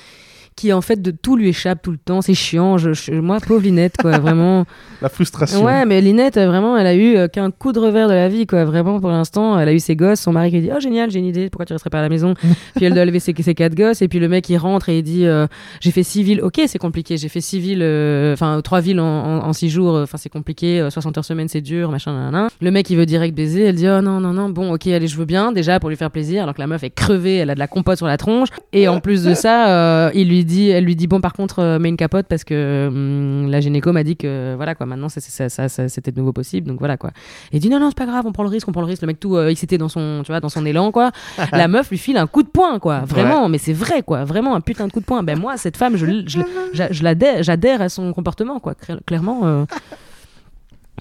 qui, 0.56 0.72
en 0.72 0.82
fait, 0.82 1.02
de 1.02 1.12
tout 1.12 1.36
lui 1.36 1.50
échappe 1.50 1.82
tout 1.82 1.92
le 1.92 1.98
temps. 1.98 2.22
C'est 2.22 2.34
chiant. 2.34 2.78
Je, 2.78 2.94
je- 2.94 3.12
moi, 3.12 3.40
pauvre 3.46 3.62
Linette, 3.62 3.96
quoi, 4.02 4.18
vraiment. 4.20 4.66
La 5.02 5.10
frustration. 5.10 5.64
Ouais, 5.64 5.86
mais 5.86 6.00
Linette, 6.02 6.38
euh, 6.38 6.48
vraiment, 6.48 6.78
elle 6.78 6.88
a 6.88 6.96
eu 6.96 7.18
euh, 7.18 7.28
qu'un 7.28 7.52
coup 7.52 7.74
de 7.74 7.80
revers 7.80 8.08
de 8.08 8.14
la 8.14 8.30
vie, 8.30 8.48
quoi. 8.48 8.64
Vraiment, 8.64 9.00
pour 9.02 9.10
l'instant, 9.10 9.60
elle 9.60 9.68
a 9.68 9.74
eu 9.74 9.80
ses 9.80 9.96
gosses, 9.98 10.22
son 10.22 10.32
mari 10.32 10.52
qui 10.52 10.62
dit 10.62 10.70
Oh, 10.74 10.80
génial, 10.80 11.12
j'ai 11.12 11.20
une 11.20 11.26
idée, 11.26 11.50
pourquoi 11.50 11.66
tu 11.66 11.74
resterais 11.74 11.90
pas 11.90 12.00
à 12.00 12.04
la 12.04 12.10
maison 12.10 12.34
Puis 12.76 12.86
elle 12.86 12.94
doit 12.94 13.04
lever 13.06 13.20
ses, 13.20 13.34
ses 13.38 13.54
quatre 13.54 13.76
gosses, 13.76 14.02
et 14.02 14.08
puis 14.08 14.20
le 14.20 14.30
mec, 14.30 14.48
il 14.50 14.58
rentre 14.58 14.88
et 14.90 15.00
il 15.00 15.04
dit 15.04 15.26
euh, 15.26 15.46
J'ai 15.82 15.92
fait 15.92 16.04
six 16.04 16.24
villes, 16.24 16.42
ok, 16.42 16.62
c'est 16.68 16.80
compliqué, 16.80 17.18
j'ai 17.18 17.28
fait 17.30 17.42
six 17.42 17.60
villes, 17.60 17.82
euh, 17.84 18.32
enfin, 18.34 18.62
trois 18.64 18.80
villes 18.80 19.02
en, 19.02 19.06
en- 19.06 19.46
en 19.48 19.52
six 19.54 19.70
jours, 19.70 19.96
enfin, 19.96 20.18
c'est 20.18 20.30
compliqué, 20.30 20.80
euh, 20.80 20.90
60 20.90 21.18
heures 21.18 21.26
semaine, 21.26 21.50
c'est 21.50 21.62
dur, 21.62 21.92
machin, 21.92 22.32
nan, 22.32 22.48
Le 22.62 22.72
mec, 22.72 22.90
il 22.90 22.96
veut 22.96 23.06
direct 23.06 23.36
baiser, 23.36 23.64
elle 23.66 23.76
dit 23.76 23.88
Oh 23.90 24.00
non, 24.02 24.22
non, 24.22 24.32
non, 24.32 24.48
bon, 24.50 24.74
ok, 24.74 24.88
allez, 24.88 25.08
je 25.08 25.18
veux 25.18 25.26
bien, 25.26 25.52
déjà 25.52 25.82
pour 25.82 25.90
lui 25.90 25.98
faire 25.98 26.12
plaisir, 26.12 26.44
alors 26.44 26.56
que 26.56 26.62
la 26.62 26.68
meuf 26.68 26.84
est 26.84 26.92
crevée, 26.92 27.36
elle 27.38 27.50
a 27.50 27.56
de 27.56 27.60
la 27.60 27.68
compote 27.68 27.98
sur 27.98 28.08
la 28.08 28.16
tronche, 28.18 28.48
et 28.72 28.88
en 28.88 29.02
plus 29.02 29.24
de 29.26 29.34
ça, 29.34 30.12
il 30.14 30.30
lui 30.30 30.45
dit, 30.46 30.70
elle 30.70 30.86
lui 30.86 30.96
dit 30.96 31.08
Bon, 31.08 31.20
par 31.22 31.34
contre, 31.34 31.60
euh, 31.60 31.80
mets 31.80 31.90
une 31.90 31.98
capote 31.98 32.26
parce 32.28 32.44
que 32.44 32.88
hum, 32.88 33.50
la 33.50 33.60
gynéco 33.60 33.92
m'a 33.92 34.04
dit 34.04 34.16
que, 34.16 34.54
voilà, 34.56 34.76
quoi, 34.76 34.86
maintenant, 34.86 35.10
c'était 35.10 36.12
de 36.12 36.18
nouveau 36.20 36.32
possible, 36.34 36.68
donc 36.68 36.80
voilà, 36.80 36.98
quoi. 36.98 37.12
Et 37.52 37.58
il 37.58 37.60
dit 37.60 37.70
Non, 37.70 37.80
non, 37.80 37.90
c'est 37.90 37.98
pas 37.98 38.06
grave, 38.06 38.26
on 38.26 38.32
prend 38.32 38.44
le 38.44 38.50
risque, 38.50 38.68
on 38.68 38.72
prend 38.72 38.82
le 38.82 38.88
risque, 38.88 39.02
le 39.02 39.08
mec 39.08 39.20
tout 39.20 39.36
euh, 39.36 39.50
excité 39.50 39.78
dans 39.78 39.90
son, 39.90 40.22
tu 40.24 40.32
vois, 40.32 40.40
dans 40.40 40.50
son 40.50 40.66
élan, 40.66 40.92
quoi. 40.92 41.12
la 41.52 41.68
meuf 41.68 41.90
lui 41.90 41.98
file 41.98 42.18
un 42.18 42.28
coup 42.28 42.44
de 42.44 42.48
poing, 42.50 42.80
quoi, 42.80 43.00
vraiment, 43.02 43.50
mais 43.50 43.58
c'est 43.58 43.74
vrai, 43.74 44.04
quoi, 44.04 44.24
vraiment 44.24 44.56
un 44.56 44.62
putain 44.62 44.88
de 44.88 44.92
coup 44.94 45.00
de 45.02 45.06
poing. 45.06 45.24
Ben, 45.24 45.38
moi, 45.38 45.58
cette 45.58 45.78
femme, 45.78 45.98
je, 45.98 46.06
je, 46.26 46.40
je 46.74 47.42
j'adhère 47.44 47.82
à 47.82 47.90
son 47.90 48.14
comportement, 48.14 48.60
quoi, 48.60 48.74
Cla- 48.74 49.00
clairement. 49.06 49.42
euh. 49.46 49.66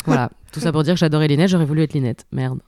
Voilà, 0.06 0.28
tout 0.52 0.60
ça 0.60 0.70
pour 0.70 0.82
dire 0.82 0.94
que 0.94 1.00
j'adorais 1.00 1.28
Linette, 1.28 1.48
j'aurais 1.48 1.64
voulu 1.64 1.82
être 1.82 1.94
Linette. 1.94 2.26
Merde. 2.30 2.58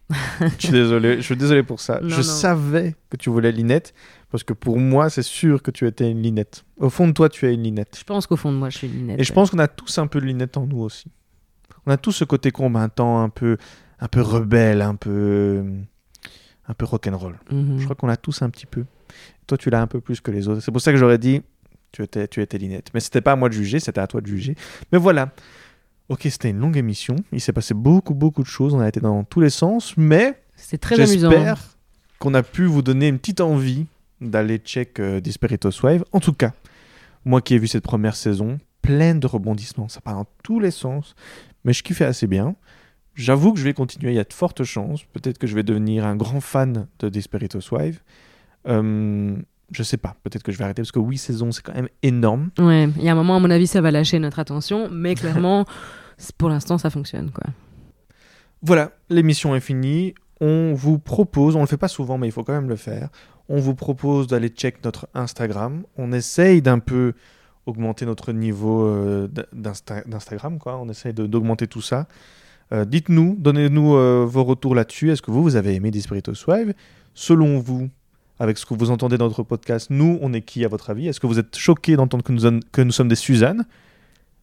Je 0.41 0.47
suis 0.59 0.71
désolé, 0.71 1.17
je 1.17 1.21
suis 1.23 1.37
désolé 1.37 1.63
pour 1.63 1.81
ça. 1.81 1.99
Non, 2.03 2.09
je 2.09 2.17
non. 2.17 2.23
savais 2.23 2.95
que 3.11 3.17
tu 3.19 3.29
voulais 3.29 3.53
Linette, 3.53 3.93
parce 4.31 4.43
que 4.45 4.53
pour 4.53 4.79
moi, 4.79 5.09
c'est 5.11 5.23
sûr 5.23 5.63
que 5.63 5.71
tu 5.71 5.87
étais 5.87 6.11
une 6.11 6.23
Linette. 6.23 6.65
Au 6.79 6.91
fond 6.91 7.07
de 7.07 7.13
toi, 7.13 7.29
tu 7.29 7.47
es 7.47 7.55
une 7.55 7.63
Linette. 7.63 7.97
Je 7.99 8.05
pense 8.05 8.27
qu'au 8.27 8.37
fond 8.37 8.53
de 8.53 8.57
moi, 8.59 8.71
je 8.71 8.79
suis 8.79 8.89
Linette. 8.89 9.21
Et 9.21 9.25
je 9.25 9.33
pense 9.33 9.51
qu'on 9.51 9.59
a 9.59 9.69
tous 9.69 9.99
un 9.99 10.07
peu 10.07 10.21
de 10.21 10.27
Linette 10.27 10.57
en 10.57 10.67
nous 10.67 10.81
aussi. 10.81 11.11
On 11.87 11.93
a 11.93 11.97
tous 11.97 12.13
ce 12.13 12.25
côté 12.25 12.51
combattant, 12.51 13.23
un 13.23 13.29
peu, 13.29 13.57
un 14.01 14.09
peu 14.09 14.21
rebelle, 14.21 14.83
un 14.83 14.97
peu, 14.97 15.65
un 16.67 16.75
peu 16.75 16.85
rock'n'roll. 16.85 17.39
Mhm. 17.51 17.79
Je 17.79 17.85
crois 17.85 17.95
qu'on 17.97 18.09
l'a 18.09 18.17
tous 18.17 18.43
un 18.43 18.51
petit 18.51 18.67
peu. 18.67 18.85
Toi, 19.47 19.57
tu 19.57 19.71
l'as 19.71 19.81
un 19.81 19.87
peu 19.87 20.01
plus 20.01 20.21
que 20.21 20.33
les 20.33 20.49
autres. 20.49 20.61
C'est 20.61 20.73
pour 20.73 20.81
ça 20.81 20.91
que 20.91 20.99
j'aurais 20.99 21.19
dit, 21.19 21.43
tu 21.93 22.03
étais, 22.03 22.27
tu 22.27 22.43
étais 22.43 22.59
Linette. 22.59 22.89
Mais 22.93 23.01
c'était 23.01 23.21
pas 23.21 23.33
à 23.33 23.37
moi 23.37 23.49
de 23.49 23.55
juger, 23.55 23.79
c'était 23.79 24.01
à 24.01 24.09
toi 24.09 24.21
de 24.21 24.27
juger. 24.27 24.57
Mais 24.91 24.99
voilà. 24.99 25.31
Ok, 26.09 26.23
c'était 26.25 26.51
une 26.51 26.59
longue 26.59 26.77
émission. 26.77 27.17
Il 27.33 27.41
s'est 27.41 27.53
passé 27.53 27.75
beaucoup, 27.75 28.15
beaucoup 28.15 28.43
de 28.43 28.49
choses. 28.49 28.75
On 28.75 28.81
a 28.81 28.89
été 28.89 29.01
dans 29.01 29.23
tous 29.25 29.41
les 29.41 29.51
sens. 29.51 29.97
Mais 29.97 30.41
C'est 30.57 30.79
très 30.79 30.97
amusant. 31.01 31.31
j'espère 31.31 31.59
qu'on 32.19 32.35
a 32.35 32.43
pu 32.43 32.65
vous 32.65 32.83
donner 32.83 33.09
une 33.09 33.19
petite 33.19 33.41
envie 33.41 33.87
d'aller 34.21 34.59
check 34.59 35.01
euh, 35.01 35.21
Wave. 35.83 36.05
En 36.13 36.21
tout 36.21 36.33
cas, 36.33 36.53
moi 37.25 37.41
qui 37.41 37.55
ai 37.55 37.59
vu 37.59 37.67
cette 37.67 37.85
première 37.85 38.17
saison, 38.17 38.59
pleine 38.83 39.21
de 39.21 39.27
rebondissements. 39.27 39.89
Ça 39.89 40.01
part 40.01 40.15
dans 40.15 40.27
tous 40.43 40.61
les 40.61 40.71
sens. 40.71 41.15
Mais 41.65 41.73
je 41.73 41.83
kiffais 41.83 42.05
assez 42.05 42.27
bien. 42.27 42.55
J'avoue 43.15 43.53
que 43.53 43.59
je 43.59 43.65
vais 43.65 43.75
continuer. 43.75 44.13
Il 44.13 44.17
y 44.17 44.21
a 44.21 44.25
de 44.25 44.33
fortes 44.33 44.65
chances. 44.65 45.03
Peut-être 45.13 45.39
que 45.39 45.47
je 45.47 45.55
vais 45.55 45.63
devenir 45.63 46.07
un 46.07 46.17
grand 46.17 46.41
fan 46.41 46.87
de 46.99 47.09
Disperitos 47.09 47.61
Wave. 47.73 47.99
Euh, 48.69 49.37
je 49.73 49.83
sais 49.83 49.97
pas. 49.97 50.17
Peut-être 50.23 50.43
que 50.43 50.53
je 50.53 50.59
vais 50.59 50.65
arrêter 50.65 50.83
parce 50.83 50.93
que 50.93 51.01
huit 51.01 51.19
saisons, 51.19 51.51
c'est 51.51 51.63
quand 51.63 51.75
même 51.75 51.89
énorme. 52.03 52.51
Ouais, 52.59 52.89
il 52.97 53.03
y 53.03 53.09
a 53.09 53.13
un 53.13 53.17
moment, 53.17 53.37
à 53.37 53.41
mon 53.41 53.51
avis, 53.51 53.67
ça 53.67 53.81
va 53.81 53.91
lâcher 53.91 54.19
notre 54.19 54.39
attention, 54.39 54.89
mais 54.91 55.15
clairement, 55.17 55.65
pour 56.39 56.49
l'instant, 56.49 56.79
ça 56.79 56.91
fonctionne, 56.91 57.31
quoi. 57.31 57.45
Voilà, 58.63 58.93
l'émission 59.11 59.55
est 59.55 59.61
finie. 59.61 60.15
On 60.41 60.75
vous 60.75 60.99
propose, 60.99 61.57
on 61.57 61.61
le 61.61 61.67
fait 61.67 61.77
pas 61.77 61.89
souvent, 61.89 62.19
mais 62.19 62.29
il 62.29 62.33
faut 62.33 62.45
quand 62.45 62.53
même 62.53 62.69
le 62.69 62.77
faire. 62.77 63.09
On 63.49 63.59
vous 63.61 63.75
propose 63.75 64.27
d'aller 64.27 64.49
check 64.49 64.85
notre 64.85 65.09
Instagram. 65.15 65.83
On 65.97 66.13
essaye 66.13 66.63
d'un 66.63 66.79
peu 66.81 67.13
augmenter 67.67 68.07
notre 68.07 68.33
niveau 68.33 68.85
euh, 68.87 69.29
d'Instagram, 69.53 70.59
quoi. 70.59 70.79
On 70.79 70.89
essaye 70.89 71.13
d'augmenter 71.13 71.67
tout 71.67 71.83
ça. 71.83 72.07
Euh, 72.73 72.85
Dites-nous, 72.85 73.37
donnez-nous 73.39 73.95
euh, 73.95 74.25
vos 74.29 74.45
retours 74.45 74.75
là-dessus. 74.75 75.11
Est-ce 75.13 75.23
que 75.23 75.31
vous, 75.31 75.43
vous 75.43 75.57
avez 75.57 75.75
aimé 75.75 75.91
Dispiritus 75.91 76.47
Wave 76.47 76.73
Selon 77.15 77.59
vous, 77.61 77.89
avec 78.41 78.59
ce 78.59 78.67
que 78.67 78.75
vous 78.75 78.91
entendez 78.91 79.17
dans 79.19 79.27
notre 79.27 79.43
podcast, 79.45 79.89
nous, 79.91 80.19
on 80.21 80.33
est 80.33 80.43
qui 80.43 80.65
à 80.65 80.69
votre 80.69 80.91
avis? 80.91 81.07
Est-ce 81.09 81.21
que 81.21 81.27
vous 81.29 81.39
êtes 81.39 81.57
choqués 81.57 81.95
d'entendre 81.97 82.25
que 82.25 82.33
nous, 82.33 82.47
en- 82.47 82.61
que 82.73 82.83
nous 82.83 82.91
sommes 82.93 83.09
des 83.09 83.15
Suzanne 83.15 83.65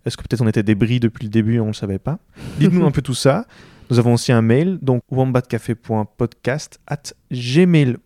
Est-ce 0.06 0.16
que 0.18 0.24
peut-être 0.24 0.41
on 0.41 0.47
était 0.47 0.64
des 0.64 0.76
bris 0.76 0.99
depuis 1.01 1.26
le 1.26 1.30
début 1.30 1.56
et 1.56 1.60
on 1.60 1.66
ne 1.66 1.70
le 1.70 1.74
savait 1.74 1.99
pas? 1.99 2.20
Dites-nous 2.60 2.86
un 2.86 2.91
peu 2.91 3.01
tout 3.01 3.14
ça. 3.14 3.45
Nous 3.89 3.99
avons 3.99 4.14
aussi 4.14 4.32
un 4.32 4.41
mail, 4.41 4.80
donc 4.82 5.01
wombatcafé.podcast 5.12 6.80
at 6.88 7.14
gmail.com. 7.32 7.99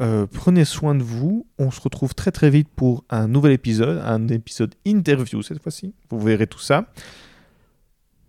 Euh, 0.00 0.26
prenez 0.32 0.64
soin 0.64 0.94
de 0.94 1.02
vous. 1.02 1.46
On 1.58 1.70
se 1.70 1.80
retrouve 1.80 2.14
très 2.14 2.30
très 2.30 2.50
vite 2.50 2.68
pour 2.74 3.04
un 3.10 3.26
nouvel 3.26 3.52
épisode, 3.52 4.00
un 4.04 4.28
épisode 4.28 4.74
interview 4.84 5.42
cette 5.42 5.60
fois-ci. 5.62 5.94
Vous 6.10 6.20
verrez 6.20 6.46
tout 6.46 6.60
ça. 6.60 6.86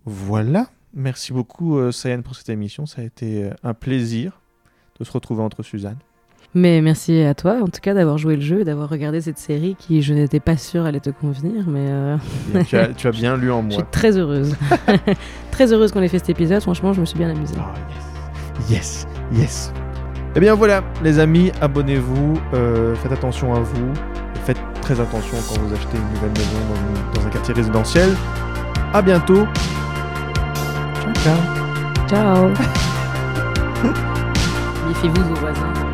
Voilà. 0.04 0.66
Merci 0.92 1.32
beaucoup, 1.32 1.78
euh, 1.78 1.92
Sayan, 1.92 2.22
pour 2.22 2.34
cette 2.34 2.48
émission. 2.48 2.86
Ça 2.86 3.02
a 3.02 3.04
été 3.04 3.44
euh, 3.44 3.50
un 3.62 3.74
plaisir 3.74 4.40
de 4.98 5.04
se 5.04 5.12
retrouver 5.12 5.42
entre 5.42 5.62
Suzanne. 5.62 5.98
Mais 6.52 6.80
merci 6.80 7.20
à 7.22 7.34
toi, 7.34 7.60
en 7.62 7.68
tout 7.68 7.80
cas, 7.80 7.94
d'avoir 7.94 8.18
joué 8.18 8.34
le 8.34 8.42
jeu, 8.42 8.64
d'avoir 8.64 8.88
regardé 8.88 9.20
cette 9.20 9.38
série 9.38 9.76
qui, 9.78 10.02
je 10.02 10.12
n'étais 10.12 10.40
pas 10.40 10.56
sûre, 10.56 10.84
allait 10.84 10.98
te 10.98 11.10
convenir, 11.10 11.68
mais 11.68 11.86
euh, 11.88 12.16
tu, 12.66 12.76
as, 12.76 13.12
bien 13.12 13.36
lu 13.36 13.52
en 13.52 13.62
je 13.62 13.74
suis 13.74 13.82
moi. 13.82 13.88
très 13.92 14.18
heureuse. 14.18 14.56
très 15.52 15.72
heureuse 15.72 15.92
qu'on 15.92 16.02
ait 16.02 16.08
fait 16.08 16.18
cet 16.18 16.30
épisode, 16.30 16.60
franchement, 16.60 16.92
je 16.92 17.00
me 17.00 17.06
suis 17.06 17.18
bien 17.18 17.30
amusée. 17.30 17.54
Oh, 17.56 18.68
yes. 18.68 18.68
Yes, 18.68 19.06
yes. 19.32 19.72
Eh 20.36 20.40
bien 20.40 20.54
voilà, 20.54 20.82
les 21.02 21.18
amis, 21.18 21.50
abonnez-vous, 21.60 22.40
euh, 22.54 22.94
faites 22.96 23.12
attention 23.12 23.54
à 23.54 23.60
vous, 23.60 23.92
et 24.36 24.38
faites 24.46 24.60
très 24.80 25.00
attention 25.00 25.36
quand 25.48 25.60
vous 25.60 25.74
achetez 25.74 25.96
une 25.96 26.14
nouvelle 26.14 26.30
maison 26.30 26.58
dans, 26.68 26.76
une- 26.76 27.12
dans 27.20 27.26
un 27.26 27.30
quartier 27.30 27.52
résidentiel. 27.54 28.10
À 28.94 29.02
bientôt. 29.02 29.46
Ciao, 31.22 31.36
ciao. 32.08 32.08
Ciao 32.08 32.48
Méfiez-vous 34.88 35.16
de 35.18 35.22
vos 35.28 35.34
voisins. 35.36 35.89